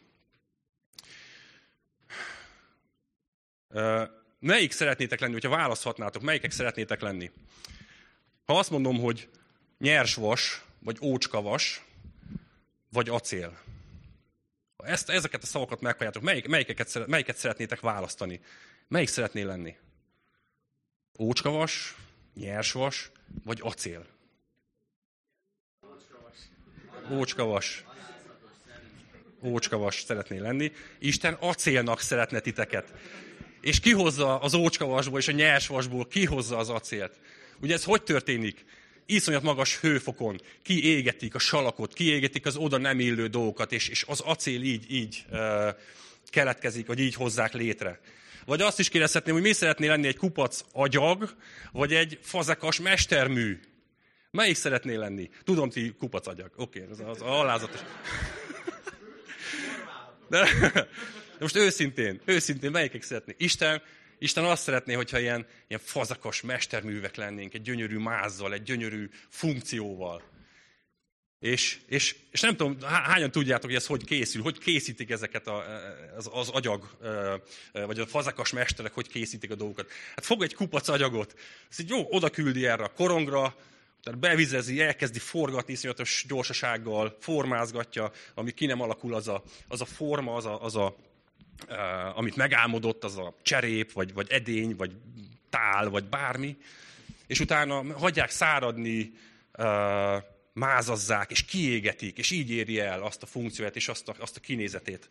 Melyik 4.39 4.71
szeretnétek 4.71 5.19
lenni, 5.19 5.33
hogyha 5.33 5.49
választhatnátok, 5.49 6.21
melyikek 6.21 6.51
szeretnétek 6.51 7.01
lenni? 7.01 7.31
Ha 8.45 8.57
azt 8.57 8.69
mondom, 8.69 8.99
hogy 8.99 9.29
nyers 9.77 10.15
vas, 10.15 10.61
vagy 10.79 10.97
ócskavas, 11.01 11.83
vagy 12.89 13.09
acél. 13.09 13.59
Ezt, 14.77 15.09
ezeket 15.09 15.43
a 15.43 15.45
szavakat 15.45 15.81
meghalljátok, 15.81 16.23
melyik, 16.23 16.47
melyiket, 16.47 17.07
melyiket 17.07 17.37
szeretnétek 17.37 17.79
választani? 17.79 18.41
Melyik 18.87 19.07
szeretnél 19.07 19.45
lenni? 19.45 19.75
Ócskavas, 21.19 21.95
nyersvas, 22.36 23.12
vagy 23.43 23.60
acél? 23.62 24.06
Ócskavas. 27.12 27.84
Ócskavas 29.41 30.01
szeretné 30.01 30.38
lenni. 30.38 30.71
Isten 30.99 31.34
acélnak 31.34 32.01
szeretne 32.01 32.39
titeket. 32.39 32.93
És 33.62 33.80
kihozza 33.80 34.39
az 34.39 34.53
ócskavasból 34.53 35.19
és 35.19 35.27
a 35.27 35.32
nyersvasból, 35.32 36.08
kihozza 36.08 36.58
az 36.58 36.69
acélt. 36.69 37.19
Ugye 37.62 37.73
ez 37.73 37.84
hogy 37.84 38.03
történik? 38.03 38.65
Iszonyat 39.06 39.41
magas 39.41 39.80
hőfokon 39.80 40.41
kiégetik 40.62 41.36
a 41.36 41.39
salakot, 41.39 41.93
kiégetik 41.93 42.45
az 42.45 42.56
oda 42.56 42.77
nem 42.77 42.99
illő 42.99 43.27
dolgokat, 43.27 43.71
és, 43.71 43.88
és 43.88 44.03
az 44.08 44.19
acél 44.19 44.62
így, 44.62 44.91
így 44.91 45.25
uh, 45.32 45.75
keletkezik, 46.30 46.88
vagy 46.88 46.99
így 46.99 47.13
hozzák 47.13 47.53
létre. 47.53 47.99
Vagy 48.47 48.62
azt 48.62 48.79
is 48.79 48.89
kérdezhetném, 48.89 49.33
hogy 49.33 49.43
mi 49.43 49.53
szeretné 49.53 49.88
lenni 49.88 50.07
egy 50.07 50.17
kupac 50.17 50.62
agyag, 50.71 51.36
vagy 51.71 51.93
egy 51.93 52.19
fazekas 52.21 52.79
mestermű. 52.79 53.60
Melyik 54.31 54.55
szeretnél 54.55 54.99
lenni? 54.99 55.29
Tudom, 55.43 55.69
ti 55.69 55.95
kupac 55.99 56.27
agyag. 56.27 56.51
Oké, 56.55 56.81
okay, 56.81 56.91
az, 56.91 56.99
az 57.10 57.21
alázatos. 57.21 57.79
De, 60.29 60.47
de 60.71 60.88
most 61.39 61.55
őszintén, 61.55 62.21
őszintén 62.25 62.71
melyikek 62.71 63.01
szeretné? 63.01 63.36
Isten, 63.38 63.81
Isten 64.19 64.43
azt 64.43 64.63
szeretné, 64.63 64.93
hogyha 64.93 65.19
ilyen, 65.19 65.45
ilyen 65.67 65.81
fazakas 65.83 66.41
mesterművek 66.41 67.15
lennénk, 67.15 67.53
egy 67.53 67.62
gyönyörű 67.62 67.97
mázzal, 67.97 68.53
egy 68.53 68.63
gyönyörű 68.63 69.10
funkcióval. 69.29 70.21
És, 71.39 71.80
és, 71.86 72.15
és 72.32 72.41
nem 72.41 72.56
tudom, 72.56 72.78
hányan 72.82 73.32
tudjátok, 73.32 73.65
hogy 73.65 73.76
ez 73.76 73.86
hogy 73.86 74.04
készül, 74.04 74.41
hogy 74.41 74.58
készítik 74.58 75.10
ezeket 75.10 75.47
a, 75.47 75.63
az, 76.17 76.30
az 76.34 76.50
agyag, 76.50 76.89
vagy 77.71 78.00
a 78.00 78.06
fazakas 78.06 78.52
mesterek, 78.52 78.93
hogy 78.93 79.08
készítik 79.08 79.52
a 79.52 79.56
dolgokat. 79.56 79.91
Hát 80.15 80.26
fog 80.26 80.43
egy 80.43 80.54
kupac 80.54 80.88
agyagot, 80.88 81.36
ezt 81.69 81.80
így 81.80 81.89
jó, 81.89 82.08
oda 82.10 82.30
küldi 82.30 82.65
erre 82.65 82.84
a 82.84 82.93
korongra, 82.93 83.56
tehát 84.04 84.19
bevizezi, 84.19 84.82
elkezdi 84.82 85.19
forgatni 85.19 85.73
iszonyatos 85.73 86.26
gyorsasággal, 86.28 87.17
formázgatja, 87.19 88.12
ami 88.34 88.52
ki 88.52 88.65
nem 88.65 88.82
alakul, 88.82 89.13
az 89.13 89.28
a, 89.28 89.43
az 89.67 89.82
a 89.82 89.86
forma, 89.86 90.36
az 90.36 90.45
a, 90.45 90.63
az 90.63 90.76
a 90.76 90.95
amit 92.15 92.36
megálmodott, 92.36 93.04
az 93.04 93.17
a 93.17 93.36
cserép, 93.41 93.91
vagy, 93.91 94.13
vagy 94.13 94.32
edény, 94.32 94.76
vagy 94.76 94.91
tál, 95.50 95.89
vagy 95.89 96.04
bármi, 96.04 96.58
és 97.28 97.39
utána 97.39 97.93
hagyják 97.93 98.30
száradni, 98.30 99.13
mázazzák, 100.57 101.31
és 101.31 101.45
kiégetik, 101.45 102.17
és 102.17 102.31
így 102.31 102.49
éri 102.49 102.79
el 102.79 103.01
azt 103.01 103.23
a 103.23 103.25
funkcióját, 103.25 103.75
és 103.75 103.87
azt 103.87 104.07
a, 104.07 104.15
azt 104.19 104.37
a 104.37 104.39
kinézetét, 104.39 105.09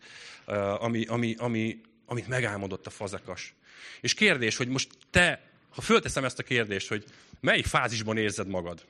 ami, 0.78 1.04
ami, 1.04 1.34
ami, 1.38 1.80
amit 2.06 2.28
megálmodott 2.28 2.86
a 2.86 2.90
fazekas. 2.90 3.54
És 4.00 4.14
kérdés, 4.14 4.56
hogy 4.56 4.68
most 4.68 4.88
te, 5.10 5.40
ha 5.70 5.80
fölteszem 5.80 6.24
ezt 6.24 6.38
a 6.38 6.42
kérdést, 6.42 6.88
hogy 6.88 7.04
melyik 7.40 7.66
fázisban 7.66 8.16
érzed 8.16 8.48
magad? 8.48 8.84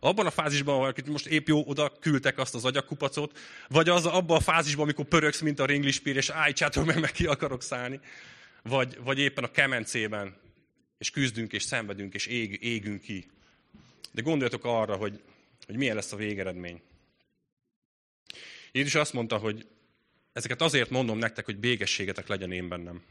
Abban 0.00 0.26
a 0.26 0.30
fázisban, 0.30 0.88
akit 0.88 1.06
most 1.06 1.26
épp 1.26 1.48
jó 1.48 1.64
oda 1.66 1.92
küldtek 2.00 2.38
azt 2.38 2.54
az 2.54 2.64
agyakkupacot, 2.64 3.38
vagy 3.68 3.88
az 3.88 4.06
abban 4.06 4.36
a 4.36 4.40
fázisban, 4.40 4.84
amikor 4.84 5.04
pöröksz, 5.04 5.40
mint 5.40 5.60
a 5.60 5.66
ringlispír, 5.66 6.16
és 6.16 6.28
állítsátok 6.28 6.84
meg, 6.84 7.00
meg 7.00 7.12
ki 7.12 7.26
akarok 7.26 7.62
szállni, 7.62 8.00
vagy, 8.62 8.98
vagy 9.04 9.18
éppen 9.18 9.44
a 9.44 9.50
kemencében, 9.50 10.36
és 10.98 11.10
küzdünk, 11.10 11.52
és 11.52 11.62
szenvedünk, 11.62 12.14
és 12.14 12.26
ég, 12.26 12.58
égünk 12.62 13.00
ki. 13.00 13.26
De 14.12 14.22
gondoljatok 14.22 14.64
arra, 14.64 14.96
hogy, 14.96 15.20
hogy 15.66 15.76
milyen 15.76 15.94
lesz 15.94 16.12
a 16.12 16.16
végeredmény. 16.16 16.80
Jézus 18.72 18.94
azt 18.94 19.12
mondta, 19.12 19.38
hogy 19.38 19.66
ezeket 20.32 20.62
azért 20.62 20.90
mondom 20.90 21.18
nektek, 21.18 21.44
hogy 21.44 21.58
bégességetek 21.58 22.26
legyen 22.26 22.52
én 22.52 22.68
bennem. 22.68 23.02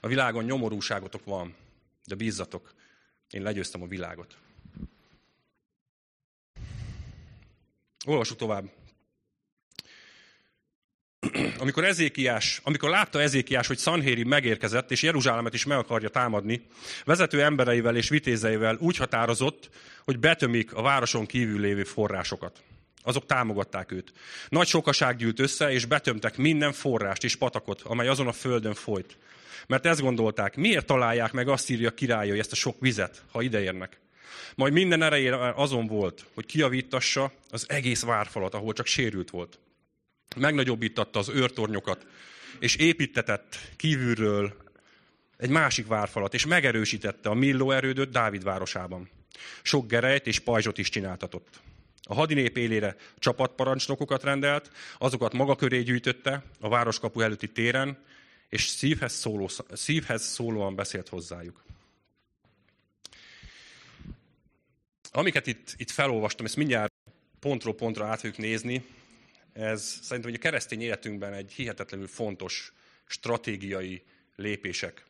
A 0.00 0.06
világon 0.08 0.44
nyomorúságotok 0.44 1.24
van, 1.24 1.56
de 2.04 2.14
bízzatok, 2.14 2.74
én 3.30 3.42
legyőztem 3.42 3.82
a 3.82 3.86
világot. 3.86 4.36
Olvassuk 8.06 8.36
tovább. 8.36 8.79
Amikor, 11.58 11.84
Ezékiás, 11.84 12.60
amikor 12.64 12.90
látta 12.90 13.20
Ezékiás, 13.20 13.66
hogy 13.66 13.78
Szanhéri 13.78 14.24
megérkezett, 14.24 14.90
és 14.90 15.02
Jeruzsálemet 15.02 15.54
is 15.54 15.64
meg 15.64 15.78
akarja 15.78 16.08
támadni, 16.08 16.66
vezető 17.04 17.42
embereivel 17.42 17.96
és 17.96 18.08
vitézeivel 18.08 18.76
úgy 18.80 18.96
határozott, 18.96 19.70
hogy 20.04 20.18
betömik 20.18 20.74
a 20.74 20.82
városon 20.82 21.26
kívül 21.26 21.60
lévő 21.60 21.84
forrásokat. 21.84 22.62
Azok 23.02 23.26
támogatták 23.26 23.92
őt. 23.92 24.12
Nagy 24.48 24.66
sokaság 24.66 25.16
gyűlt 25.16 25.40
össze, 25.40 25.72
és 25.72 25.84
betömtek 25.84 26.36
minden 26.36 26.72
forrást 26.72 27.24
és 27.24 27.36
patakot, 27.36 27.80
amely 27.80 28.08
azon 28.08 28.26
a 28.26 28.32
földön 28.32 28.74
folyt. 28.74 29.16
Mert 29.66 29.86
ezt 29.86 30.00
gondolták, 30.00 30.56
miért 30.56 30.86
találják 30.86 31.32
meg 31.32 31.48
azt 31.48 31.70
írja 31.70 31.90
királyai 31.90 32.38
ezt 32.38 32.52
a 32.52 32.56
sok 32.56 32.76
vizet, 32.80 33.22
ha 33.32 33.42
ideérnek. 33.42 34.00
Majd 34.54 34.72
minden 34.72 35.02
erejére 35.02 35.52
azon 35.54 35.86
volt, 35.86 36.24
hogy 36.34 36.46
kiavítassa 36.46 37.32
az 37.50 37.64
egész 37.68 38.02
várfalat, 38.02 38.54
ahol 38.54 38.72
csak 38.72 38.86
sérült 38.86 39.30
volt. 39.30 39.58
Megnagyobbítatta 40.36 41.18
az 41.18 41.28
őrtornyokat, 41.28 42.06
és 42.58 42.76
építetett 42.76 43.58
kívülről 43.76 44.56
egy 45.36 45.50
másik 45.50 45.86
várfalat, 45.86 46.34
és 46.34 46.46
megerősítette 46.46 47.28
a 47.28 47.34
Milló 47.34 47.70
erődöt 47.70 48.10
Dávid 48.10 48.44
városában. 48.44 49.10
Sok 49.62 49.86
gerejt 49.86 50.26
és 50.26 50.38
pajzsot 50.38 50.78
is 50.78 50.88
csináltatott. 50.88 51.60
A 52.02 52.14
hadinép 52.14 52.56
élére 52.56 52.96
csapatparancsnokokat 53.18 54.22
rendelt, 54.22 54.70
azokat 54.98 55.32
maga 55.32 55.56
köré 55.56 55.82
gyűjtötte 55.82 56.44
a 56.60 56.68
városkapu 56.68 57.20
előtti 57.20 57.48
téren, 57.48 57.98
és 58.48 58.66
szívhez, 58.66 59.12
szóló, 59.12 59.50
szívhez 59.72 60.22
szólóan 60.22 60.74
beszélt 60.74 61.08
hozzájuk. 61.08 61.64
Amiket 65.12 65.46
itt, 65.46 65.74
itt 65.76 65.90
felolvastam, 65.90 66.46
ezt 66.46 66.56
mindjárt 66.56 66.92
pontról 67.40 67.74
pontra 67.74 68.06
át 68.06 68.20
fogjuk 68.20 68.38
nézni, 68.38 68.84
ez 69.60 69.98
szerintem 70.02 70.30
hogy 70.30 70.40
a 70.40 70.42
keresztény 70.42 70.82
életünkben 70.82 71.32
egy 71.32 71.52
hihetetlenül 71.52 72.06
fontos 72.06 72.72
stratégiai 73.06 74.02
lépések. 74.36 75.04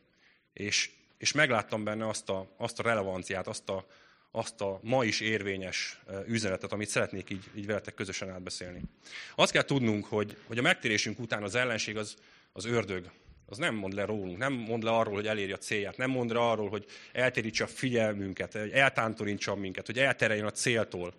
És, 0.53 0.89
és 1.17 1.31
megláttam 1.31 1.83
benne 1.83 2.07
azt 2.07 2.29
a, 2.29 2.51
azt 2.57 2.79
a 2.79 2.83
relevanciát, 2.83 3.47
azt 3.47 3.69
a, 3.69 3.87
azt 4.31 4.61
a 4.61 4.79
ma 4.83 5.03
is 5.03 5.19
érvényes 5.19 5.99
üzenetet, 6.25 6.71
amit 6.71 6.89
szeretnék 6.89 7.29
így, 7.29 7.43
így 7.55 7.65
veletek 7.65 7.93
közösen 7.93 8.29
átbeszélni. 8.29 8.81
Azt 9.35 9.51
kell 9.51 9.63
tudnunk, 9.63 10.05
hogy, 10.05 10.37
hogy 10.47 10.57
a 10.57 10.61
megtérésünk 10.61 11.19
után 11.19 11.43
az 11.43 11.55
ellenség 11.55 11.97
az, 11.97 12.15
az 12.53 12.65
ördög, 12.65 13.11
az 13.45 13.57
nem 13.57 13.75
mond 13.75 13.93
le 13.93 14.05
rólunk, 14.05 14.37
nem 14.37 14.53
mond 14.53 14.83
le 14.83 14.91
arról, 14.91 15.13
hogy 15.13 15.27
eléri 15.27 15.51
a 15.51 15.57
célját, 15.57 15.97
nem 15.97 16.09
mond 16.09 16.31
le 16.31 16.39
arról, 16.39 16.69
hogy 16.69 16.85
eltérítse 17.11 17.63
a 17.63 17.67
figyelmünket, 17.67 18.53
hogy 18.53 18.71
eltántorítsa 18.71 19.55
minket, 19.55 19.85
hogy 19.85 19.99
eltereljen 19.99 20.45
a 20.45 20.51
céltól. 20.51 21.13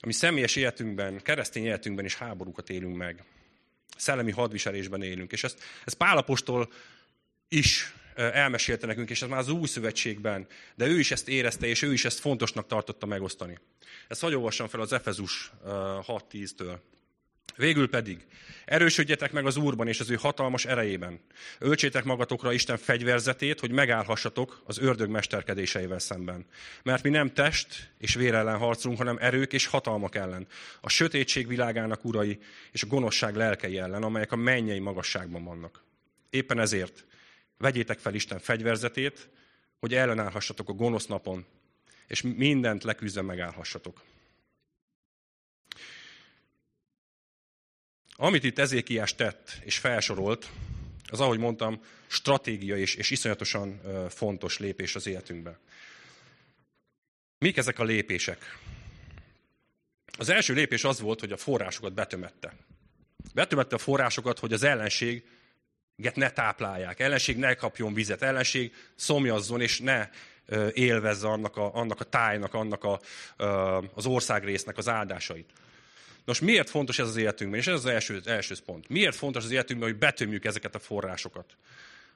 Ami 0.00 0.12
személyes 0.12 0.56
életünkben, 0.56 1.22
keresztény 1.22 1.64
életünkben 1.64 2.04
is 2.04 2.14
háborúkat 2.14 2.70
élünk 2.70 2.96
meg. 2.96 3.24
Szellemi 3.96 4.30
hadviselésben 4.30 5.02
élünk. 5.02 5.32
És 5.32 5.44
ezt, 5.44 5.62
ezt 5.84 5.96
Pálapostól 5.96 6.72
is 7.48 7.94
elmesélte 8.14 8.86
nekünk, 8.86 9.10
és 9.10 9.22
ez 9.22 9.28
már 9.28 9.38
az 9.38 9.48
új 9.48 9.66
szövetségben, 9.66 10.46
de 10.74 10.86
ő 10.86 10.98
is 10.98 11.10
ezt 11.10 11.28
érezte, 11.28 11.66
és 11.66 11.82
ő 11.82 11.92
is 11.92 12.04
ezt 12.04 12.18
fontosnak 12.18 12.66
tartotta 12.66 13.06
megosztani. 13.06 13.58
Ezt 14.08 14.20
hagyj 14.20 14.34
olvassam 14.34 14.68
fel 14.68 14.80
az 14.80 14.92
Efezus 14.92 15.52
6.10-től. 15.64 16.78
Végül 17.58 17.88
pedig, 17.88 18.26
erősödjetek 18.64 19.32
meg 19.32 19.46
az 19.46 19.56
Úrban 19.56 19.88
és 19.88 20.00
az 20.00 20.10
ő 20.10 20.14
hatalmas 20.14 20.64
erejében. 20.64 21.20
Öltsétek 21.58 22.04
magatokra 22.04 22.52
Isten 22.52 22.76
fegyverzetét, 22.76 23.60
hogy 23.60 23.70
megállhassatok 23.70 24.62
az 24.64 24.78
ördög 24.78 25.10
mesterkedéseivel 25.10 25.98
szemben. 25.98 26.46
Mert 26.82 27.02
mi 27.02 27.08
nem 27.08 27.32
test 27.32 27.92
és 27.98 28.14
vér 28.14 28.34
ellen 28.34 28.58
harcolunk, 28.58 28.98
hanem 28.98 29.16
erők 29.20 29.52
és 29.52 29.66
hatalmak 29.66 30.14
ellen. 30.14 30.46
A 30.80 30.88
sötétség 30.88 31.46
világának 31.46 32.04
urai 32.04 32.38
és 32.72 32.82
a 32.82 32.86
gonoszság 32.86 33.36
lelkei 33.36 33.78
ellen, 33.78 34.02
amelyek 34.02 34.32
a 34.32 34.36
mennyei 34.36 34.78
magasságban 34.78 35.44
vannak. 35.44 35.84
Éppen 36.30 36.58
ezért 36.58 37.04
vegyétek 37.56 37.98
fel 37.98 38.14
Isten 38.14 38.38
fegyverzetét, 38.38 39.28
hogy 39.78 39.94
ellenállhassatok 39.94 40.68
a 40.68 40.72
gonosz 40.72 41.06
napon, 41.06 41.46
és 42.06 42.22
mindent 42.22 42.84
leküzdve 42.84 43.22
megállhassatok. 43.22 44.02
Amit 48.20 48.44
itt 48.44 48.58
Ezékiás 48.58 49.14
tett 49.14 49.58
és 49.64 49.78
felsorolt, 49.78 50.50
az, 51.10 51.20
ahogy 51.20 51.38
mondtam, 51.38 51.80
stratégia 52.06 52.76
és, 52.76 52.94
és 52.94 53.10
iszonyatosan 53.10 53.80
fontos 54.10 54.58
lépés 54.58 54.94
az 54.94 55.06
életünkben. 55.06 55.58
Mik 57.38 57.56
ezek 57.56 57.78
a 57.78 57.84
lépések? 57.84 58.58
Az 60.18 60.28
első 60.28 60.54
lépés 60.54 60.84
az 60.84 61.00
volt, 61.00 61.20
hogy 61.20 61.32
a 61.32 61.36
forrásokat 61.36 61.92
betömette. 61.92 62.54
Betömette 63.34 63.74
a 63.74 63.78
forrásokat, 63.78 64.38
hogy 64.38 64.52
az 64.52 64.62
ellenséget 64.62 66.14
ne 66.14 66.30
táplálják, 66.30 67.00
ellenség 67.00 67.36
ne 67.36 67.54
kapjon 67.54 67.94
vizet, 67.94 68.22
ellenség 68.22 68.74
szomjazzon 68.94 69.60
és 69.60 69.80
ne 69.80 70.08
élvezze 70.72 71.28
annak 71.28 71.56
a, 71.56 71.74
annak 71.74 72.00
a 72.00 72.04
tájnak, 72.04 72.54
annak 72.54 72.84
a, 72.84 73.00
az 73.94 74.06
országrésznek 74.06 74.76
az 74.76 74.88
áldásait. 74.88 75.52
Nos, 76.28 76.40
miért 76.40 76.70
fontos 76.70 76.98
ez 76.98 77.08
az 77.08 77.16
életünkben? 77.16 77.60
És 77.60 77.66
ez 77.66 77.74
az 77.74 77.86
első, 77.86 78.20
első 78.24 78.54
pont. 78.64 78.88
Miért 78.88 79.14
fontos 79.14 79.44
az 79.44 79.50
életünkben, 79.50 79.88
hogy 79.88 79.98
betömjük 79.98 80.44
ezeket 80.44 80.74
a 80.74 80.78
forrásokat? 80.78 81.56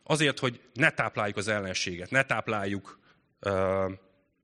Azért, 0.02 0.38
hogy 0.38 0.60
ne 0.72 0.90
tápláljuk 0.90 1.36
az 1.36 1.48
ellenséget, 1.48 2.10
ne 2.10 2.22
tápláljuk 2.22 2.98
uh, 3.40 3.52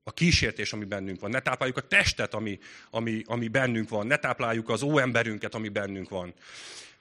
a 0.03 0.11
kísértés, 0.13 0.73
ami 0.73 0.85
bennünk 0.85 1.19
van, 1.19 1.29
ne 1.29 1.39
tápláljuk 1.39 1.77
a 1.77 1.87
testet, 1.87 2.33
ami, 2.33 2.59
ami, 2.89 3.23
ami 3.25 3.47
bennünk 3.47 3.89
van, 3.89 4.07
ne 4.07 4.17
tápláljuk 4.17 4.69
az 4.69 4.81
óemberünket, 4.81 5.53
ami 5.53 5.69
bennünk 5.69 6.09
van. 6.09 6.33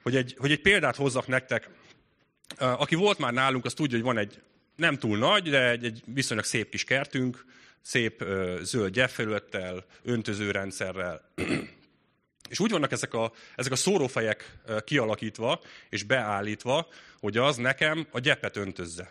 Hogy 0.03 0.17
egy, 0.17 0.35
hogy 0.39 0.51
egy 0.51 0.61
példát 0.61 0.97
hozzak 0.97 1.27
nektek, 1.27 1.69
uh, 2.61 2.81
aki 2.81 2.95
volt 2.95 3.19
már 3.19 3.33
nálunk, 3.33 3.65
az 3.65 3.75
tudja, 3.75 3.97
hogy 3.97 4.07
van 4.07 4.19
egy 4.19 4.41
nem 4.77 4.99
túl 4.99 5.19
nagy, 5.19 5.51
de 5.51 5.69
egy, 5.69 5.85
egy 5.85 6.03
viszonylag 6.07 6.47
szép 6.47 6.71
kis 6.71 6.85
kertünk, 6.85 7.45
szép 7.83 8.23
uh, 8.23 8.61
zöld 8.61 8.93
gyepfelülettel, 8.93 9.85
öntözőrendszerrel, 10.03 11.33
És 12.49 12.61
úgy 12.61 12.71
vannak 12.71 12.93
ezek 12.93 13.15
a, 13.15 13.33
ezek 13.57 13.73
a 13.73 13.77
szórófejek 13.77 14.59
kialakítva 14.85 15.61
és 15.91 16.03
beállítva, 16.03 16.89
hogy 17.21 17.37
az 17.37 17.57
nekem 17.57 18.07
a 18.11 18.19
gyepet 18.19 18.57
öntözze. 18.57 19.11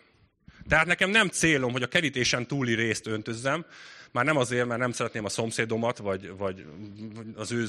Tehát 0.67 0.85
nekem 0.85 1.09
nem 1.09 1.27
célom, 1.27 1.71
hogy 1.71 1.83
a 1.83 1.87
kerítésen 1.87 2.47
túli 2.47 2.73
részt 2.73 3.07
öntözzem, 3.07 3.65
már 4.11 4.25
nem 4.25 4.37
azért, 4.37 4.67
mert 4.67 4.79
nem 4.79 4.91
szeretném 4.91 5.25
a 5.25 5.29
szomszédomat, 5.29 5.97
vagy, 5.97 6.37
vagy 6.37 6.65
az 7.35 7.51
ő 7.51 7.65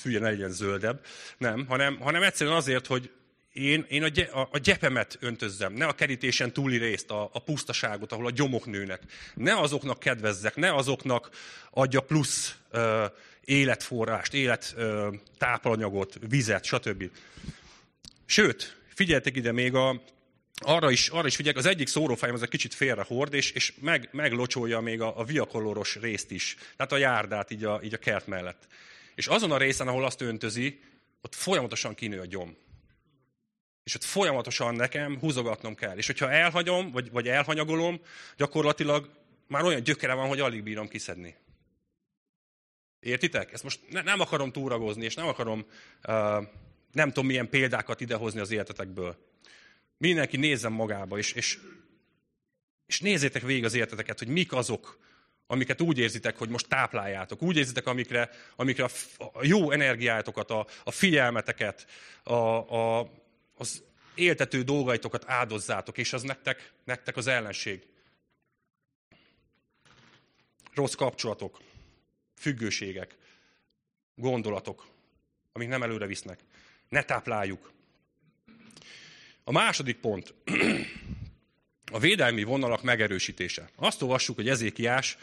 fülye 0.00 0.18
ne 0.18 0.30
legyen 0.30 0.50
zöldebb, 0.50 1.04
nem, 1.38 1.66
hanem, 1.66 1.98
hanem 2.00 2.22
egyszerűen 2.22 2.56
azért, 2.56 2.86
hogy 2.86 3.10
én, 3.52 3.86
én 3.88 4.02
a, 4.02 4.08
gy- 4.08 4.30
a, 4.32 4.48
a 4.52 4.58
gyepemet 4.58 5.16
öntözzem, 5.20 5.72
ne 5.72 5.86
a 5.86 5.92
kerítésen 5.92 6.52
túli 6.52 6.76
részt, 6.76 7.10
a, 7.10 7.30
a 7.32 7.38
pusztaságot, 7.38 8.12
ahol 8.12 8.26
a 8.26 8.30
gyomok 8.30 8.66
nőnek. 8.66 9.02
Ne 9.34 9.58
azoknak 9.58 9.98
kedvezzek, 9.98 10.56
ne 10.56 10.74
azoknak 10.74 11.28
adja 11.70 12.00
plusz 12.00 12.56
ö, 12.70 13.04
életforrást, 13.44 14.34
élet 14.34 14.74
ö, 14.76 15.08
tápanyagot, 15.38 16.18
vizet, 16.28 16.64
stb. 16.64 17.10
Sőt, 18.26 18.80
figyeltek 18.88 19.36
ide 19.36 19.52
még 19.52 19.74
a, 19.74 20.02
arra 20.54 20.90
is, 20.90 21.08
arra 21.08 21.26
is 21.26 21.36
figyelj, 21.36 21.56
az 21.56 21.66
egyik 21.66 21.88
szórófájam 21.88 22.34
az 22.34 22.42
egy 22.42 22.48
kicsit 22.48 22.74
félre 22.74 23.02
hord, 23.02 23.34
és, 23.34 23.50
és 23.50 23.72
meg, 23.80 24.08
meglocsolja 24.12 24.80
még 24.80 25.00
a, 25.00 25.18
a 25.18 25.24
viakoloros 25.24 25.96
részt 25.96 26.30
is. 26.30 26.56
Tehát 26.76 26.92
a 26.92 26.96
járdát 26.96 27.50
így 27.50 27.64
a, 27.64 27.80
így 27.82 27.94
a 27.94 27.98
kert 27.98 28.26
mellett. 28.26 28.66
És 29.14 29.26
azon 29.26 29.50
a 29.50 29.58
részen, 29.58 29.88
ahol 29.88 30.04
azt 30.04 30.20
öntözi, 30.20 30.80
ott 31.22 31.34
folyamatosan 31.34 31.94
kinő 31.94 32.20
a 32.20 32.26
gyom. 32.26 32.56
És 33.84 33.94
ott 33.94 34.04
folyamatosan 34.04 34.74
nekem 34.74 35.18
húzogatnom 35.18 35.74
kell. 35.74 35.96
És 35.96 36.06
hogyha 36.06 36.30
elhagyom, 36.30 36.90
vagy, 36.90 37.10
vagy 37.10 37.28
elhanyagolom, 37.28 38.00
gyakorlatilag 38.36 39.10
már 39.46 39.64
olyan 39.64 39.82
gyökere 39.82 40.12
van, 40.12 40.28
hogy 40.28 40.40
alig 40.40 40.62
bírom 40.62 40.88
kiszedni. 40.88 41.34
Értitek? 43.04 43.52
Ezt 43.52 43.62
most 43.62 43.80
ne, 43.90 44.02
nem 44.02 44.20
akarom 44.20 44.52
túragozni, 44.52 45.04
és 45.04 45.14
nem 45.14 45.26
akarom, 45.26 45.66
uh, 46.08 46.14
nem 46.92 47.08
tudom 47.08 47.26
milyen 47.26 47.48
példákat 47.48 48.00
idehozni 48.00 48.40
az 48.40 48.50
életetekből. 48.50 49.16
Mindenki 49.98 50.36
nézzen 50.36 50.72
magába, 50.72 51.18
és, 51.18 51.32
és, 51.32 51.58
és 52.86 53.00
nézzétek 53.00 53.42
végig 53.42 53.64
az 53.64 53.74
életeteket, 53.74 54.18
hogy 54.18 54.28
mik 54.28 54.52
azok, 54.52 54.98
amiket 55.46 55.80
úgy 55.80 55.98
érzitek, 55.98 56.38
hogy 56.38 56.48
most 56.48 56.68
tápláljátok. 56.68 57.42
Úgy 57.42 57.56
érzitek, 57.56 57.86
amikre, 57.86 58.30
amikre 58.56 58.84
a, 58.84 58.90
a 59.32 59.44
jó 59.44 59.70
energiátokat, 59.70 60.50
a, 60.50 60.66
a 60.84 60.90
figyelmeteket, 60.90 61.86
a, 62.22 62.34
a, 62.34 63.10
az 63.54 63.82
éltető 64.14 64.62
dolgaitokat 64.62 65.24
áldozzátok, 65.26 65.98
és 65.98 66.12
az 66.12 66.22
nektek, 66.22 66.72
nektek 66.84 67.16
az 67.16 67.26
ellenség. 67.26 67.86
Rossz 70.74 70.94
kapcsolatok, 70.94 71.60
függőségek, 72.44 73.16
gondolatok, 74.14 74.86
amik 75.52 75.68
nem 75.68 75.82
előre 75.82 76.06
visznek. 76.06 76.40
Ne 76.88 77.02
tápláljuk. 77.02 77.72
A 79.44 79.52
második 79.52 79.96
pont, 79.96 80.34
a 81.92 81.98
védelmi 81.98 82.42
vonalak 82.42 82.82
megerősítése. 82.82 83.70
Azt 83.76 84.02
olvassuk, 84.02 84.36
hogy 84.36 84.48
Ezékiás 84.48 85.18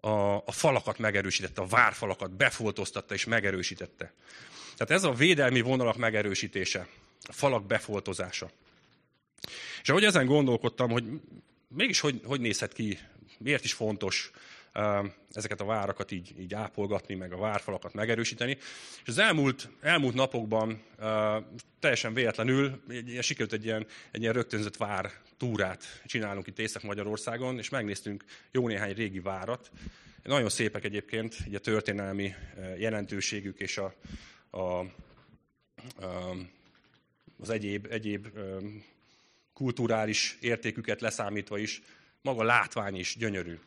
a, 0.00 0.36
a 0.36 0.52
falakat 0.52 0.98
megerősítette, 0.98 1.60
a 1.60 1.66
várfalakat 1.66 2.36
befoltoztatta 2.36 3.14
és 3.14 3.24
megerősítette. 3.24 4.12
Tehát 4.76 4.90
ez 4.90 5.04
a 5.04 5.12
védelmi 5.12 5.60
vonalak 5.60 5.96
megerősítése, 5.96 6.88
a 7.22 7.32
falak 7.32 7.66
befoltozása. 7.66 8.50
És 9.82 9.88
ahogy 9.88 10.04
ezen 10.04 10.26
gondolkodtam, 10.26 10.90
hogy 10.90 11.04
mégis 11.68 12.00
hogy, 12.00 12.20
hogy 12.24 12.40
nézhet 12.40 12.72
ki, 12.72 12.98
miért 13.38 13.64
is 13.64 13.72
fontos 13.72 14.30
ezeket 15.30 15.60
a 15.60 15.64
várakat 15.64 16.10
így, 16.10 16.34
így 16.38 16.54
ápolgatni, 16.54 17.14
meg 17.14 17.32
a 17.32 17.38
várfalakat 17.38 17.94
megerősíteni. 17.94 18.56
És 19.02 19.08
az 19.08 19.18
elmúlt, 19.18 19.68
elmúlt 19.80 20.14
napokban 20.14 20.82
teljesen 21.80 22.14
véletlenül 22.14 22.82
sikerült 23.20 23.52
egy 23.52 23.64
ilyen, 23.64 23.86
egy 24.10 24.20
ilyen 24.20 24.32
rögtönzött 24.32 24.76
vár 24.76 25.10
túrát 25.36 25.84
csinálunk 26.04 26.46
itt 26.46 26.58
Észak-Magyarországon, 26.58 27.58
és 27.58 27.68
megnéztünk 27.68 28.24
jó 28.50 28.68
néhány 28.68 28.94
régi 28.94 29.20
várat. 29.20 29.70
Nagyon 30.22 30.48
szépek 30.48 30.84
egyébként, 30.84 31.36
így 31.46 31.54
a 31.54 31.58
történelmi 31.58 32.34
jelentőségük 32.78 33.58
és 33.60 33.78
a, 33.78 33.94
a, 34.50 34.60
a, 34.60 34.86
az 37.38 37.50
egyéb, 37.50 37.86
egyéb 37.90 38.28
kulturális 39.52 40.38
értéküket 40.40 41.00
leszámítva 41.00 41.58
is, 41.58 41.82
maga 42.22 42.42
látvány 42.42 42.96
is 42.96 43.16
gyönyörű. 43.18 43.58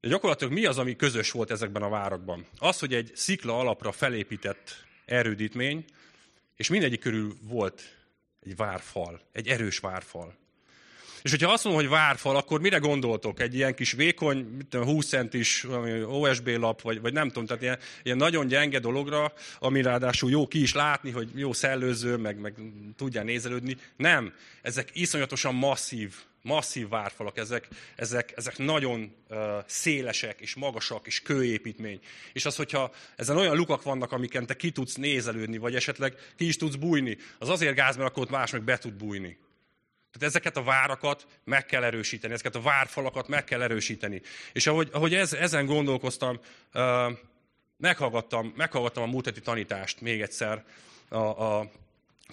Gyakorlatilag 0.00 0.52
mi 0.52 0.64
az, 0.64 0.78
ami 0.78 0.96
közös 0.96 1.30
volt 1.30 1.50
ezekben 1.50 1.82
a 1.82 1.88
várakban? 1.88 2.46
Az, 2.58 2.78
hogy 2.78 2.94
egy 2.94 3.10
szikla 3.14 3.58
alapra 3.58 3.92
felépített 3.92 4.84
erődítmény, 5.04 5.84
és 6.56 6.68
mindegyik 6.68 7.00
körül 7.00 7.36
volt 7.42 7.82
egy 8.40 8.56
várfal, 8.56 9.20
egy 9.32 9.48
erős 9.48 9.78
várfal. 9.78 10.38
És 11.22 11.30
hogyha 11.30 11.52
azt 11.52 11.64
mondom, 11.64 11.82
hogy 11.82 11.90
várfal, 11.90 12.36
akkor 12.36 12.60
mire 12.60 12.78
gondoltok? 12.78 13.40
Egy 13.40 13.54
ilyen 13.54 13.74
kis 13.74 13.92
vékony, 13.92 14.66
20 14.70 15.06
centis 15.06 15.66
OSB 16.06 16.48
lap, 16.48 16.80
vagy, 16.80 17.00
vagy 17.00 17.12
nem 17.12 17.28
tudom, 17.28 17.46
tehát 17.46 17.62
ilyen, 17.62 17.78
ilyen 18.02 18.16
nagyon 18.16 18.46
gyenge 18.46 18.78
dologra, 18.78 19.32
ami 19.58 19.82
ráadásul 19.82 20.30
jó 20.30 20.46
ki 20.46 20.60
is 20.60 20.74
látni, 20.74 21.10
hogy 21.10 21.30
jó 21.34 21.52
szellőző, 21.52 22.16
meg, 22.16 22.38
meg 22.38 22.54
tudjál 22.96 23.24
nézelődni. 23.24 23.76
Nem, 23.96 24.34
ezek 24.62 24.90
iszonyatosan 24.92 25.54
masszív 25.54 26.14
masszív 26.42 26.88
várfalak, 26.88 27.36
ezek, 27.36 27.68
ezek, 27.96 28.32
ezek 28.36 28.58
nagyon 28.58 29.14
szélesek 29.66 30.40
és 30.40 30.54
magasak 30.54 31.06
és 31.06 31.22
kőépítmény. 31.22 32.00
És 32.32 32.44
az, 32.44 32.56
hogyha 32.56 32.92
ezen 33.16 33.36
olyan 33.36 33.56
lukak 33.56 33.82
vannak, 33.82 34.12
amiken 34.12 34.46
te 34.46 34.56
ki 34.56 34.70
tudsz 34.70 34.94
nézelődni, 34.94 35.58
vagy 35.58 35.74
esetleg 35.74 36.14
ki 36.36 36.46
is 36.46 36.56
tudsz 36.56 36.74
bújni, 36.74 37.16
az 37.38 37.48
azért 37.48 37.74
gáz, 37.74 37.96
mert 37.96 38.08
akkor 38.08 38.22
ott 38.22 38.30
más 38.30 38.50
meg 38.50 38.62
be 38.62 38.78
tud 38.78 38.94
bújni. 38.94 39.38
Tehát 40.12 40.28
ezeket 40.28 40.56
a 40.56 40.62
várakat 40.62 41.26
meg 41.44 41.66
kell 41.66 41.84
erősíteni, 41.84 42.32
ezeket 42.32 42.54
a 42.54 42.60
várfalakat 42.60 43.28
meg 43.28 43.44
kell 43.44 43.62
erősíteni. 43.62 44.22
És 44.52 44.66
ahogy, 44.66 44.88
ahogy 44.92 45.14
ez, 45.14 45.32
ezen 45.32 45.66
gondolkoztam, 45.66 46.40
meghallgattam, 47.76 48.52
meghallgattam 48.56 49.02
a 49.02 49.06
múlt 49.06 49.24
heti 49.24 49.40
tanítást 49.40 50.00
még 50.00 50.20
egyszer 50.20 50.64
a, 51.08 51.16
a 51.16 51.70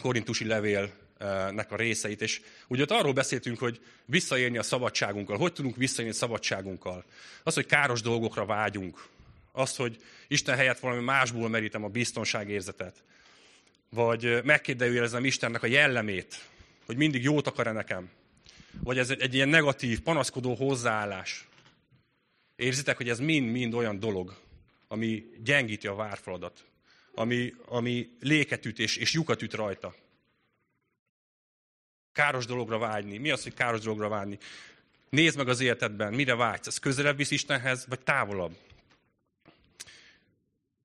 korintusi 0.02 0.46
levél 0.46 0.92
nek 1.52 1.72
a 1.72 1.76
részeit. 1.76 2.22
És 2.22 2.42
ugye 2.68 2.82
ott 2.82 2.92
arról 2.92 3.14
beszéltünk, 3.14 3.60
hogy 3.60 3.82
visszaélni 4.06 4.58
a 4.58 4.64
szabadságunkkal. 4.64 5.38
Hogy 5.38 5.54
tudunk 5.54 5.76
visszaélni 5.76 6.14
a 6.14 6.18
szabadságunkkal? 6.18 7.06
Az, 7.44 7.54
hogy 7.54 7.66
káros 7.66 8.02
dolgokra 8.02 8.46
vágyunk. 8.46 9.08
Az, 9.52 9.76
hogy 9.76 9.98
Isten 10.28 10.56
helyett 10.56 10.80
valami 10.80 11.04
másból 11.04 11.50
merítem 11.50 11.84
a 11.84 11.88
biztonságérzetet. 11.88 13.04
Vagy 13.90 14.44
megkérdőjelezem 14.44 15.26
Istennek 15.26 15.64
a 15.64 15.68
jellemét, 15.68 16.42
hogy 16.86 16.98
mindig 16.98 17.24
jót 17.24 17.48
akar-e 17.48 17.72
nekem. 17.72 18.10
Vagy 18.84 18.98
ez 18.98 19.10
egy, 19.10 19.22
egy 19.22 19.34
ilyen 19.34 19.50
negatív, 19.50 20.02
panaszkodó 20.02 20.54
hozzáállás. 20.56 21.48
Érzitek, 22.56 22.98
hogy 22.98 23.10
ez 23.10 23.20
mind-mind 23.20 23.74
olyan 23.74 24.00
dolog, 24.00 24.36
ami 24.88 25.24
gyengíti 25.44 25.88
a 25.88 25.96
várfaladat, 25.96 26.66
ami, 27.14 27.54
ami 27.66 28.10
léket 28.20 28.66
és, 28.66 28.98
és 28.98 29.14
lyukat 29.14 29.42
üt 29.42 29.54
rajta 29.54 29.96
káros 32.18 32.46
dologra 32.46 32.78
vágyni. 32.78 33.18
Mi 33.18 33.30
az, 33.30 33.44
hogy 33.44 33.54
káros 33.54 33.80
dologra 33.80 34.10
vágyni? 34.10 34.38
Nézd 35.10 35.38
meg 35.38 35.48
az 35.48 35.60
életedben, 35.60 36.14
mire 36.14 36.36
vágysz. 36.36 36.68
Ez 36.68 36.78
közelebb 36.78 37.18
visz 37.18 37.32
Istenhez, 37.32 37.86
vagy 37.90 38.00
távolabb? 38.00 38.58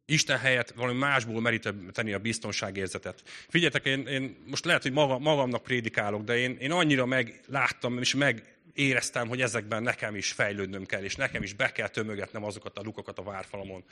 Isten 0.05 0.39
helyett 0.39 0.71
valami 0.71 0.99
másból 0.99 1.41
meríteni 1.41 2.13
a 2.13 2.19
biztonságérzetet. 2.19 3.23
Figyeljetek, 3.49 3.85
én, 3.85 4.07
én 4.07 4.37
most 4.47 4.65
lehet, 4.65 4.83
hogy 4.83 4.93
maga, 4.93 5.19
magamnak 5.19 5.63
prédikálok, 5.63 6.23
de 6.25 6.37
én, 6.37 6.57
én 6.61 6.73
annyira 6.73 7.07
megláttam 7.07 7.99
és 7.99 8.15
megéreztem, 8.15 9.29
hogy 9.29 9.41
ezekben 9.41 9.83
nekem 9.83 10.17
is 10.17 10.33
fejlődnöm 10.33 10.87
kell, 10.87 11.03
és 11.03 11.17
nekem 11.17 11.43
is 11.43 11.53
be 11.53 11.73
kell 11.73 11.89
tömögetnem 11.89 12.45
azokat 12.45 12.79
a 12.79 12.83
lukakat 12.83 13.19
a 13.19 13.23
várfalamon. 13.23 13.85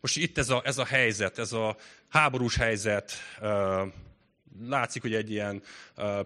Most 0.00 0.16
itt 0.16 0.38
ez 0.38 0.48
a, 0.48 0.62
ez 0.64 0.78
a 0.78 0.84
helyzet, 0.84 1.38
ez 1.38 1.52
a 1.52 1.76
háborús 2.08 2.56
helyzet, 2.56 3.12
látszik, 4.66 5.02
hogy 5.02 5.14
egy 5.14 5.30
ilyen 5.30 5.62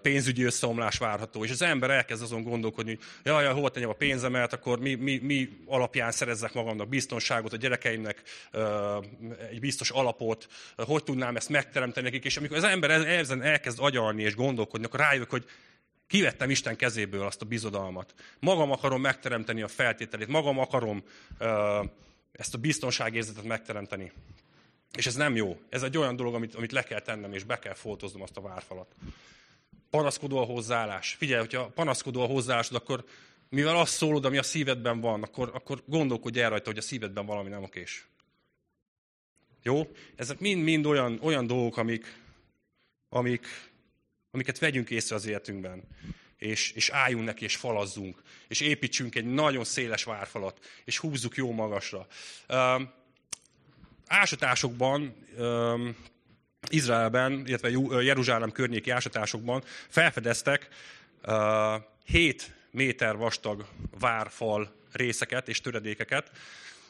pénzügyi 0.01 0.43
összeomlás 0.43 0.97
várható, 0.97 1.43
és 1.43 1.51
az 1.51 1.61
ember 1.61 1.89
elkezd 1.89 2.21
azon 2.21 2.43
gondolkodni, 2.43 2.91
hogy 2.91 3.01
jaj, 3.23 3.43
jaj 3.43 3.53
hova 3.53 3.69
tegyem 3.69 3.89
a 3.89 3.93
pénzemet, 3.93 4.53
akkor 4.53 4.79
mi, 4.79 4.93
mi, 4.93 5.17
mi 5.17 5.49
alapján 5.65 6.11
szerezzek 6.11 6.53
magamnak 6.53 6.89
biztonságot, 6.89 7.53
a 7.53 7.57
gyerekeimnek 7.57 8.21
egy 9.49 9.59
biztos 9.59 9.89
alapot, 9.89 10.47
hogy 10.77 11.03
tudnám 11.03 11.35
ezt 11.35 11.49
megteremteni 11.49 12.05
nekik, 12.05 12.25
és 12.25 12.37
amikor 12.37 12.57
az 12.57 12.63
ember 12.63 12.89
ezen 13.07 13.41
elkezd 13.41 13.79
agyalni 13.81 14.21
és 14.21 14.35
gondolkodni, 14.35 14.85
akkor 14.85 14.99
rájövök, 14.99 15.29
hogy 15.29 15.45
kivettem 16.07 16.49
Isten 16.49 16.75
kezéből 16.75 17.25
azt 17.25 17.41
a 17.41 17.45
bizodalmat. 17.45 18.13
Magam 18.39 18.71
akarom 18.71 19.01
megteremteni 19.01 19.61
a 19.61 19.67
feltételét, 19.67 20.27
magam 20.27 20.59
akarom 20.59 21.03
ezt 22.31 22.53
a 22.53 22.57
biztonságérzetet 22.57 23.43
megteremteni. 23.43 24.11
És 24.97 25.05
ez 25.05 25.15
nem 25.15 25.35
jó. 25.35 25.59
Ez 25.69 25.83
egy 25.83 25.97
olyan 25.97 26.15
dolog, 26.15 26.33
amit, 26.33 26.55
amit 26.55 26.71
le 26.71 26.83
kell 26.83 26.99
tennem, 26.99 27.33
és 27.33 27.43
be 27.43 27.59
kell 27.59 27.73
foltoznom 27.73 28.21
azt 28.21 28.37
a 28.37 28.41
várfalat. 28.41 28.95
Panaszkodó 29.89 30.37
a 30.37 30.45
hozzáállás. 30.45 31.13
Figyelj, 31.13 31.39
hogyha 31.39 31.67
panaszkodó 31.67 32.21
a 32.21 32.25
hozzáállásod, 32.25 32.75
akkor 32.75 33.03
mivel 33.49 33.77
azt 33.77 33.93
szólod, 33.93 34.25
ami 34.25 34.37
a 34.37 34.43
szívedben 34.43 34.99
van, 34.99 35.23
akkor, 35.23 35.51
akkor 35.53 35.83
gondolkodj 35.85 36.41
el 36.41 36.49
rajta, 36.49 36.69
hogy 36.69 36.77
a 36.77 36.81
szívedben 36.81 37.25
valami 37.25 37.49
nem 37.49 37.63
okés. 37.63 38.07
Jó? 39.61 39.91
Ezek 40.15 40.39
mind-mind 40.39 40.85
olyan, 40.85 41.19
olyan 41.21 41.47
dolgok, 41.47 41.77
amik, 41.77 42.17
amik, 43.09 43.47
amiket 44.31 44.59
vegyünk 44.59 44.89
észre 44.89 45.15
az 45.15 45.25
életünkben. 45.25 45.83
És, 46.37 46.71
és 46.71 46.89
álljunk 46.89 47.25
neki, 47.25 47.43
és 47.43 47.55
falazzunk. 47.55 48.21
És 48.47 48.61
építsünk 48.61 49.15
egy 49.15 49.25
nagyon 49.25 49.63
széles 49.63 50.03
várfalat, 50.03 50.65
és 50.85 50.97
húzzuk 50.97 51.35
jó 51.35 51.51
magasra. 51.51 52.07
Um, 52.49 52.91
ásatásokban, 54.13 55.15
um, 55.37 55.95
Izraelben, 56.69 57.43
illetve 57.45 57.69
Jeruzsálem 58.01 58.51
környéki 58.51 58.89
ásatásokban 58.89 59.63
felfedeztek 59.89 60.67
uh, 61.25 61.81
7 62.05 62.55
méter 62.71 63.17
vastag 63.17 63.65
várfal 63.99 64.75
részeket 64.91 65.47
és 65.47 65.61
töredékeket, 65.61 66.31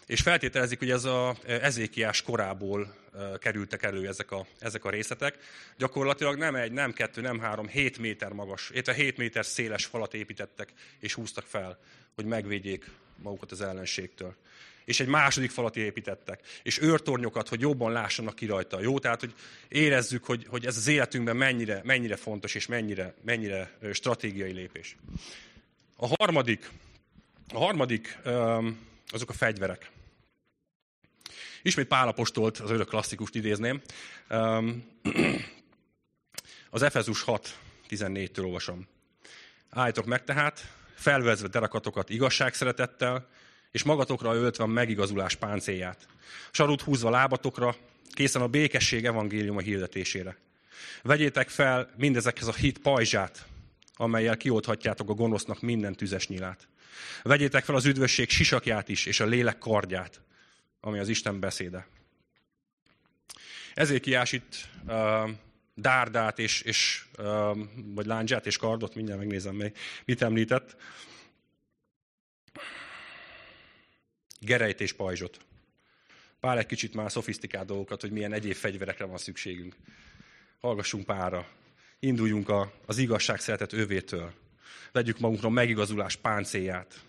és 0.05 0.21
feltételezik, 0.21 0.79
hogy 0.79 0.89
ez 0.89 1.03
a 1.03 1.35
ezékiás 1.45 2.21
korából 2.21 2.95
kerültek 3.37 3.83
elő 3.83 4.07
ezek 4.07 4.31
a, 4.31 4.45
ezek 4.59 4.85
a 4.85 4.89
részletek. 4.89 5.37
Gyakorlatilag 5.77 6.37
nem 6.37 6.55
egy, 6.55 6.71
nem 6.71 6.93
kettő, 6.93 7.21
nem 7.21 7.39
három, 7.39 7.67
hét 7.67 7.97
méter 7.97 8.31
magas, 8.31 8.69
illetve 8.69 8.93
hét 8.93 9.17
méter 9.17 9.45
széles 9.45 9.85
falat 9.85 10.13
építettek 10.13 10.73
és 10.99 11.13
húztak 11.13 11.45
fel, 11.45 11.79
hogy 12.15 12.25
megvédjék 12.25 12.89
magukat 13.15 13.51
az 13.51 13.61
ellenségtől. 13.61 14.35
És 14.85 14.99
egy 14.99 15.07
második 15.07 15.51
falat 15.51 15.75
építettek. 15.75 16.39
És 16.63 16.81
őrtornyokat, 16.81 17.47
hogy 17.47 17.61
jobban 17.61 17.91
lássanak 17.91 18.35
ki 18.35 18.45
rajta. 18.45 18.81
Jó? 18.81 18.99
Tehát, 18.99 19.19
hogy 19.19 19.33
érezzük, 19.67 20.23
hogy, 20.23 20.45
hogy 20.49 20.65
ez 20.65 20.77
az 20.77 20.87
életünkben 20.87 21.35
mennyire, 21.35 21.81
mennyire 21.83 22.15
fontos 22.15 22.55
és 22.55 22.67
mennyire, 22.67 23.13
mennyire 23.21 23.77
stratégiai 23.93 24.51
lépés. 24.51 24.95
A 25.97 26.07
harmadik, 26.17 26.69
a 27.53 27.57
harmadik 27.57 28.17
azok 29.07 29.29
a 29.29 29.33
fegyverek. 29.33 29.91
Ismét 31.61 31.87
Pálapostolt, 31.87 32.57
az 32.57 32.69
örök 32.69 32.87
klasszikust 32.87 33.35
idézném. 33.35 33.81
Az 36.69 36.81
Efezus 36.81 37.21
6, 37.21 37.57
14-től 37.89 38.45
olvasom. 38.45 38.87
Álljatok 39.69 40.05
meg 40.05 40.23
tehát, 40.23 40.73
felvezve 40.95 41.47
derakatokat 41.47 42.09
igazság 42.09 42.53
szeretettel, 42.53 43.27
és 43.73 43.83
magatokra 43.83 44.33
öltve 44.33 44.63
a 44.63 44.67
megigazulás 44.67 45.35
páncélját. 45.35 46.07
Sarut 46.51 46.81
húzva 46.81 47.09
lábatokra, 47.09 47.75
készen 48.11 48.41
a 48.41 48.47
békesség 48.47 49.05
evangéliuma 49.05 49.59
hirdetésére. 49.59 50.37
Vegyétek 51.01 51.49
fel 51.49 51.89
mindezekhez 51.97 52.47
a 52.47 52.53
hit 52.53 52.77
pajzsát, 52.77 53.45
amelyel 53.95 54.37
kiolthatjátok 54.37 55.09
a 55.09 55.13
gonosznak 55.13 55.61
minden 55.61 55.95
tüzes 55.95 56.27
nyilát. 56.27 56.67
Vegyétek 57.23 57.63
fel 57.63 57.75
az 57.75 57.85
üdvösség 57.85 58.29
sisakját 58.29 58.89
is, 58.89 59.05
és 59.05 59.19
a 59.19 59.25
lélek 59.25 59.57
kardját, 59.57 60.21
ami 60.79 60.99
az 60.99 61.07
Isten 61.07 61.39
beszéde. 61.39 61.87
Ezért 63.73 64.05
itt 64.31 64.67
uh, 64.87 65.29
dárdát 65.73 66.39
és, 66.39 66.61
és 66.61 67.05
uh, 67.17 67.57
vagy 67.75 68.05
láncsát 68.05 68.45
és 68.45 68.57
kardot, 68.57 68.95
mindjárt 68.95 69.19
megnézem 69.19 69.55
még, 69.55 69.77
mit 70.05 70.21
említett. 70.21 70.75
Gerejt 74.43 74.81
és 74.81 74.93
pajzsot. 74.93 75.37
Pár 76.39 76.57
egy 76.57 76.65
kicsit 76.65 76.93
már 76.93 77.11
szofisztikált 77.11 77.67
dolgokat, 77.67 78.01
hogy 78.01 78.11
milyen 78.11 78.33
egyéb 78.33 78.53
fegyverekre 78.53 79.05
van 79.05 79.17
szükségünk. 79.17 79.75
Hallgassunk 80.59 81.05
pára. 81.05 81.47
Induljunk 81.99 82.49
a, 82.49 82.73
az 82.85 82.97
igazság 82.97 83.39
szeretet 83.39 83.73
övétől. 83.73 84.33
Vegyük 84.91 85.19
magunkra 85.19 85.47
a 85.47 85.51
megigazulás 85.51 86.15
páncélját. 86.15 87.01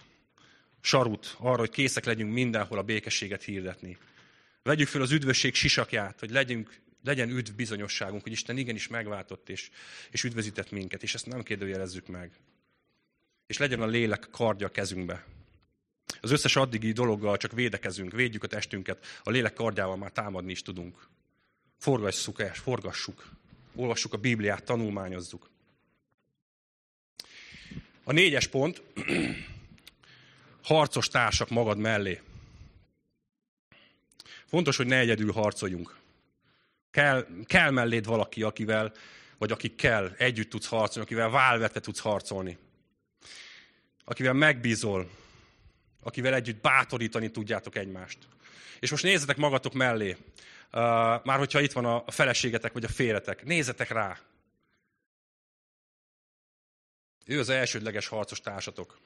Sarut 0.80 1.36
arra, 1.38 1.58
hogy 1.58 1.70
készek 1.70 2.04
legyünk 2.04 2.32
mindenhol 2.32 2.78
a 2.78 2.82
békességet 2.82 3.42
hirdetni. 3.42 3.98
Vegyük 4.62 4.88
fel 4.88 5.02
az 5.02 5.10
üdvösség 5.10 5.54
sisakját, 5.54 6.20
hogy 6.20 6.30
legyünk, 6.30 6.80
legyen 7.04 7.30
üdv 7.30 7.52
bizonyosságunk, 7.52 8.22
hogy 8.22 8.32
Isten 8.32 8.56
igenis 8.56 8.88
megváltott 8.88 9.48
és, 9.48 9.70
és 10.10 10.24
üdvözített 10.24 10.70
minket, 10.70 11.02
és 11.02 11.14
ezt 11.14 11.26
nem 11.26 11.42
kérdőjelezzük 11.42 12.06
meg. 12.06 12.32
És 13.46 13.58
legyen 13.58 13.82
a 13.82 13.86
lélek 13.86 14.28
kardja 14.30 14.66
a 14.66 14.70
kezünkbe. 14.70 15.24
Az 16.20 16.30
összes 16.30 16.56
addigi 16.56 16.92
dologgal 16.92 17.36
csak 17.36 17.52
védekezünk, 17.52 18.12
védjük 18.12 18.42
a 18.42 18.46
testünket, 18.46 19.06
a 19.22 19.30
lélek 19.30 19.52
kardjával 19.52 19.96
már 19.96 20.10
támadni 20.10 20.50
is 20.50 20.62
tudunk. 20.62 21.08
Forgassuk 21.78 22.40
el, 22.40 22.54
forgassuk, 22.54 23.28
olvassuk 23.74 24.12
a 24.12 24.16
Bibliát, 24.16 24.64
tanulmányozzuk. 24.64 25.50
A 28.04 28.12
négyes 28.12 28.46
pont, 28.46 28.82
harcos 30.62 31.08
társak 31.08 31.48
magad 31.48 31.78
mellé. 31.78 32.20
Fontos, 34.46 34.76
hogy 34.76 34.86
ne 34.86 34.98
egyedül 34.98 35.32
harcoljunk. 35.32 35.96
Kell, 36.90 37.26
kell 37.44 37.70
melléd 37.70 38.06
valaki, 38.06 38.42
akivel, 38.42 38.92
vagy 39.38 39.52
akikkel 39.52 40.14
együtt 40.18 40.50
tudsz 40.50 40.66
harcolni, 40.66 41.06
akivel 41.06 41.30
válvetve 41.30 41.80
tudsz 41.80 41.98
harcolni. 41.98 42.58
Akivel 44.04 44.32
megbízol, 44.32 45.10
akivel 46.04 46.34
együtt 46.34 46.60
bátorítani 46.60 47.30
tudjátok 47.30 47.76
egymást. 47.76 48.18
És 48.80 48.90
most 48.90 49.02
nézzetek 49.02 49.36
magatok 49.36 49.72
mellé, 49.72 50.10
uh, 50.10 50.18
már 51.24 51.38
hogyha 51.38 51.60
itt 51.60 51.72
van 51.72 51.84
a 51.84 52.04
feleségetek 52.06 52.72
vagy 52.72 52.84
a 52.84 52.88
félretek, 52.88 53.44
nézzetek 53.44 53.90
rá. 53.90 54.18
Ő 57.26 57.38
az 57.38 57.48
elsődleges 57.48 58.06
harcos 58.06 58.40
társatok. 58.40 58.98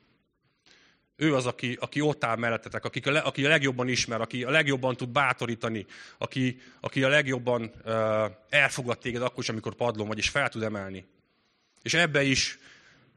Ő 1.17 1.35
az, 1.35 1.47
aki, 1.47 1.77
aki 1.81 2.01
ott 2.01 2.25
áll 2.25 2.37
mellettetek, 2.37 2.85
aki 2.85 3.01
a, 3.05 3.11
le, 3.11 3.19
aki 3.19 3.45
a 3.45 3.49
legjobban 3.49 3.89
ismer, 3.89 4.21
aki 4.21 4.45
a 4.45 4.51
legjobban 4.51 4.97
tud 4.97 5.09
bátorítani, 5.09 5.87
aki, 6.19 6.61
aki 6.81 7.03
a 7.03 7.09
legjobban 7.09 7.63
uh, 7.85 8.31
elfogad 8.49 8.99
téged 8.99 9.23
akkor 9.23 9.43
is, 9.43 9.49
amikor 9.49 9.75
padlón 9.75 10.09
vagy, 10.09 10.19
és 10.19 10.29
fel 10.29 10.49
tud 10.49 10.63
emelni. 10.63 11.07
És 11.83 11.95
ebbe 11.95 12.23
is 12.23 12.59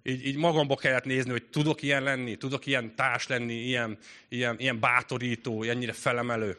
így, 0.03 0.25
így 0.25 0.35
magamba 0.35 0.75
kellett 0.75 1.03
nézni, 1.03 1.31
hogy 1.31 1.43
tudok 1.43 1.81
ilyen 1.81 2.03
lenni, 2.03 2.35
tudok 2.35 2.65
ilyen 2.65 2.95
társ 2.95 3.27
lenni, 3.27 3.53
ilyen, 3.53 3.97
ilyen, 4.29 4.55
ilyen 4.59 4.79
bátorító, 4.79 5.63
ennyire 5.63 5.93
felemelő. 5.93 6.57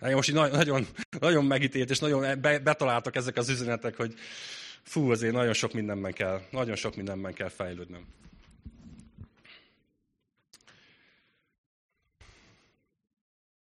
Hát 0.00 0.12
most 0.12 0.28
így 0.28 0.34
nagyon, 0.34 0.86
nagyon 1.20 1.44
megítélt, 1.44 1.90
és 1.90 1.98
nagyon 1.98 2.40
betaláltak 2.40 3.16
ezek 3.16 3.36
az 3.36 3.48
üzenetek, 3.48 3.96
hogy 3.96 4.14
fú, 4.82 5.10
azért 5.10 5.32
nagyon 5.32 5.52
sok 5.52 5.72
mindenben 5.72 6.12
kell, 6.12 6.42
nagyon 6.50 6.76
sok 6.76 6.96
mindenben 6.96 7.34
kell 7.34 7.48
fejlődnöm. 7.48 8.06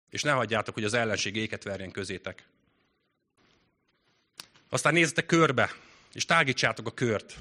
És 0.10 0.24
ne 0.24 0.32
hagyjátok, 0.32 0.74
hogy 0.74 0.84
az 0.84 0.94
ellenség 0.94 1.36
éket 1.36 1.64
verjen 1.64 1.92
közétek. 1.92 2.48
Aztán 4.70 4.94
nézzetek 4.94 5.26
körbe, 5.26 5.72
és 6.14 6.26
tágítsátok 6.26 6.88
a 6.88 6.92
kört. 6.92 7.36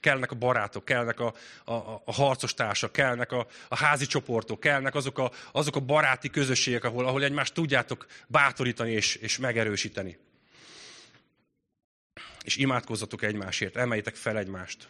Kellnek 0.00 0.30
a 0.30 0.34
barátok, 0.34 0.84
kellnek 0.84 1.20
a, 1.20 1.34
a, 1.64 1.72
a 2.04 2.12
harcos 2.12 2.54
társak, 2.54 2.92
kellnek 2.92 3.32
a, 3.32 3.46
a 3.68 3.76
házi 3.76 4.06
csoportok, 4.06 4.60
kellnek 4.60 4.94
azok 4.94 5.18
a, 5.18 5.30
azok 5.52 5.76
a 5.76 5.80
baráti 5.80 6.30
közösségek, 6.30 6.84
ahol, 6.84 7.06
ahol 7.06 7.24
egymást 7.24 7.54
tudjátok 7.54 8.06
bátorítani 8.26 8.92
és, 8.92 9.14
és 9.14 9.38
megerősíteni. 9.38 10.18
És 12.44 12.56
imádkozzatok 12.56 13.22
egymásért, 13.22 13.76
emeljétek 13.76 14.14
fel 14.14 14.38
egymást. 14.38 14.88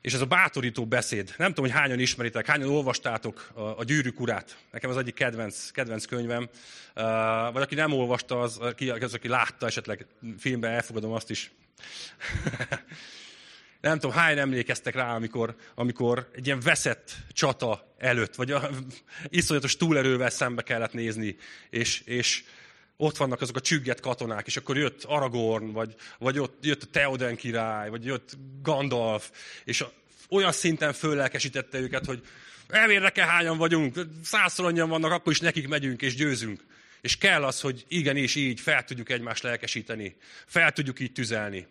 És 0.00 0.12
ez 0.14 0.20
a 0.20 0.26
bátorító 0.26 0.86
beszéd, 0.86 1.34
nem 1.36 1.48
tudom, 1.48 1.70
hogy 1.70 1.80
hányan 1.80 1.98
ismeritek, 1.98 2.46
hányan 2.46 2.68
olvastátok 2.68 3.50
a, 3.54 3.60
a 3.60 3.84
Gyűrűk 3.84 4.20
urát. 4.20 4.58
Nekem 4.70 4.90
az 4.90 4.96
egyik 4.96 5.14
kedvenc, 5.14 5.70
kedvenc 5.70 6.04
könyvem. 6.04 6.48
Uh, 6.96 7.02
vagy 7.52 7.62
aki 7.62 7.74
nem 7.74 7.92
olvasta, 7.92 8.40
az, 8.40 8.58
aki, 8.58 8.90
az, 8.90 9.14
aki 9.14 9.28
látta 9.28 9.66
esetleg 9.66 10.06
filmben, 10.38 10.72
elfogadom 10.72 11.12
azt 11.12 11.30
is. 11.30 11.50
nem 13.80 13.98
tudom, 13.98 14.16
hány 14.16 14.38
emlékeztek 14.38 14.94
rá, 14.94 15.14
amikor, 15.14 15.56
amikor 15.74 16.30
egy 16.34 16.46
ilyen 16.46 16.60
veszett 16.60 17.16
csata 17.32 17.94
előtt, 17.98 18.34
vagy 18.34 18.50
a, 18.50 18.70
iszonyatos 19.28 19.76
túlerővel 19.76 20.30
szembe 20.30 20.62
kellett 20.62 20.92
nézni, 20.92 21.36
és, 21.70 22.00
és 22.00 22.44
ott 23.00 23.16
vannak 23.16 23.40
azok 23.40 23.56
a 23.56 23.60
csügget 23.60 24.00
katonák, 24.00 24.46
és 24.46 24.56
akkor 24.56 24.76
jött 24.76 25.04
Aragorn, 25.04 25.72
vagy, 25.72 25.94
vagy 26.18 26.38
ott 26.38 26.64
jött 26.64 26.82
a 26.82 26.86
Theoden 26.90 27.36
király, 27.36 27.90
vagy 27.90 28.04
jött 28.04 28.36
Gandalf, 28.62 29.30
és 29.64 29.84
olyan 30.28 30.52
szinten 30.52 30.92
föllelkesítette 30.92 31.78
őket, 31.78 32.04
hogy 32.04 32.22
elvérre 32.68 33.12
hányan 33.24 33.58
vagyunk, 33.58 33.98
százszor 34.24 34.66
annyian 34.66 34.88
vannak, 34.88 35.12
akkor 35.12 35.32
is 35.32 35.40
nekik 35.40 35.68
megyünk 35.68 36.02
és 36.02 36.14
győzünk. 36.14 36.60
És 37.00 37.18
kell 37.18 37.44
az, 37.44 37.60
hogy 37.60 37.84
igenis 37.88 38.34
így 38.34 38.60
fel 38.60 38.84
tudjuk 38.84 39.10
egymást 39.10 39.42
lelkesíteni, 39.42 40.16
fel 40.46 40.72
tudjuk 40.72 41.00
így 41.00 41.12
tüzelni. 41.12 41.66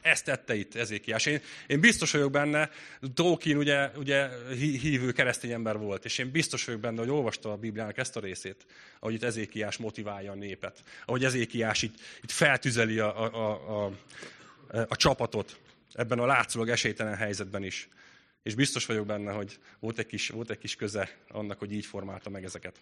Ezt 0.00 0.24
tette 0.24 0.54
itt 0.54 0.74
Ezékiás. 0.74 1.26
Én, 1.26 1.40
én 1.66 1.80
biztos 1.80 2.10
vagyok 2.10 2.30
benne, 2.30 2.70
Tolkien 3.14 3.56
ugye, 3.56 3.90
ugye 3.96 4.28
hívő 4.54 5.12
keresztény 5.12 5.50
ember 5.50 5.78
volt, 5.78 6.04
és 6.04 6.18
én 6.18 6.30
biztos 6.30 6.64
vagyok 6.64 6.80
benne, 6.80 6.98
hogy 6.98 7.08
olvasta 7.08 7.52
a 7.52 7.56
Bibliának 7.56 7.98
ezt 7.98 8.16
a 8.16 8.20
részét, 8.20 8.66
ahogy 9.00 9.14
itt 9.14 9.22
Ezékiás 9.22 9.76
motiválja 9.76 10.32
a 10.32 10.34
népet, 10.34 10.82
ahogy 11.04 11.24
Ezékiás 11.24 11.82
itt, 11.82 11.94
itt 12.22 12.30
feltüzeli 12.30 12.98
a, 12.98 13.22
a, 13.22 13.34
a, 13.34 13.84
a, 13.84 13.92
a 14.88 14.96
csapatot 14.96 15.58
ebben 15.92 16.18
a 16.18 16.26
látszólag 16.26 16.68
esélytelen 16.68 17.16
helyzetben 17.16 17.62
is. 17.62 17.88
És 18.42 18.54
biztos 18.54 18.86
vagyok 18.86 19.06
benne, 19.06 19.32
hogy 19.32 19.58
volt 19.78 19.98
egy 19.98 20.06
kis, 20.06 20.28
volt 20.28 20.50
egy 20.50 20.58
kis 20.58 20.76
köze 20.76 21.16
annak, 21.28 21.58
hogy 21.58 21.72
így 21.72 21.86
formálta 21.86 22.30
meg 22.30 22.44
ezeket. 22.44 22.80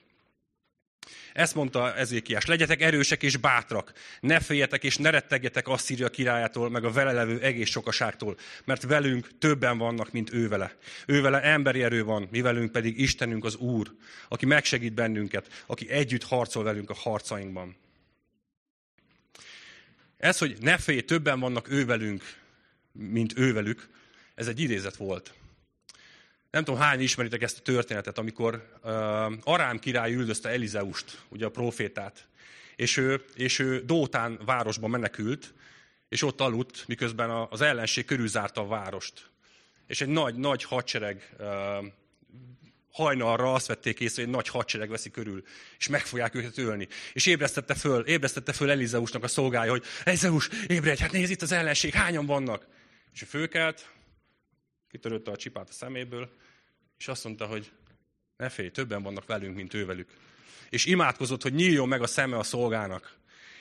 Ezt 1.35 1.55
mondta 1.55 1.95
Ezékiás, 1.95 2.45
legyetek 2.45 2.81
erősek 2.81 3.23
és 3.23 3.37
bátrak, 3.37 3.93
ne 4.21 4.41
féljetek 4.41 4.85
és 4.85 4.97
ne 4.97 5.11
rettegjetek 5.11 5.69
Asszíria 5.69 6.09
királyától, 6.09 6.71
meg 6.71 6.85
a 6.85 6.91
vele 6.91 7.13
levő 7.13 7.41
egész 7.41 7.69
sokaságtól, 7.69 8.37
mert 8.65 8.83
velünk 8.83 9.39
többen 9.39 9.79
vannak, 9.79 10.13
mint 10.13 10.33
ő 10.33 10.49
vele. 10.49 10.77
Ő 11.07 11.21
vele 11.21 11.43
emberi 11.43 11.83
erő 11.83 12.05
van, 12.05 12.29
mi 12.31 12.41
velünk 12.41 12.73
pedig 12.73 13.01
Istenünk 13.01 13.45
az 13.45 13.57
Úr, 13.57 13.95
aki 14.29 14.47
megsegít 14.47 14.95
bennünket, 14.95 15.65
aki 15.67 15.91
együtt 15.91 16.23
harcol 16.23 16.65
velünk 16.65 16.91
a 16.91 16.95
harcainkban. 16.95 17.77
Ez, 20.17 20.39
hogy 20.39 20.57
ne 20.61 20.79
félj, 20.79 21.01
többen 21.01 21.41
vannak 21.41 21.71
ő 21.71 21.85
velünk, 21.85 22.23
mint 22.93 23.39
ő 23.39 23.53
velük, 23.53 23.89
ez 24.35 24.47
egy 24.47 24.61
idézet 24.61 24.97
volt. 24.97 25.35
Nem 26.55 26.65
tudom, 26.65 26.81
hány 26.81 27.01
ismeritek 27.01 27.43
ezt 27.43 27.59
a 27.59 27.63
történetet, 27.63 28.19
amikor 28.19 28.69
uh, 28.83 28.91
Arám 29.45 29.79
király 29.79 30.15
üldözte 30.15 30.49
Elizeust, 30.49 31.23
ugye 31.29 31.45
a 31.45 31.51
profétát, 31.51 32.29
és 32.77 32.97
ő, 32.97 33.25
és 33.35 33.59
ő 33.59 33.85
Dótán 33.85 34.41
városba 34.45 34.87
menekült, 34.87 35.55
és 36.09 36.23
ott 36.23 36.41
aludt, 36.41 36.85
miközben 36.87 37.31
az 37.51 37.61
ellenség 37.61 38.05
körülzárta 38.05 38.61
a 38.61 38.67
várost. 38.67 39.31
És 39.87 40.01
egy 40.01 40.09
nagy, 40.09 40.35
nagy 40.35 40.65
hadsereg 40.65 41.35
uh, 41.39 41.47
hajnalra 42.93 43.53
azt 43.53 43.67
vették 43.67 44.01
észre, 44.01 44.23
hogy 44.23 44.31
egy 44.31 44.37
nagy 44.37 44.49
hadsereg 44.49 44.89
veszi 44.89 45.11
körül, 45.11 45.43
és 45.79 45.89
meg 45.89 46.07
fogják 46.07 46.35
őket 46.35 46.59
ölni. 46.59 46.89
És 47.13 47.27
ébresztette 47.27 47.75
föl, 47.75 48.07
ébresztette 48.07 48.53
föl 48.53 48.71
Elizeusnak 48.71 49.23
a 49.23 49.29
szolgája, 49.29 49.71
hogy 49.71 49.85
Elizeus, 50.05 50.49
ébredj, 50.67 51.01
hát 51.01 51.13
nézd 51.13 51.31
itt 51.31 51.43
az 51.43 51.53
ellenség, 51.53 51.93
hányan 51.93 52.27
vannak? 52.27 52.67
És 53.15 53.23
ő 53.23 53.27
fölkelt, 53.27 53.93
kitörötte 54.95 55.31
a 55.31 55.37
csipát 55.37 55.69
a 55.69 55.73
szeméből, 55.73 56.31
és 56.99 57.09
azt 57.09 57.25
mondta, 57.25 57.47
hogy 57.47 57.73
ne 58.37 58.49
félj, 58.49 58.71
többen 58.71 59.03
vannak 59.03 59.27
velünk, 59.27 59.57
mint 59.57 59.75
ő 59.75 59.87
velük. 59.87 60.13
És 60.71 60.85
imádkozott, 60.85 61.43
hogy 61.43 61.55
nyíljon 61.55 61.89
meg 61.89 62.03
a 62.03 62.07
szeme 62.07 62.37
a 62.37 62.43
szolgának. 62.43 63.17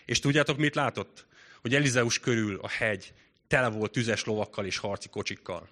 És 0.06 0.20
tudjátok, 0.20 0.58
mit 0.58 0.76
látott? 0.76 1.26
Hogy 1.62 1.76
Elizeus 1.76 2.20
körül 2.20 2.60
a 2.60 2.68
hegy 2.68 3.14
tele 3.48 3.70
volt 3.70 3.92
tüzes 3.92 4.24
lovakkal 4.24 4.66
és 4.66 4.78
harci 4.78 5.10
kocsikkal. 5.10 5.70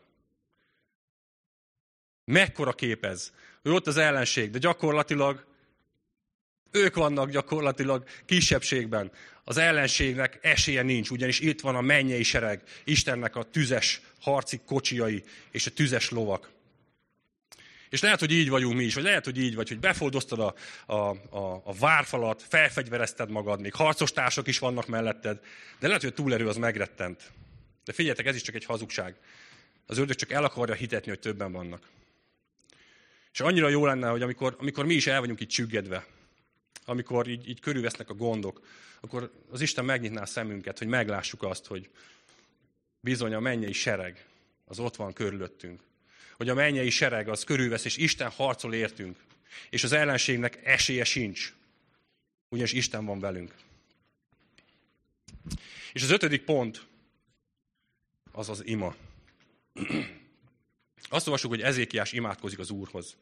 Mekkora 2.23 2.73
kép 2.73 3.05
ez? 3.05 3.33
Ő 3.61 3.71
ott 3.71 3.87
az 3.87 3.97
ellenség, 3.97 4.49
de 4.49 4.57
gyakorlatilag 4.57 5.45
ők 6.71 6.95
vannak 6.95 7.29
gyakorlatilag 7.29 8.03
kisebbségben. 8.25 9.11
Az 9.43 9.57
ellenségnek 9.57 10.39
esélye 10.41 10.81
nincs, 10.81 11.09
ugyanis 11.09 11.39
itt 11.39 11.61
van 11.61 11.75
a 11.75 11.81
mennyei 11.81 12.23
sereg, 12.23 12.61
Istennek 12.83 13.35
a 13.35 13.43
tüzes 13.43 14.01
harci 14.21 14.59
kocsiai 14.65 15.23
és 15.51 15.65
a 15.65 15.71
tüzes 15.71 16.09
lovak. 16.09 16.49
És 17.89 18.01
lehet, 18.01 18.19
hogy 18.19 18.31
így 18.31 18.49
vagyunk 18.49 18.75
mi 18.75 18.83
is, 18.83 18.93
vagy 18.93 19.03
lehet, 19.03 19.25
hogy 19.25 19.37
így 19.37 19.55
vagy, 19.55 19.67
hogy 19.67 19.79
befoldoztad 19.79 20.39
a, 20.39 20.55
a, 20.85 21.09
a, 21.29 21.61
a 21.65 21.73
várfalat, 21.79 22.43
felfegyverezted 22.47 23.29
magad, 23.29 23.61
még 23.61 23.73
harcos 23.73 24.11
társak 24.11 24.47
is 24.47 24.59
vannak 24.59 24.87
melletted, 24.87 25.39
de 25.79 25.87
lehet, 25.87 26.01
hogy 26.01 26.11
a 26.11 26.15
túlerő 26.15 26.47
az 26.47 26.57
megrettent. 26.57 27.31
De 27.83 27.93
figyeljetek, 27.93 28.25
ez 28.25 28.35
is 28.35 28.41
csak 28.41 28.55
egy 28.55 28.65
hazugság. 28.65 29.15
Az 29.85 29.97
ördög 29.97 30.15
csak 30.15 30.31
el 30.31 30.43
akarja 30.43 30.75
hitetni, 30.75 31.09
hogy 31.09 31.19
többen 31.19 31.51
vannak. 31.51 31.89
És 33.33 33.39
annyira 33.39 33.69
jó 33.69 33.85
lenne, 33.85 34.09
hogy 34.09 34.21
amikor, 34.21 34.55
amikor 34.59 34.85
mi 34.85 34.93
is 34.93 35.07
el 35.07 35.19
vagyunk 35.19 35.39
itt 35.39 35.49
csüggedve, 35.49 36.05
amikor 36.91 37.27
így, 37.27 37.49
így 37.49 37.59
körülvesznek 37.59 38.09
a 38.09 38.13
gondok, 38.13 38.67
akkor 38.99 39.31
az 39.49 39.61
Isten 39.61 39.85
megnyitná 39.85 40.21
a 40.21 40.25
szemünket, 40.25 40.77
hogy 40.77 40.87
meglássuk 40.87 41.43
azt, 41.43 41.65
hogy 41.65 41.89
bizony 42.99 43.33
a 43.33 43.39
mennyei 43.39 43.73
sereg 43.73 44.25
az 44.65 44.79
ott 44.79 44.95
van 44.95 45.13
körülöttünk 45.13 45.81
hogy 46.41 46.49
a 46.49 46.53
mennyei 46.53 46.89
sereg 46.89 47.27
az 47.27 47.43
körülvesz, 47.43 47.85
és 47.85 47.97
Isten 47.97 48.29
harcol 48.29 48.73
értünk. 48.73 49.17
És 49.69 49.83
az 49.83 49.91
ellenségnek 49.91 50.65
esélye 50.65 51.03
sincs. 51.03 51.53
Ugyanis 52.49 52.71
Isten 52.71 53.05
van 53.05 53.19
velünk. 53.19 53.55
És 55.93 56.03
az 56.03 56.09
ötödik 56.09 56.43
pont 56.43 56.85
az 58.31 58.49
az 58.49 58.65
ima. 58.65 58.95
Azt 61.09 61.27
olvassuk, 61.27 61.49
hogy 61.49 61.61
Ezékiás 61.61 62.11
imádkozik 62.11 62.59
az 62.59 62.69
Úrhoz. 62.69 63.15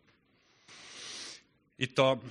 Itt 1.75 1.97
a, 1.97 2.21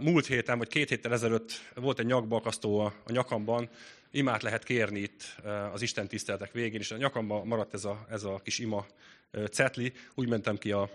múlt 0.00 0.26
héten, 0.26 0.58
vagy 0.58 0.68
két 0.68 0.88
héttel 0.88 1.12
ezelőtt 1.12 1.52
volt 1.74 1.98
egy 1.98 2.06
nyakbalkasztó 2.06 2.78
a, 2.78 2.92
a 3.06 3.12
nyakamban, 3.12 3.68
imát 4.10 4.42
lehet 4.42 4.64
kérni 4.64 4.98
itt 5.00 5.36
az 5.72 5.82
Isten 5.82 6.08
tiszteletek 6.08 6.52
végén, 6.52 6.80
és 6.80 6.90
a 6.90 6.96
nyakamban 6.96 7.46
maradt 7.46 7.74
ez 7.74 7.84
a, 7.84 8.06
ez 8.10 8.24
a 8.24 8.40
kis 8.44 8.58
ima 8.58 8.86
cetli, 9.50 9.92
úgy 10.14 10.28
mentem 10.28 10.56
ki 10.56 10.72
a, 10.72 10.90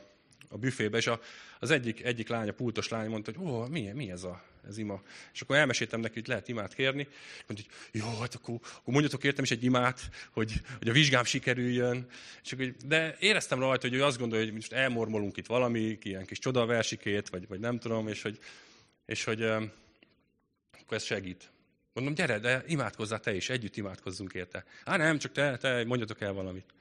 a 0.48 0.58
büfébe, 0.58 0.98
és 0.98 1.08
a, 1.08 1.22
az 1.60 1.72
egyik, 1.72 2.04
egyik 2.04 2.28
lány, 2.28 2.50
a 2.50 2.54
pultos 2.54 2.88
lány 2.88 3.10
mondta, 3.10 3.32
hogy 3.36 3.48
ó, 3.48 3.66
mi, 3.66 3.92
mi 3.92 4.12
ez 4.12 4.24
a 4.24 4.44
ez 4.68 4.78
ima. 4.78 5.02
És 5.34 5.42
akkor 5.42 5.56
elmeséltem 5.56 6.00
neki, 6.00 6.14
hogy 6.14 6.28
lehet 6.28 6.48
imát 6.48 6.74
kérni. 6.74 7.08
Mondta, 7.48 7.70
hogy 7.92 8.02
jó, 8.02 8.20
hát 8.20 8.36
akkor, 8.36 8.56
akkor 8.62 8.94
mondjatok 8.94 9.24
értem 9.24 9.44
is 9.44 9.52
egy 9.52 9.64
imát, 9.64 10.10
hogy, 10.32 10.54
hogy 10.78 10.90
a 10.90 10.92
vizsgám 10.92 11.24
sikerüljön. 11.24 12.08
És 12.44 12.52
akkor, 12.52 12.76
de 12.86 13.16
éreztem 13.20 13.60
rajta, 13.60 13.88
hogy 13.88 13.98
ő 13.98 14.04
azt 14.04 14.18
gondolja, 14.18 14.46
hogy 14.46 14.54
most 14.54 14.74
elmormolunk 14.74 15.38
itt 15.38 15.46
valami, 15.46 15.98
ilyen 16.02 16.26
kis 16.26 16.40
csodaversikét, 16.40 17.30
vagy, 17.30 17.48
vagy 17.48 17.60
nem 17.60 17.80
tudom, 17.80 18.08
és 18.08 18.22
hogy, 18.22 18.40
és 19.06 19.24
hogy 19.24 19.44
akkor 20.72 20.98
ez 20.98 21.04
segít. 21.04 21.52
Mondom, 21.94 22.14
gyere, 22.14 22.40
de 22.40 22.64
imádkozzál 22.68 23.20
te 23.20 23.36
is, 23.36 23.50
együtt 23.50 23.76
imádkozzunk 23.76 24.34
érte. 24.34 24.66
Á, 24.84 24.98
nem, 24.98 25.18
csak 25.18 25.32
te, 25.32 25.58
te 25.58 25.84
mondjatok 25.86 26.22
el 26.22 26.34
valamit. 26.34 26.74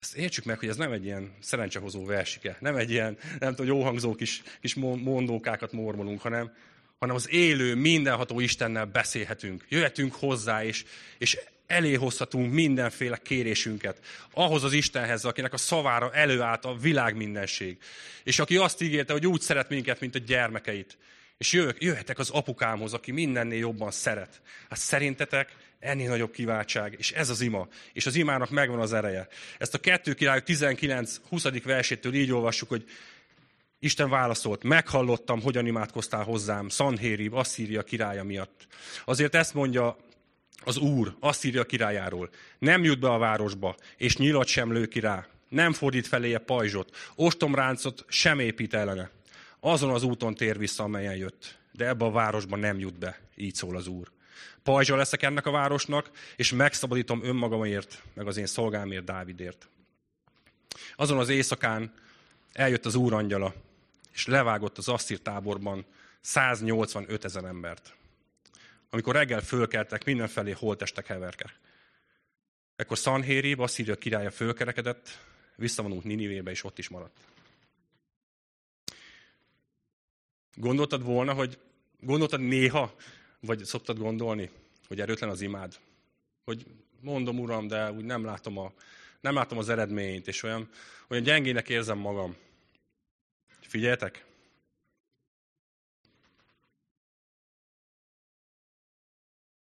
Ezt 0.00 0.16
értsük 0.16 0.44
meg, 0.44 0.58
hogy 0.58 0.68
ez 0.68 0.76
nem 0.76 0.92
egy 0.92 1.04
ilyen 1.04 1.32
szerencsehozó 1.40 2.04
versike, 2.04 2.56
nem 2.60 2.76
egy 2.76 2.90
ilyen, 2.90 3.18
nem 3.38 3.54
tudom, 3.54 3.76
jó 3.76 3.82
hangzó 3.82 4.14
kis, 4.14 4.42
kis 4.60 4.74
mondókákat 4.74 5.72
mormolunk, 5.72 6.20
hanem, 6.20 6.52
hanem 6.98 7.14
az 7.14 7.30
élő, 7.30 7.74
mindenható 7.74 8.40
Istennel 8.40 8.84
beszélhetünk. 8.84 9.64
Jöhetünk 9.68 10.14
hozzá, 10.14 10.64
és, 10.64 10.84
és 11.18 11.38
elé 11.66 11.94
hozhatunk 11.94 12.52
mindenféle 12.52 13.16
kérésünket. 13.16 14.00
Ahhoz 14.30 14.64
az 14.64 14.72
Istenhez, 14.72 15.24
akinek 15.24 15.52
a 15.52 15.56
szavára 15.56 16.12
előállt 16.12 16.64
a 16.64 16.76
világ 16.76 17.16
mindenség. 17.16 17.78
És 18.24 18.38
aki 18.38 18.56
azt 18.56 18.82
ígérte, 18.82 19.12
hogy 19.12 19.26
úgy 19.26 19.40
szeret 19.40 19.68
minket, 19.68 20.00
mint 20.00 20.14
a 20.14 20.18
gyermekeit. 20.18 20.98
És 21.38 21.52
jövök, 21.52 21.82
jöhetek 21.82 22.18
az 22.18 22.30
apukámhoz, 22.30 22.92
aki 22.92 23.10
mindennél 23.10 23.58
jobban 23.58 23.90
szeret. 23.90 24.40
Hát 24.68 24.78
szerintetek 24.78 25.56
ennél 25.78 26.08
nagyobb 26.08 26.32
kiváltság, 26.32 26.94
és 26.98 27.12
ez 27.12 27.28
az 27.28 27.40
ima. 27.40 27.68
És 27.92 28.06
az 28.06 28.14
imának 28.14 28.50
megvan 28.50 28.80
az 28.80 28.92
ereje. 28.92 29.28
Ezt 29.58 29.74
a 29.74 29.78
2 29.78 30.14
király 30.14 30.42
19-20. 30.46 31.60
versétől 31.64 32.14
így 32.14 32.32
olvassuk, 32.32 32.68
hogy 32.68 32.84
Isten 33.80 34.08
válaszolt, 34.08 34.62
meghallottam, 34.62 35.40
hogyan 35.40 35.66
imádkoztál 35.66 36.24
hozzám, 36.24 36.68
Szanhérib, 36.68 37.34
Asszíria 37.34 37.82
királya 37.82 38.24
miatt. 38.24 38.66
Azért 39.04 39.34
ezt 39.34 39.54
mondja 39.54 39.96
az 40.64 40.76
Úr, 40.76 41.16
Asszíria 41.20 41.64
királyáról. 41.64 42.30
Nem 42.58 42.84
jut 42.84 42.98
be 42.98 43.08
a 43.08 43.18
városba, 43.18 43.76
és 43.96 44.16
nyilat 44.16 44.46
sem 44.46 44.72
lő 44.72 44.86
ki 44.86 45.00
rá. 45.00 45.26
Nem 45.48 45.72
fordít 45.72 46.06
feléje 46.06 46.38
pajzsot, 46.38 46.96
ostomráncot 47.14 48.04
sem 48.08 48.38
épít 48.38 48.74
ellene. 48.74 49.10
Azon 49.60 49.90
az 49.90 50.02
úton 50.02 50.34
tér 50.34 50.58
vissza, 50.58 50.82
amelyen 50.82 51.16
jött. 51.16 51.58
De 51.72 51.86
ebbe 51.86 52.04
a 52.04 52.10
városba 52.10 52.56
nem 52.56 52.78
jut 52.78 52.98
be, 52.98 53.20
így 53.36 53.54
szól 53.54 53.76
az 53.76 53.86
Úr 53.86 54.10
pajzsa 54.72 54.96
leszek 54.96 55.22
ennek 55.22 55.46
a 55.46 55.50
városnak, 55.50 56.10
és 56.36 56.52
megszabadítom 56.52 57.24
önmagamért, 57.24 58.02
meg 58.14 58.26
az 58.26 58.36
én 58.36 58.46
szolgámért, 58.46 59.04
Dávidért. 59.04 59.68
Azon 60.96 61.18
az 61.18 61.28
éjszakán 61.28 61.92
eljött 62.52 62.86
az 62.86 62.94
úrangyala, 62.94 63.54
és 64.12 64.26
levágott 64.26 64.78
az 64.78 64.88
asszír 64.88 65.18
táborban 65.18 65.84
185 66.20 67.24
ezer 67.24 67.44
embert. 67.44 67.94
Amikor 68.90 69.14
reggel 69.14 69.40
fölkeltek, 69.40 70.04
mindenfelé 70.04 70.50
holtestek 70.50 71.06
heverke. 71.06 71.52
Ekkor 72.76 72.98
Szanhérib, 72.98 73.60
Asszíria 73.60 73.96
királya 73.96 74.30
fölkerekedett, 74.30 75.18
visszavonult 75.56 76.04
Ninivébe, 76.04 76.50
és 76.50 76.64
ott 76.64 76.78
is 76.78 76.88
maradt. 76.88 77.16
Gondoltad 80.60 81.02
volna, 81.02 81.32
hogy 81.32 81.58
gondoltad 82.00 82.40
néha, 82.40 82.94
vagy 83.40 83.64
szoktad 83.64 83.98
gondolni, 83.98 84.50
hogy 84.86 85.00
erőtlen 85.00 85.30
az 85.30 85.40
imád? 85.40 85.78
Hogy 86.44 86.66
mondom, 87.00 87.38
Uram, 87.38 87.66
de 87.66 87.92
úgy 87.92 88.04
nem 88.04 88.24
látom, 88.24 88.58
a, 88.58 88.72
nem 89.20 89.34
látom 89.34 89.58
az 89.58 89.68
eredményt, 89.68 90.28
és 90.28 90.42
olyan, 90.42 90.68
olyan 91.08 91.22
gyengének 91.22 91.68
érzem 91.68 91.98
magam. 91.98 92.36
Figyeljetek! 93.60 94.24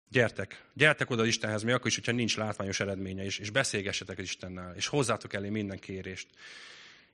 Gyertek, 0.08 0.64
gyertek 0.74 1.10
oda 1.10 1.24
Istenhez, 1.24 1.62
mi 1.62 1.72
akkor 1.72 1.86
is, 1.86 1.94
hogyha 1.94 2.12
nincs 2.12 2.36
látványos 2.36 2.80
eredménye, 2.80 3.24
és, 3.24 3.38
és 3.38 3.50
beszélgessetek 3.50 4.18
Istennel, 4.18 4.74
és 4.74 4.86
hozzátok 4.86 5.32
elé 5.32 5.48
minden 5.48 5.78
kérést. 5.78 6.28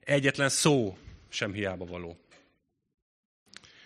Egyetlen 0.01 0.49
szó 0.49 0.99
sem 1.29 1.53
hiába 1.53 1.85
való. 1.85 2.19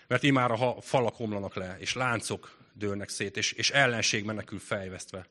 Mert 0.07 0.23
imára 0.23 0.57
ha 0.57 0.81
falak 0.81 1.21
omlanak 1.21 1.55
le, 1.55 1.77
és 1.79 1.95
láncok 1.95 2.57
dőlnek 2.73 3.09
szét, 3.09 3.37
és, 3.37 3.53
és 3.53 3.71
ellenség 3.71 4.25
menekül 4.25 4.59
fejvesztve. 4.59 5.27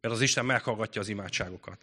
Mert 0.00 0.14
az 0.14 0.20
Isten 0.20 0.44
meghallgatja 0.44 1.00
az 1.00 1.08
imádságokat. 1.08 1.78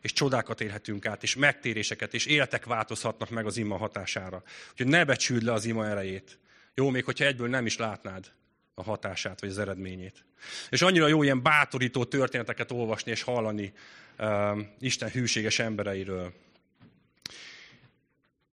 és 0.00 0.12
csodákat 0.12 0.60
élhetünk 0.60 1.06
át, 1.06 1.22
és 1.22 1.34
megtéréseket, 1.34 2.14
és 2.14 2.26
életek 2.26 2.64
változhatnak 2.64 3.30
meg 3.30 3.46
az 3.46 3.56
ima 3.56 3.76
hatására. 3.76 4.42
Úgyhogy 4.70 4.86
ne 4.86 5.04
becsüld 5.04 5.42
le 5.42 5.52
az 5.52 5.64
ima 5.64 5.86
erejét. 5.86 6.38
Jó, 6.74 6.88
még 6.88 7.04
hogyha 7.04 7.24
egyből 7.24 7.48
nem 7.48 7.66
is 7.66 7.76
látnád 7.76 8.32
a 8.74 8.82
hatását, 8.82 9.40
vagy 9.40 9.48
az 9.48 9.58
eredményét. 9.58 10.24
És 10.68 10.82
annyira 10.82 11.06
jó 11.06 11.22
ilyen 11.22 11.42
bátorító 11.42 12.04
történeteket 12.04 12.70
olvasni 12.70 13.10
és 13.10 13.22
hallani 13.22 13.72
uh, 14.18 14.58
Isten 14.78 15.10
hűséges 15.10 15.58
embereiről. 15.58 16.32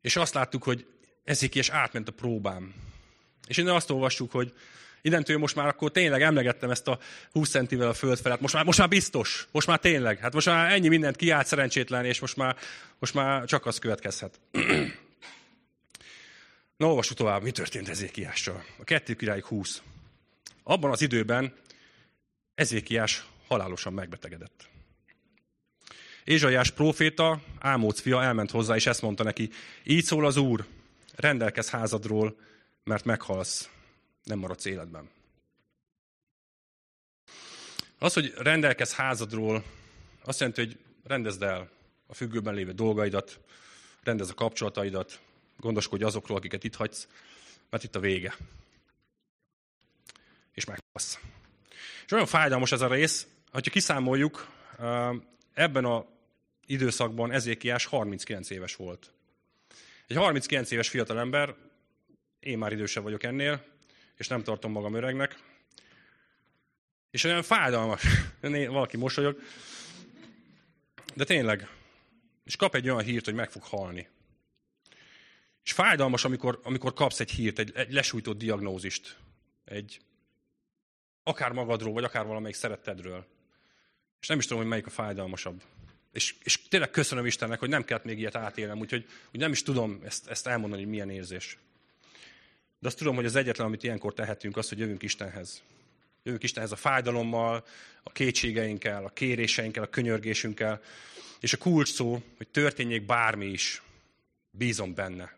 És 0.01 0.15
azt 0.15 0.33
láttuk, 0.33 0.63
hogy 0.63 0.85
Ezékies 1.27 1.69
átment 1.69 2.07
a 2.07 2.11
próbám. 2.11 2.73
És 3.47 3.57
innen 3.57 3.75
azt 3.75 3.89
olvassuk, 3.89 4.31
hogy 4.31 4.53
innentől 5.01 5.37
most 5.37 5.55
már 5.55 5.67
akkor 5.67 5.91
tényleg 5.91 6.21
emlegettem 6.21 6.69
ezt 6.69 6.87
a 6.87 6.99
20 7.31 7.49
centivel 7.49 7.87
a 7.87 7.93
föld 7.93 8.19
felett. 8.19 8.39
Most 8.39 8.53
már, 8.53 8.65
most 8.65 8.79
már 8.79 8.87
biztos. 8.87 9.47
Most 9.51 9.67
már 9.67 9.79
tényleg. 9.79 10.19
Hát 10.19 10.33
most 10.33 10.45
már 10.45 10.71
ennyi 10.71 10.87
mindent 10.87 11.15
kiállt 11.15 11.47
szerencsétlen, 11.47 12.05
és 12.05 12.19
most 12.19 12.35
már, 12.35 12.55
most 12.99 13.13
már 13.13 13.45
csak 13.45 13.65
az 13.65 13.79
következhet. 13.79 14.39
Na, 16.77 16.87
olvassuk 16.87 17.17
tovább, 17.17 17.43
mi 17.43 17.51
történt 17.51 17.89
Ezékiással. 17.89 18.63
A 18.77 18.83
kettő 18.83 19.13
király 19.13 19.43
20. 19.47 19.81
Abban 20.63 20.91
az 20.91 21.01
időben 21.01 21.53
Ezékiás 22.55 23.25
halálosan 23.47 23.93
megbetegedett. 23.93 24.69
Ézsaiás 26.23 26.71
próféta, 26.71 27.41
Ámóc 27.59 27.99
fia 27.99 28.23
elment 28.23 28.51
hozzá, 28.51 28.75
és 28.75 28.85
ezt 28.85 29.01
mondta 29.01 29.23
neki, 29.23 29.49
így 29.83 30.03
szól 30.03 30.25
az 30.25 30.37
Úr, 30.37 30.65
rendelkez 31.17 31.69
házadról, 31.69 32.39
mert 32.83 33.05
meghalsz, 33.05 33.69
nem 34.23 34.39
maradsz 34.39 34.65
életben. 34.65 35.09
Az, 37.99 38.13
hogy 38.13 38.33
rendelkez 38.37 38.93
házadról, 38.93 39.63
azt 40.23 40.39
jelenti, 40.39 40.65
hogy 40.65 40.77
rendezd 41.03 41.41
el 41.41 41.69
a 42.07 42.13
függőben 42.13 42.53
lévő 42.53 42.71
dolgaidat, 42.71 43.39
rendezd 44.03 44.31
a 44.31 44.33
kapcsolataidat, 44.33 45.19
gondoskodj 45.57 46.03
azokról, 46.03 46.37
akiket 46.37 46.63
itt 46.63 46.75
hagysz, 46.75 47.07
mert 47.69 47.83
itt 47.83 47.95
a 47.95 47.99
vége. 47.99 48.35
És 50.53 50.65
meghalsz. 50.65 51.19
És 52.05 52.11
olyan 52.11 52.25
fájdalmas 52.25 52.71
ez 52.71 52.81
a 52.81 52.87
rész, 52.87 53.27
hogyha 53.51 53.71
kiszámoljuk, 53.71 54.47
ebben 55.53 55.85
a 55.85 56.05
időszakban 56.65 57.31
Ezékiás 57.31 57.85
39 57.85 58.49
éves 58.49 58.75
volt. 58.75 59.11
Egy 60.07 60.15
39 60.15 60.71
éves 60.71 60.89
fiatalember, 60.89 61.55
én 62.39 62.57
már 62.57 62.71
idősebb 62.71 63.03
vagyok 63.03 63.23
ennél, 63.23 63.65
és 64.15 64.27
nem 64.27 64.43
tartom 64.43 64.71
magam 64.71 64.93
öregnek, 64.93 65.39
és 67.11 67.23
olyan 67.23 67.43
fájdalmas, 67.43 68.03
valaki 68.67 68.97
mosolyog, 68.97 69.41
de 71.15 71.23
tényleg, 71.23 71.69
és 72.43 72.55
kap 72.55 72.75
egy 72.75 72.89
olyan 72.89 73.03
hírt, 73.03 73.25
hogy 73.25 73.33
meg 73.33 73.51
fog 73.51 73.63
halni. 73.63 74.07
És 75.63 75.71
fájdalmas, 75.71 76.23
amikor, 76.23 76.59
amikor 76.63 76.93
kapsz 76.93 77.19
egy 77.19 77.31
hírt, 77.31 77.59
egy, 77.59 77.71
egy 77.75 77.93
lesújtott 77.93 78.37
diagnózist, 78.37 79.17
egy 79.65 79.99
akár 81.23 81.51
magadról, 81.51 81.93
vagy 81.93 82.03
akár 82.03 82.25
valamelyik 82.25 82.55
szerettedről. 82.55 83.25
És 84.19 84.27
nem 84.27 84.37
is 84.37 84.43
tudom, 84.43 84.61
hogy 84.61 84.69
melyik 84.69 84.85
a 84.85 84.89
fájdalmasabb. 84.89 85.63
És, 86.17 86.35
és 86.43 86.67
tényleg 86.67 86.89
köszönöm 86.89 87.25
Istennek, 87.25 87.59
hogy 87.59 87.69
nem 87.69 87.83
kellett 87.83 88.03
még 88.03 88.19
ilyet 88.19 88.35
átélnem, 88.35 88.79
úgyhogy 88.79 89.05
úgy 89.33 89.39
nem 89.39 89.51
is 89.51 89.63
tudom 89.63 90.01
ezt, 90.05 90.27
ezt 90.27 90.47
elmondani, 90.47 90.81
hogy 90.81 90.91
milyen 90.91 91.09
érzés. 91.09 91.57
De 92.79 92.87
azt 92.87 92.97
tudom, 92.97 93.15
hogy 93.15 93.25
az 93.25 93.35
egyetlen, 93.35 93.67
amit 93.67 93.83
ilyenkor 93.83 94.13
tehetünk, 94.13 94.57
az, 94.57 94.69
hogy 94.69 94.79
jövünk 94.79 95.03
Istenhez. 95.03 95.63
Jövünk 96.23 96.43
Istenhez 96.43 96.71
a 96.71 96.75
fájdalommal, 96.75 97.65
a 98.03 98.11
kétségeinkkel, 98.11 99.05
a 99.05 99.09
kéréseinkkel, 99.09 99.83
a 99.83 99.89
könyörgésünkkel. 99.89 100.81
És 101.39 101.53
a 101.53 101.57
kulcs 101.57 101.93
szó, 101.93 102.21
hogy 102.37 102.47
történjék 102.47 103.05
bármi 103.05 103.45
is, 103.45 103.81
bízom 104.51 104.93
benne. 104.93 105.37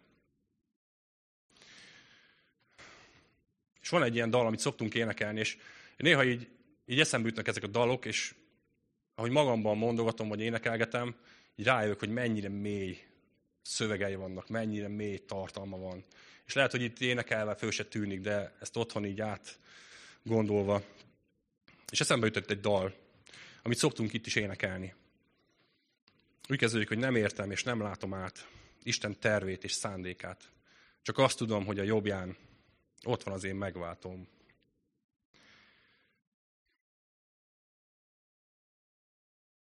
És 3.82 3.90
van 3.90 4.04
egy 4.04 4.16
ilyen 4.16 4.30
dal, 4.30 4.46
amit 4.46 4.60
szoktunk 4.60 4.96
énekelni, 4.96 5.40
és 5.40 5.58
néha 5.98 6.24
így, 6.24 6.48
így 6.86 7.00
eszembe 7.00 7.28
jutnak 7.28 7.48
ezek 7.48 7.64
a 7.64 7.68
dalok, 7.68 8.06
és 8.06 8.34
ahogy 9.20 9.32
magamban 9.32 9.78
mondogatom, 9.78 10.28
vagy 10.28 10.42
énekelgetem, 10.42 11.16
így 11.56 11.66
rájövök, 11.66 12.00
hogy 12.00 12.10
mennyire 12.10 12.50
mély 12.50 12.98
szövegei 13.62 14.16
vannak, 14.16 14.48
mennyire 14.48 14.88
mély 14.88 15.18
tartalma 15.18 15.78
van. 15.78 16.04
És 16.46 16.54
lehet, 16.54 16.72
hogy 16.72 16.82
itt 16.82 17.00
énekelve 17.00 17.56
föl 17.56 17.72
se 17.72 17.86
tűnik, 17.86 18.20
de 18.22 18.56
ezt 18.60 18.78
otthon 18.78 19.06
így 19.06 19.22
át 19.22 19.60
gondolva. 20.24 20.84
És 21.92 22.00
eszembe 22.00 22.26
jutott 22.26 22.50
egy 22.50 22.60
dal, 22.60 22.94
amit 23.64 23.78
szoktunk 23.78 24.14
itt 24.14 24.26
is 24.26 24.36
énekelni. 24.36 24.94
Úgy 26.50 26.58
kezdődik, 26.58 26.88
hogy 26.88 26.98
nem 26.98 27.16
értem 27.16 27.52
és 27.52 27.64
nem 27.64 27.82
látom 27.82 28.14
át 28.14 28.48
Isten 28.84 29.20
tervét 29.20 29.64
és 29.64 29.72
szándékát. 29.72 30.52
Csak 31.02 31.18
azt 31.18 31.38
tudom, 31.38 31.66
hogy 31.66 31.80
a 31.80 31.84
jobbján 31.84 32.38
ott 33.04 33.24
van 33.24 33.34
az 33.34 33.44
én 33.44 33.56
megváltom. 33.56 34.28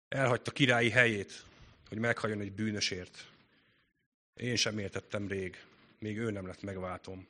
Elhagyta 0.10 0.52
királyi 0.52 0.90
helyét, 0.90 1.44
hogy 1.90 1.98
meghalljon 1.98 2.42
egy 2.42 2.52
bűnösért. 2.52 3.28
Én 4.34 4.56
sem 4.56 4.78
értettem 4.80 5.28
rég, 5.28 5.64
még 6.00 6.18
ő 6.18 6.32
nem 6.32 6.48
lett 6.48 6.62
megváltom. 6.62 7.28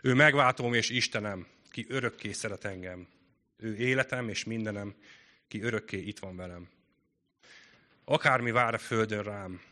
Ő 0.00 0.14
megváltom 0.14 0.74
és 0.74 0.90
Istenem, 0.90 1.46
ki 1.70 1.86
örökké 1.88 2.32
szeret 2.32 2.64
engem. 2.64 3.08
Ő 3.56 3.76
életem 3.76 4.28
és 4.28 4.44
mindenem, 4.44 4.94
ki 5.48 5.62
örökké 5.62 5.98
itt 5.98 6.18
van 6.18 6.36
velem. 6.36 6.68
Akármi 8.04 8.50
vár 8.50 8.74
a 8.74 8.78
földön 8.78 9.22
rám, 9.22 9.62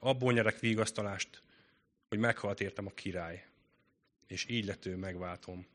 abból 0.00 0.32
nyerek 0.32 0.58
vigasztalást, 0.58 1.42
hogy 2.08 2.18
meghalt 2.18 2.60
értem 2.60 2.86
a 2.86 2.94
király, 2.94 3.44
és 4.26 4.48
így 4.48 4.64
lett 4.64 4.86
ő 4.86 4.96
megváltom. 4.96 5.66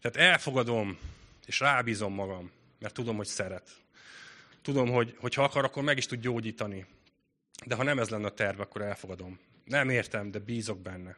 Tehát 0.00 0.16
elfogadom, 0.16 0.98
és 1.46 1.60
rábízom 1.60 2.14
magam, 2.14 2.50
mert 2.84 2.96
tudom, 2.96 3.16
hogy 3.16 3.26
szeret. 3.26 3.70
Tudom, 4.62 4.90
hogy, 4.90 5.16
hogy 5.18 5.34
ha 5.34 5.42
akar, 5.42 5.64
akkor 5.64 5.82
meg 5.82 5.96
is 5.96 6.06
tud 6.06 6.20
gyógyítani. 6.20 6.86
De 7.66 7.74
ha 7.74 7.82
nem 7.82 7.98
ez 7.98 8.08
lenne 8.08 8.26
a 8.26 8.34
terv, 8.34 8.60
akkor 8.60 8.82
elfogadom. 8.82 9.38
Nem 9.64 9.88
értem, 9.88 10.30
de 10.30 10.38
bízok 10.38 10.80
benne. 10.80 11.16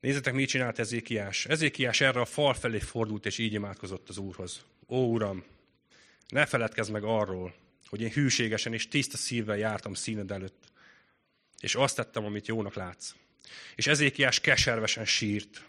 Nézzetek, 0.00 0.34
mit 0.34 0.48
csinált 0.48 0.78
Ezékiás. 0.78 1.46
Ezékiás 1.46 2.00
erre 2.00 2.20
a 2.20 2.24
fal 2.24 2.54
felé 2.54 2.78
fordult, 2.78 3.26
és 3.26 3.38
így 3.38 3.52
imádkozott 3.52 4.08
az 4.08 4.18
Úrhoz. 4.18 4.64
Ó, 4.88 5.12
Uram, 5.12 5.44
ne 6.28 6.46
feledkezz 6.46 6.88
meg 6.88 7.04
arról, 7.04 7.54
hogy 7.86 8.00
én 8.00 8.10
hűségesen 8.10 8.72
és 8.72 8.88
tiszta 8.88 9.16
szívvel 9.16 9.56
jártam 9.56 9.94
színed 9.94 10.30
előtt, 10.30 10.64
és 11.60 11.74
azt 11.74 11.96
tettem, 11.96 12.24
amit 12.24 12.46
jónak 12.46 12.74
látsz. 12.74 13.14
És 13.74 13.86
Ezékiás 13.86 14.40
keservesen 14.40 15.04
sírt. 15.04 15.64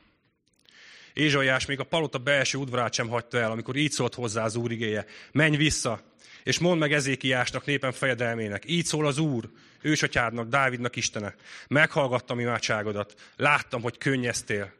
Ézsaiás 1.16 1.66
még 1.66 1.80
a 1.80 1.84
palota 1.84 2.18
belső 2.18 2.57
udvarát 2.57 2.93
sem 2.93 3.07
hagyta 3.07 3.38
el, 3.38 3.51
amikor 3.51 3.76
így 3.76 3.91
szólt 3.91 4.13
hozzá 4.13 4.43
az 4.43 4.55
Úr 4.55 4.72
igéje. 4.72 5.05
Menj 5.32 5.55
vissza, 5.55 6.01
és 6.43 6.59
mondd 6.59 6.80
meg 6.80 6.93
Ezékiásnak, 6.93 7.66
népen 7.66 7.91
fejedelmének. 7.91 8.63
Így 8.66 8.86
szól 8.86 9.05
az 9.05 9.18
Úr, 9.18 9.49
ősatyádnak, 9.82 10.47
Dávidnak 10.47 10.95
Istene. 10.95 11.36
Meghallgattam 11.68 12.39
imádságodat, 12.39 13.13
láttam, 13.36 13.82
hogy 13.82 13.97
könnyeztél. 13.97 14.74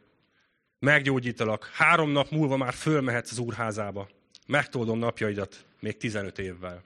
Meggyógyítalak. 0.80 1.70
Három 1.74 2.10
nap 2.10 2.30
múlva 2.30 2.58
már 2.58 2.74
fölmehetsz 2.74 3.32
az 3.32 3.38
úrházába. 3.38 4.10
Megtoldom 4.48 5.00
napjaidat 5.00 5.66
még 5.80 5.98
15 5.98 6.40
évvel. 6.40 6.84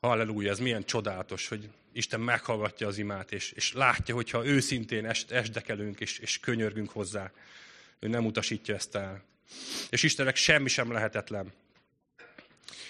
Halleluja, 0.00 0.50
ez 0.50 0.58
milyen 0.58 0.84
csodálatos, 0.84 1.48
hogy 1.48 1.68
Isten 1.92 2.20
meghallgatja 2.20 2.86
az 2.86 2.98
imát, 2.98 3.32
és, 3.32 3.52
és 3.52 3.72
látja, 3.72 4.14
hogyha 4.14 4.46
őszintén 4.46 5.06
est, 5.06 5.30
esdekelünk, 5.30 6.00
és, 6.00 6.18
és 6.18 6.38
könyörgünk 6.38 6.90
hozzá. 6.90 7.32
Ő 7.98 8.08
nem 8.08 8.26
utasítja 8.26 8.74
ezt 8.74 8.94
el. 8.94 9.24
És 9.90 10.02
Istennek 10.02 10.36
semmi 10.36 10.68
sem 10.68 10.92
lehetetlen. 10.92 11.52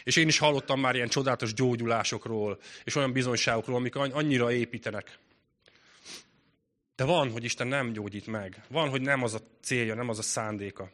És 0.04 0.16
én 0.16 0.28
is 0.28 0.38
hallottam 0.38 0.80
már 0.80 0.94
ilyen 0.94 1.08
csodálatos 1.08 1.54
gyógyulásokról, 1.54 2.60
és 2.84 2.94
olyan 2.94 3.12
bizonyságokról, 3.12 3.76
amik 3.76 3.96
annyira 3.96 4.52
építenek. 4.52 5.18
De 6.96 7.04
van, 7.04 7.30
hogy 7.30 7.44
Isten 7.44 7.66
nem 7.66 7.92
gyógyít 7.92 8.26
meg. 8.26 8.64
Van, 8.68 8.88
hogy 8.88 9.00
nem 9.00 9.22
az 9.22 9.34
a 9.34 9.40
célja, 9.62 9.94
nem 9.94 10.08
az 10.08 10.18
a 10.18 10.22
szándéka. 10.22 10.90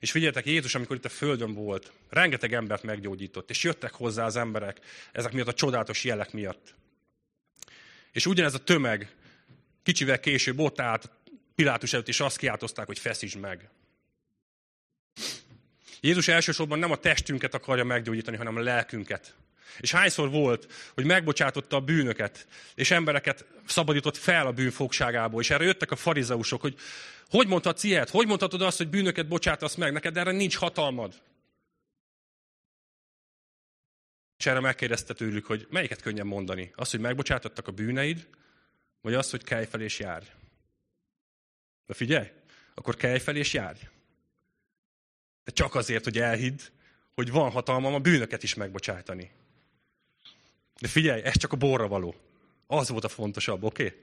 És 0.00 0.10
figyeljetek, 0.10 0.46
Jézus, 0.46 0.74
amikor 0.74 0.96
itt 0.96 1.04
a 1.04 1.08
Földön 1.08 1.54
volt, 1.54 1.92
rengeteg 2.08 2.52
embert 2.52 2.82
meggyógyított, 2.82 3.50
és 3.50 3.62
jöttek 3.62 3.94
hozzá 3.94 4.24
az 4.24 4.36
emberek 4.36 4.80
ezek 5.12 5.32
miatt 5.32 5.48
a 5.48 5.52
csodálatos 5.52 6.04
jelek 6.04 6.32
miatt. 6.32 6.74
És 8.16 8.26
ugyanez 8.26 8.54
a 8.54 8.58
tömeg 8.58 9.14
kicsivel 9.82 10.20
később 10.20 10.58
ott 10.58 10.80
állt 10.80 11.10
Pilátus 11.54 11.92
előtt, 11.92 12.08
és 12.08 12.20
azt 12.20 12.36
kiáltozták, 12.36 12.86
hogy 12.86 12.98
feszítsd 12.98 13.38
meg. 13.38 13.68
Jézus 16.00 16.28
elsősorban 16.28 16.78
nem 16.78 16.90
a 16.90 16.96
testünket 16.96 17.54
akarja 17.54 17.84
meggyógyítani, 17.84 18.36
hanem 18.36 18.56
a 18.56 18.60
lelkünket. 18.60 19.34
És 19.78 19.90
hányszor 19.90 20.30
volt, 20.30 20.72
hogy 20.94 21.04
megbocsátotta 21.04 21.76
a 21.76 21.80
bűnöket, 21.80 22.46
és 22.74 22.90
embereket 22.90 23.44
szabadított 23.66 24.16
fel 24.16 24.46
a 24.46 24.52
bűn 24.52 24.70
fogságából, 24.70 25.40
és 25.40 25.50
erre 25.50 25.64
jöttek 25.64 25.90
a 25.90 25.96
farizeusok, 25.96 26.60
hogy 26.60 26.78
hogy 27.28 27.46
mondhatsz 27.46 27.82
ilyet? 27.82 28.10
Hogy 28.10 28.26
mondhatod 28.26 28.62
azt, 28.62 28.76
hogy 28.76 28.88
bűnöket 28.88 29.28
bocsátasz 29.28 29.74
meg? 29.74 29.92
Neked 29.92 30.16
erre 30.16 30.30
nincs 30.30 30.56
hatalmad. 30.56 31.14
És 34.46 34.52
erre 34.52 34.60
megkérdezte 34.60 35.14
tőlük, 35.14 35.46
hogy 35.46 35.66
melyiket 35.70 36.02
könnyen 36.02 36.26
mondani. 36.26 36.72
Az, 36.74 36.90
hogy 36.90 37.00
megbocsátottak 37.00 37.68
a 37.68 37.72
bűneid, 37.72 38.28
vagy 39.00 39.14
az, 39.14 39.30
hogy 39.30 39.44
kelj 39.44 39.64
fel 39.64 39.80
és 39.80 39.98
járj. 39.98 40.26
De 41.86 41.94
figyelj, 41.94 42.30
akkor 42.74 42.96
kelj 42.96 43.18
fel 43.18 43.36
és 43.36 43.52
járj. 43.52 43.78
De 45.44 45.52
csak 45.52 45.74
azért, 45.74 46.04
hogy 46.04 46.18
elhidd, 46.18 46.60
hogy 47.14 47.30
van 47.30 47.50
hatalmam 47.50 47.94
a 47.94 47.98
bűnöket 47.98 48.42
is 48.42 48.54
megbocsátani. 48.54 49.30
De 50.80 50.88
figyelj, 50.88 51.22
ez 51.22 51.36
csak 51.36 51.52
a 51.52 51.56
borra 51.56 51.88
való. 51.88 52.14
Az 52.66 52.88
volt 52.88 53.04
a 53.04 53.08
fontosabb, 53.08 53.62
oké? 53.62 53.84
Okay? 53.84 53.98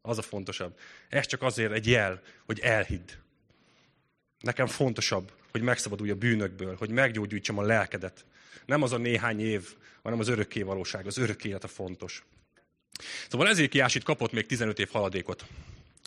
Az 0.00 0.18
a 0.18 0.22
fontosabb. 0.22 0.78
Ez 1.08 1.26
csak 1.26 1.42
azért 1.42 1.72
egy 1.72 1.86
jel, 1.86 2.22
hogy 2.46 2.60
elhidd. 2.60 3.10
Nekem 4.40 4.66
fontosabb, 4.66 5.32
hogy 5.50 5.62
megszabadulj 5.62 6.10
a 6.10 6.14
bűnökből, 6.14 6.76
hogy 6.76 6.90
meggyógyítsam 6.90 7.58
a 7.58 7.62
lelkedet. 7.62 8.24
Nem 8.66 8.82
az 8.82 8.92
a 8.92 8.98
néhány 8.98 9.40
év, 9.40 9.74
hanem 10.02 10.18
az 10.18 10.28
örökké 10.28 10.62
valóság, 10.62 11.06
az 11.06 11.18
örök 11.18 11.44
élet 11.44 11.64
a 11.64 11.68
fontos. 11.68 12.24
Szóval 13.28 13.48
Ezékiás 13.48 13.94
itt 13.94 14.02
kapott 14.02 14.32
még 14.32 14.46
15 14.46 14.78
év 14.78 14.88
haladékot. 14.92 15.46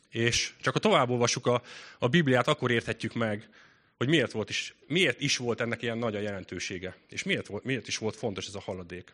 És 0.10 0.54
csak 0.62 0.74
ha 0.74 0.80
tovább 0.80 1.10
olvassuk 1.10 1.46
a, 1.46 1.62
a 2.00 2.08
Bibliát, 2.08 2.48
akkor 2.48 2.72
érthetjük 2.72 3.14
meg, 3.14 3.50
hogy 3.98 4.10
miért, 4.10 4.32
volt 4.32 4.50
is, 4.50 4.76
miért 4.88 5.22
is 5.22 5.38
volt 5.38 5.62
ennek 5.62 5.82
ilyen 5.82 5.98
nagy 5.98 6.16
a 6.16 6.20
jelentősége, 6.20 6.96
és 7.10 7.24
miért, 7.24 7.48
volt, 7.48 7.64
miért 7.64 7.88
is 7.88 7.98
volt 7.98 8.16
fontos 8.16 8.48
ez 8.48 8.56
a 8.56 8.60
haladék. 8.60 9.14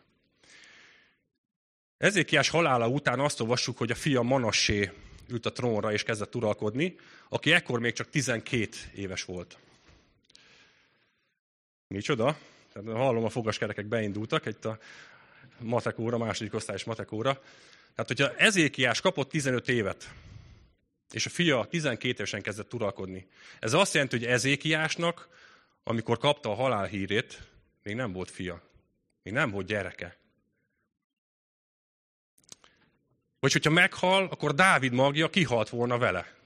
Ezékiás 1.98 2.48
halála 2.48 2.88
után 2.88 3.20
azt 3.20 3.40
olvassuk, 3.40 3.78
hogy 3.78 3.90
a 3.90 3.94
fia 3.94 4.22
Manassé 4.22 4.90
ült 5.28 5.46
a 5.46 5.52
trónra 5.52 5.92
és 5.92 6.02
kezdett 6.02 6.34
uralkodni, 6.34 6.96
aki 7.28 7.52
ekkor 7.52 7.80
még 7.80 7.92
csak 7.92 8.10
12 8.10 8.68
éves 8.94 9.24
volt. 9.24 9.58
Micsoda? 11.86 12.38
Tehát 12.72 12.98
hallom, 12.98 13.24
a 13.24 13.28
fogaskerekek 13.28 13.86
beindultak, 13.86 14.46
egy 14.46 14.56
a 14.66 14.78
matek 15.58 15.98
óra, 15.98 16.18
második 16.18 16.54
osztályos 16.54 16.84
matek 16.84 17.12
óra. 17.12 17.32
Tehát, 17.94 18.06
hogyha 18.06 18.34
Ezékiás 18.36 19.00
kapott 19.00 19.30
15 19.30 19.68
évet, 19.68 20.10
és 21.10 21.26
a 21.26 21.30
fia 21.30 21.66
12 21.70 22.14
évesen 22.14 22.42
kezdett 22.42 22.74
uralkodni. 22.74 23.28
Ez 23.58 23.72
azt 23.72 23.94
jelenti, 23.94 24.16
hogy 24.16 24.26
Ezékiásnak, 24.26 25.28
amikor 25.82 26.18
kapta 26.18 26.50
a 26.50 26.54
halál 26.54 26.86
hírét, 26.86 27.42
még 27.82 27.94
nem 27.94 28.12
volt 28.12 28.30
fia. 28.30 28.62
Még 29.22 29.34
nem 29.34 29.50
volt 29.50 29.66
gyereke. 29.66 30.16
Vagy 33.40 33.52
hogyha 33.52 33.70
meghal, 33.70 34.26
akkor 34.26 34.54
Dávid 34.54 34.92
magja 34.92 35.30
kihalt 35.30 35.68
volna 35.68 35.98
vele. 35.98 36.36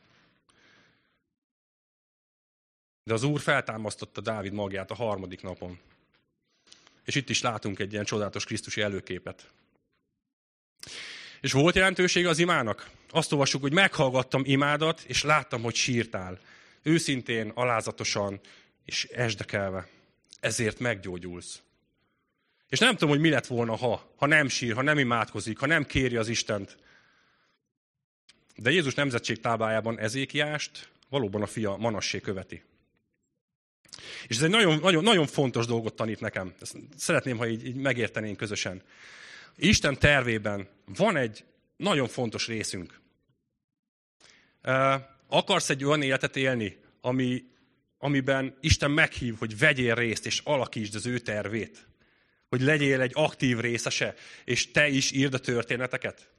De 3.05 3.13
az 3.13 3.23
Úr 3.23 3.41
feltámasztotta 3.41 4.21
Dávid 4.21 4.53
magját 4.53 4.91
a 4.91 4.95
harmadik 4.95 5.43
napon. 5.43 5.79
És 7.05 7.15
itt 7.15 7.29
is 7.29 7.43
látunk 7.43 7.79
egy 7.79 7.93
ilyen 7.93 8.05
csodálatos 8.05 8.45
Krisztusi 8.45 8.81
előképet. 8.81 9.51
És 11.41 11.53
volt 11.53 11.75
jelentősége 11.75 12.29
az 12.29 12.39
imának? 12.39 12.91
Azt 13.11 13.33
olvassuk, 13.33 13.61
hogy 13.61 13.73
meghallgattam 13.73 14.43
imádat, 14.45 15.01
és 15.01 15.23
láttam, 15.23 15.63
hogy 15.63 15.75
sírtál. 15.75 16.39
Őszintén, 16.83 17.49
alázatosan, 17.49 18.41
és 18.85 19.05
esdekelve. 19.05 19.89
Ezért 20.41 20.79
meggyógyulsz. 20.79 21.63
És 22.69 22.79
nem 22.79 22.93
tudom, 22.93 23.09
hogy 23.09 23.21
mi 23.21 23.29
lett 23.29 23.47
volna, 23.47 23.77
ha, 23.77 24.13
ha 24.17 24.27
nem 24.27 24.49
sír, 24.49 24.75
ha 24.75 24.83
nem 24.83 24.99
imádkozik, 24.99 25.59
ha 25.59 25.67
nem 25.67 25.87
kéri 25.87 26.17
az 26.17 26.29
Istent. 26.29 26.77
De 28.57 28.71
Jézus 28.71 28.95
nemzetség 28.95 29.41
táblájában 29.41 29.99
Ezékiást 29.99 30.89
valóban 31.09 31.43
a 31.43 31.47
fia 31.47 31.77
Manassé 31.77 32.21
követi. 32.21 32.63
És 34.27 34.37
ez 34.37 34.43
egy 34.43 34.51
nagyon, 34.51 34.79
nagyon, 34.79 35.03
nagyon 35.03 35.27
fontos 35.27 35.67
dolgot 35.67 35.95
tanít 35.95 36.21
nekem. 36.21 36.55
Ezt 36.61 36.77
szeretném, 36.97 37.37
ha 37.37 37.47
így, 37.47 37.67
így 37.67 37.75
megértenénk 37.75 38.37
közösen. 38.37 38.83
Isten 39.57 39.99
tervében 39.99 40.69
van 40.85 41.17
egy 41.17 41.45
nagyon 41.77 42.09
fontos 42.09 42.47
részünk. 42.47 43.01
Akarsz 45.29 45.71
egy 45.71 45.85
olyan 45.85 46.03
életet 46.03 46.37
élni, 46.37 46.77
ami, 47.01 47.45
amiben 47.99 48.57
Isten 48.61 48.91
meghív, 48.91 49.39
hogy 49.39 49.59
vegyél 49.59 49.95
részt, 49.95 50.27
és 50.27 50.41
alakítsd 50.45 50.95
az 50.95 51.07
ő 51.07 51.19
tervét. 51.19 51.87
Hogy 52.49 52.61
legyél 52.61 53.01
egy 53.01 53.13
aktív 53.15 53.59
részese, 53.59 54.15
és 54.45 54.71
te 54.71 54.89
is 54.89 55.11
írd 55.11 55.35
a 55.35 55.39
történeteket. 55.39 56.31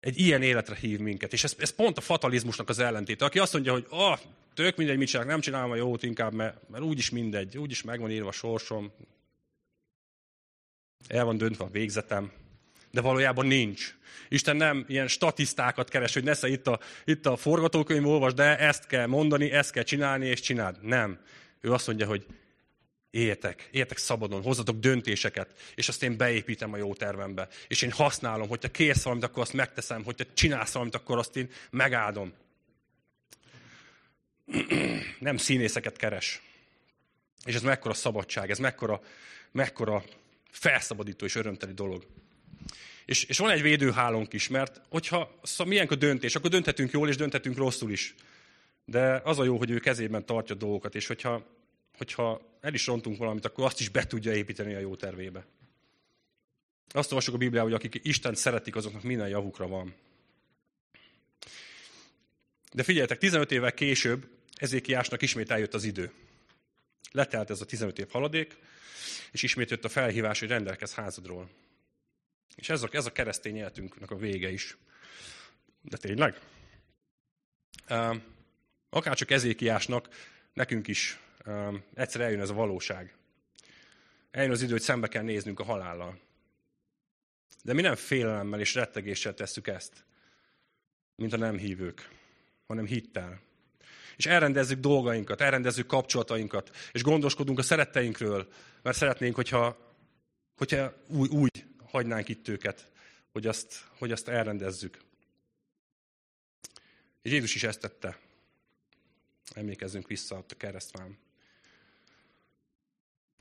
Egy 0.00 0.18
ilyen 0.18 0.42
életre 0.42 0.76
hív 0.76 0.98
minket. 0.98 1.32
És 1.32 1.44
ez, 1.44 1.54
ez 1.58 1.70
pont 1.70 1.98
a 1.98 2.00
fatalizmusnak 2.00 2.68
az 2.68 2.78
ellentéte. 2.78 3.24
Aki 3.24 3.38
azt 3.38 3.52
mondja, 3.52 3.72
hogy 3.72 3.86
ah, 3.88 4.18
tök 4.54 4.76
mindegy, 4.76 4.98
mit 4.98 5.08
csinálok, 5.08 5.30
nem 5.30 5.40
csinálom 5.40 5.70
a 5.70 5.76
jót 5.76 6.02
inkább, 6.02 6.32
mert, 6.32 6.68
mert 6.68 6.84
úgyis 6.84 7.10
mindegy, 7.10 7.58
úgyis 7.58 7.82
meg 7.82 8.00
van 8.00 8.10
írva 8.10 8.28
a 8.28 8.32
sorsom, 8.32 8.92
el 11.08 11.24
van 11.24 11.36
döntve 11.36 11.64
a 11.64 11.70
végzetem, 11.70 12.32
de 12.90 13.00
valójában 13.00 13.46
nincs. 13.46 13.96
Isten 14.28 14.56
nem 14.56 14.84
ilyen 14.88 15.08
statisztákat 15.08 15.88
keres, 15.88 16.14
hogy 16.14 16.24
nesze 16.24 16.48
itt 16.48 16.66
a, 16.66 16.80
itt 17.04 17.26
a 17.26 17.36
forgatókönyv, 17.36 18.06
olvas, 18.06 18.34
de 18.34 18.58
ezt 18.58 18.86
kell 18.86 19.06
mondani, 19.06 19.50
ezt 19.50 19.70
kell 19.70 19.82
csinálni, 19.82 20.26
és 20.26 20.40
csináld. 20.40 20.76
Nem. 20.82 21.20
Ő 21.60 21.72
azt 21.72 21.86
mondja, 21.86 22.06
hogy 22.06 22.26
éljetek, 23.10 23.68
éljetek 23.70 23.98
szabadon, 23.98 24.42
hozzatok 24.42 24.78
döntéseket, 24.78 25.72
és 25.74 25.88
azt 25.88 26.02
én 26.02 26.16
beépítem 26.16 26.72
a 26.72 26.76
jó 26.76 26.94
tervembe. 26.94 27.48
És 27.68 27.82
én 27.82 27.90
használom, 27.90 28.48
hogyha 28.48 28.70
kérsz 28.70 29.02
valamit, 29.02 29.24
akkor 29.24 29.42
azt 29.42 29.52
megteszem, 29.52 30.04
hogyha 30.04 30.24
csinálsz 30.34 30.72
valamit, 30.72 30.94
akkor 30.94 31.18
azt 31.18 31.36
én 31.36 31.50
megáldom. 31.70 32.32
Nem 35.18 35.36
színészeket 35.36 35.96
keres. 35.96 36.42
És 37.44 37.54
ez 37.54 37.62
mekkora 37.62 37.94
szabadság, 37.94 38.50
ez 38.50 38.58
mekkora, 38.58 39.00
mekkora 39.52 40.04
felszabadító 40.50 41.24
és 41.24 41.34
örömteli 41.34 41.72
dolog. 41.72 42.06
És, 43.04 43.24
és 43.24 43.38
van 43.38 43.50
egy 43.50 43.62
védőhálónk 43.62 44.32
is, 44.32 44.48
mert 44.48 44.80
hogyha 44.88 45.38
szóval 45.42 45.86
a 45.88 45.94
döntés, 45.94 46.34
akkor 46.34 46.50
dönthetünk 46.50 46.90
jól, 46.90 47.08
és 47.08 47.16
dönthetünk 47.16 47.56
rosszul 47.56 47.90
is. 47.90 48.14
De 48.84 49.20
az 49.24 49.38
a 49.38 49.44
jó, 49.44 49.56
hogy 49.56 49.70
ő 49.70 49.78
kezében 49.78 50.26
tartja 50.26 50.54
dolgokat, 50.54 50.94
és 50.94 51.06
hogyha, 51.06 51.57
hogyha 51.98 52.56
el 52.60 52.74
is 52.74 52.86
rontunk 52.86 53.18
valamit, 53.18 53.44
akkor 53.44 53.64
azt 53.64 53.80
is 53.80 53.88
be 53.88 54.06
tudja 54.06 54.34
építeni 54.34 54.74
a 54.74 54.78
jó 54.78 54.96
tervébe. 54.96 55.46
Azt 56.88 57.10
olvasok 57.10 57.34
a 57.34 57.38
Bibliában, 57.38 57.70
hogy 57.70 57.86
akik 57.86 58.04
Isten 58.04 58.34
szeretik, 58.34 58.76
azoknak 58.76 59.02
minden 59.02 59.28
javukra 59.28 59.66
van. 59.66 59.94
De 62.72 62.82
figyeljetek, 62.82 63.18
15 63.18 63.52
évvel 63.52 63.72
később 63.72 64.28
Ezékiásnak 64.54 65.22
ismét 65.22 65.50
eljött 65.50 65.74
az 65.74 65.84
idő. 65.84 66.12
Letelt 67.10 67.50
ez 67.50 67.60
a 67.60 67.64
15 67.64 67.98
év 67.98 68.08
haladék, 68.10 68.56
és 69.32 69.42
ismét 69.42 69.70
jött 69.70 69.84
a 69.84 69.88
felhívás, 69.88 70.38
hogy 70.38 70.48
rendelkez 70.48 70.94
házadról. 70.94 71.50
És 72.56 72.68
ez 72.68 72.82
a, 72.82 72.88
ez 72.92 73.06
a 73.06 73.12
keresztény 73.12 73.56
életünknek 73.56 74.10
a 74.10 74.16
vége 74.16 74.50
is. 74.50 74.76
De 75.82 75.96
tényleg? 75.96 76.40
Akárcsak 78.90 79.30
ezékiásnak, 79.30 80.08
nekünk 80.52 80.88
is 80.88 81.18
egyszer 81.94 82.20
eljön 82.20 82.40
ez 82.40 82.50
a 82.50 82.54
valóság. 82.54 83.16
Eljön 84.30 84.52
az 84.52 84.62
idő, 84.62 84.72
hogy 84.72 84.80
szembe 84.80 85.08
kell 85.08 85.22
néznünk 85.22 85.60
a 85.60 85.64
halállal. 85.64 86.20
De 87.64 87.72
mi 87.72 87.82
nem 87.82 87.94
félelemmel 87.94 88.60
és 88.60 88.74
rettegéssel 88.74 89.34
tesszük 89.34 89.66
ezt, 89.66 90.04
mint 91.14 91.32
a 91.32 91.36
nem 91.36 91.56
hívők, 91.56 92.08
hanem 92.66 92.86
hittel. 92.86 93.40
És 94.16 94.26
elrendezzük 94.26 94.80
dolgainkat, 94.80 95.40
elrendezzük 95.40 95.86
kapcsolatainkat, 95.86 96.76
és 96.92 97.02
gondoskodunk 97.02 97.58
a 97.58 97.62
szeretteinkről, 97.62 98.48
mert 98.82 98.96
szeretnénk, 98.96 99.34
hogyha, 99.34 99.94
hogyha 100.56 100.94
úgy, 101.08 101.30
úgy 101.30 101.64
hagynánk 101.84 102.28
itt 102.28 102.48
őket, 102.48 102.90
hogy 103.32 103.46
azt, 103.46 103.84
hogy 103.98 104.12
azt 104.12 104.28
elrendezzük. 104.28 104.98
És 107.22 107.30
Jézus 107.30 107.54
is 107.54 107.62
ezt 107.62 107.80
tette. 107.80 108.18
Emlékezzünk 109.54 110.06
vissza 110.06 110.36
a 110.36 110.44
keresztván. 110.56 111.18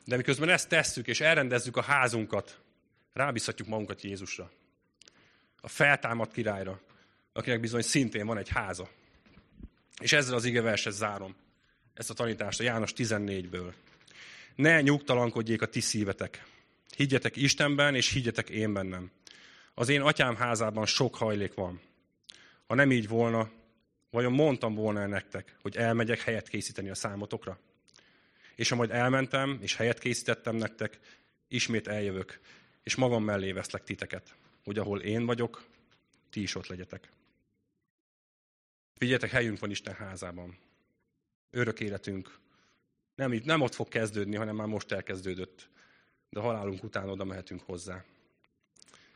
De 0.07 0.15
miközben 0.15 0.49
ezt 0.49 0.69
tesszük, 0.69 1.07
és 1.07 1.21
elrendezzük 1.21 1.77
a 1.77 1.81
házunkat, 1.81 2.59
rábízhatjuk 3.13 3.67
magunkat 3.67 4.01
Jézusra. 4.01 4.51
A 5.61 5.67
feltámadt 5.67 6.31
királyra, 6.31 6.81
akinek 7.33 7.59
bizony 7.59 7.81
szintén 7.81 8.25
van 8.25 8.37
egy 8.37 8.49
háza. 8.49 8.89
És 9.99 10.13
ezzel 10.13 10.35
az 10.35 10.45
igeverset 10.45 10.93
zárom 10.93 11.35
ezt 11.93 12.09
a 12.09 12.13
tanítást 12.13 12.59
a 12.59 12.63
János 12.63 12.93
14-ből. 12.95 13.73
Ne 14.55 14.81
nyugtalankodjék 14.81 15.61
a 15.61 15.65
ti 15.65 15.79
szívetek. 15.79 16.45
Higgyetek 16.95 17.35
Istenben, 17.35 17.95
és 17.95 18.11
higgyetek 18.11 18.49
én 18.49 18.73
bennem. 18.73 19.11
Az 19.73 19.89
én 19.89 20.01
atyám 20.01 20.35
házában 20.35 20.85
sok 20.85 21.15
hajlék 21.15 21.53
van. 21.53 21.81
Ha 22.67 22.75
nem 22.75 22.91
így 22.91 23.07
volna, 23.07 23.49
vajon 24.09 24.31
mondtam 24.31 24.73
volna 24.73 25.07
nektek, 25.07 25.55
hogy 25.61 25.77
elmegyek 25.77 26.19
helyet 26.19 26.47
készíteni 26.47 26.89
a 26.89 26.95
számotokra? 26.95 27.59
És 28.57 28.69
ha 28.69 28.87
elmentem, 28.87 29.57
és 29.61 29.75
helyet 29.75 29.99
készítettem 29.99 30.55
nektek, 30.55 30.99
ismét 31.47 31.87
eljövök, 31.87 32.39
és 32.83 32.95
magam 32.95 33.23
mellé 33.23 33.51
veszlek 33.51 33.83
titeket, 33.83 34.35
hogy 34.63 34.77
ahol 34.77 35.01
én 35.01 35.25
vagyok, 35.25 35.65
ti 36.29 36.41
is 36.41 36.55
ott 36.55 36.67
legyetek. 36.67 37.09
Figyeljetek, 38.95 39.29
helyünk 39.29 39.59
van 39.59 39.69
Isten 39.69 39.93
házában. 39.93 40.57
Örök 41.51 41.79
életünk. 41.79 42.39
Nem, 43.15 43.41
nem 43.43 43.61
ott 43.61 43.73
fog 43.73 43.87
kezdődni, 43.87 44.35
hanem 44.35 44.55
már 44.55 44.67
most 44.67 44.91
elkezdődött. 44.91 45.69
de 46.29 46.39
halálunk 46.39 46.83
után 46.83 47.09
oda 47.09 47.23
mehetünk 47.23 47.61
hozzá. 47.61 48.03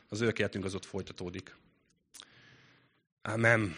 Az 0.10 0.22
ő 0.22 0.34
életünk 0.38 0.66
az 0.66 0.76
ott 0.76 0.86
folytatódik. 0.86 1.56
Amen. 3.22 3.76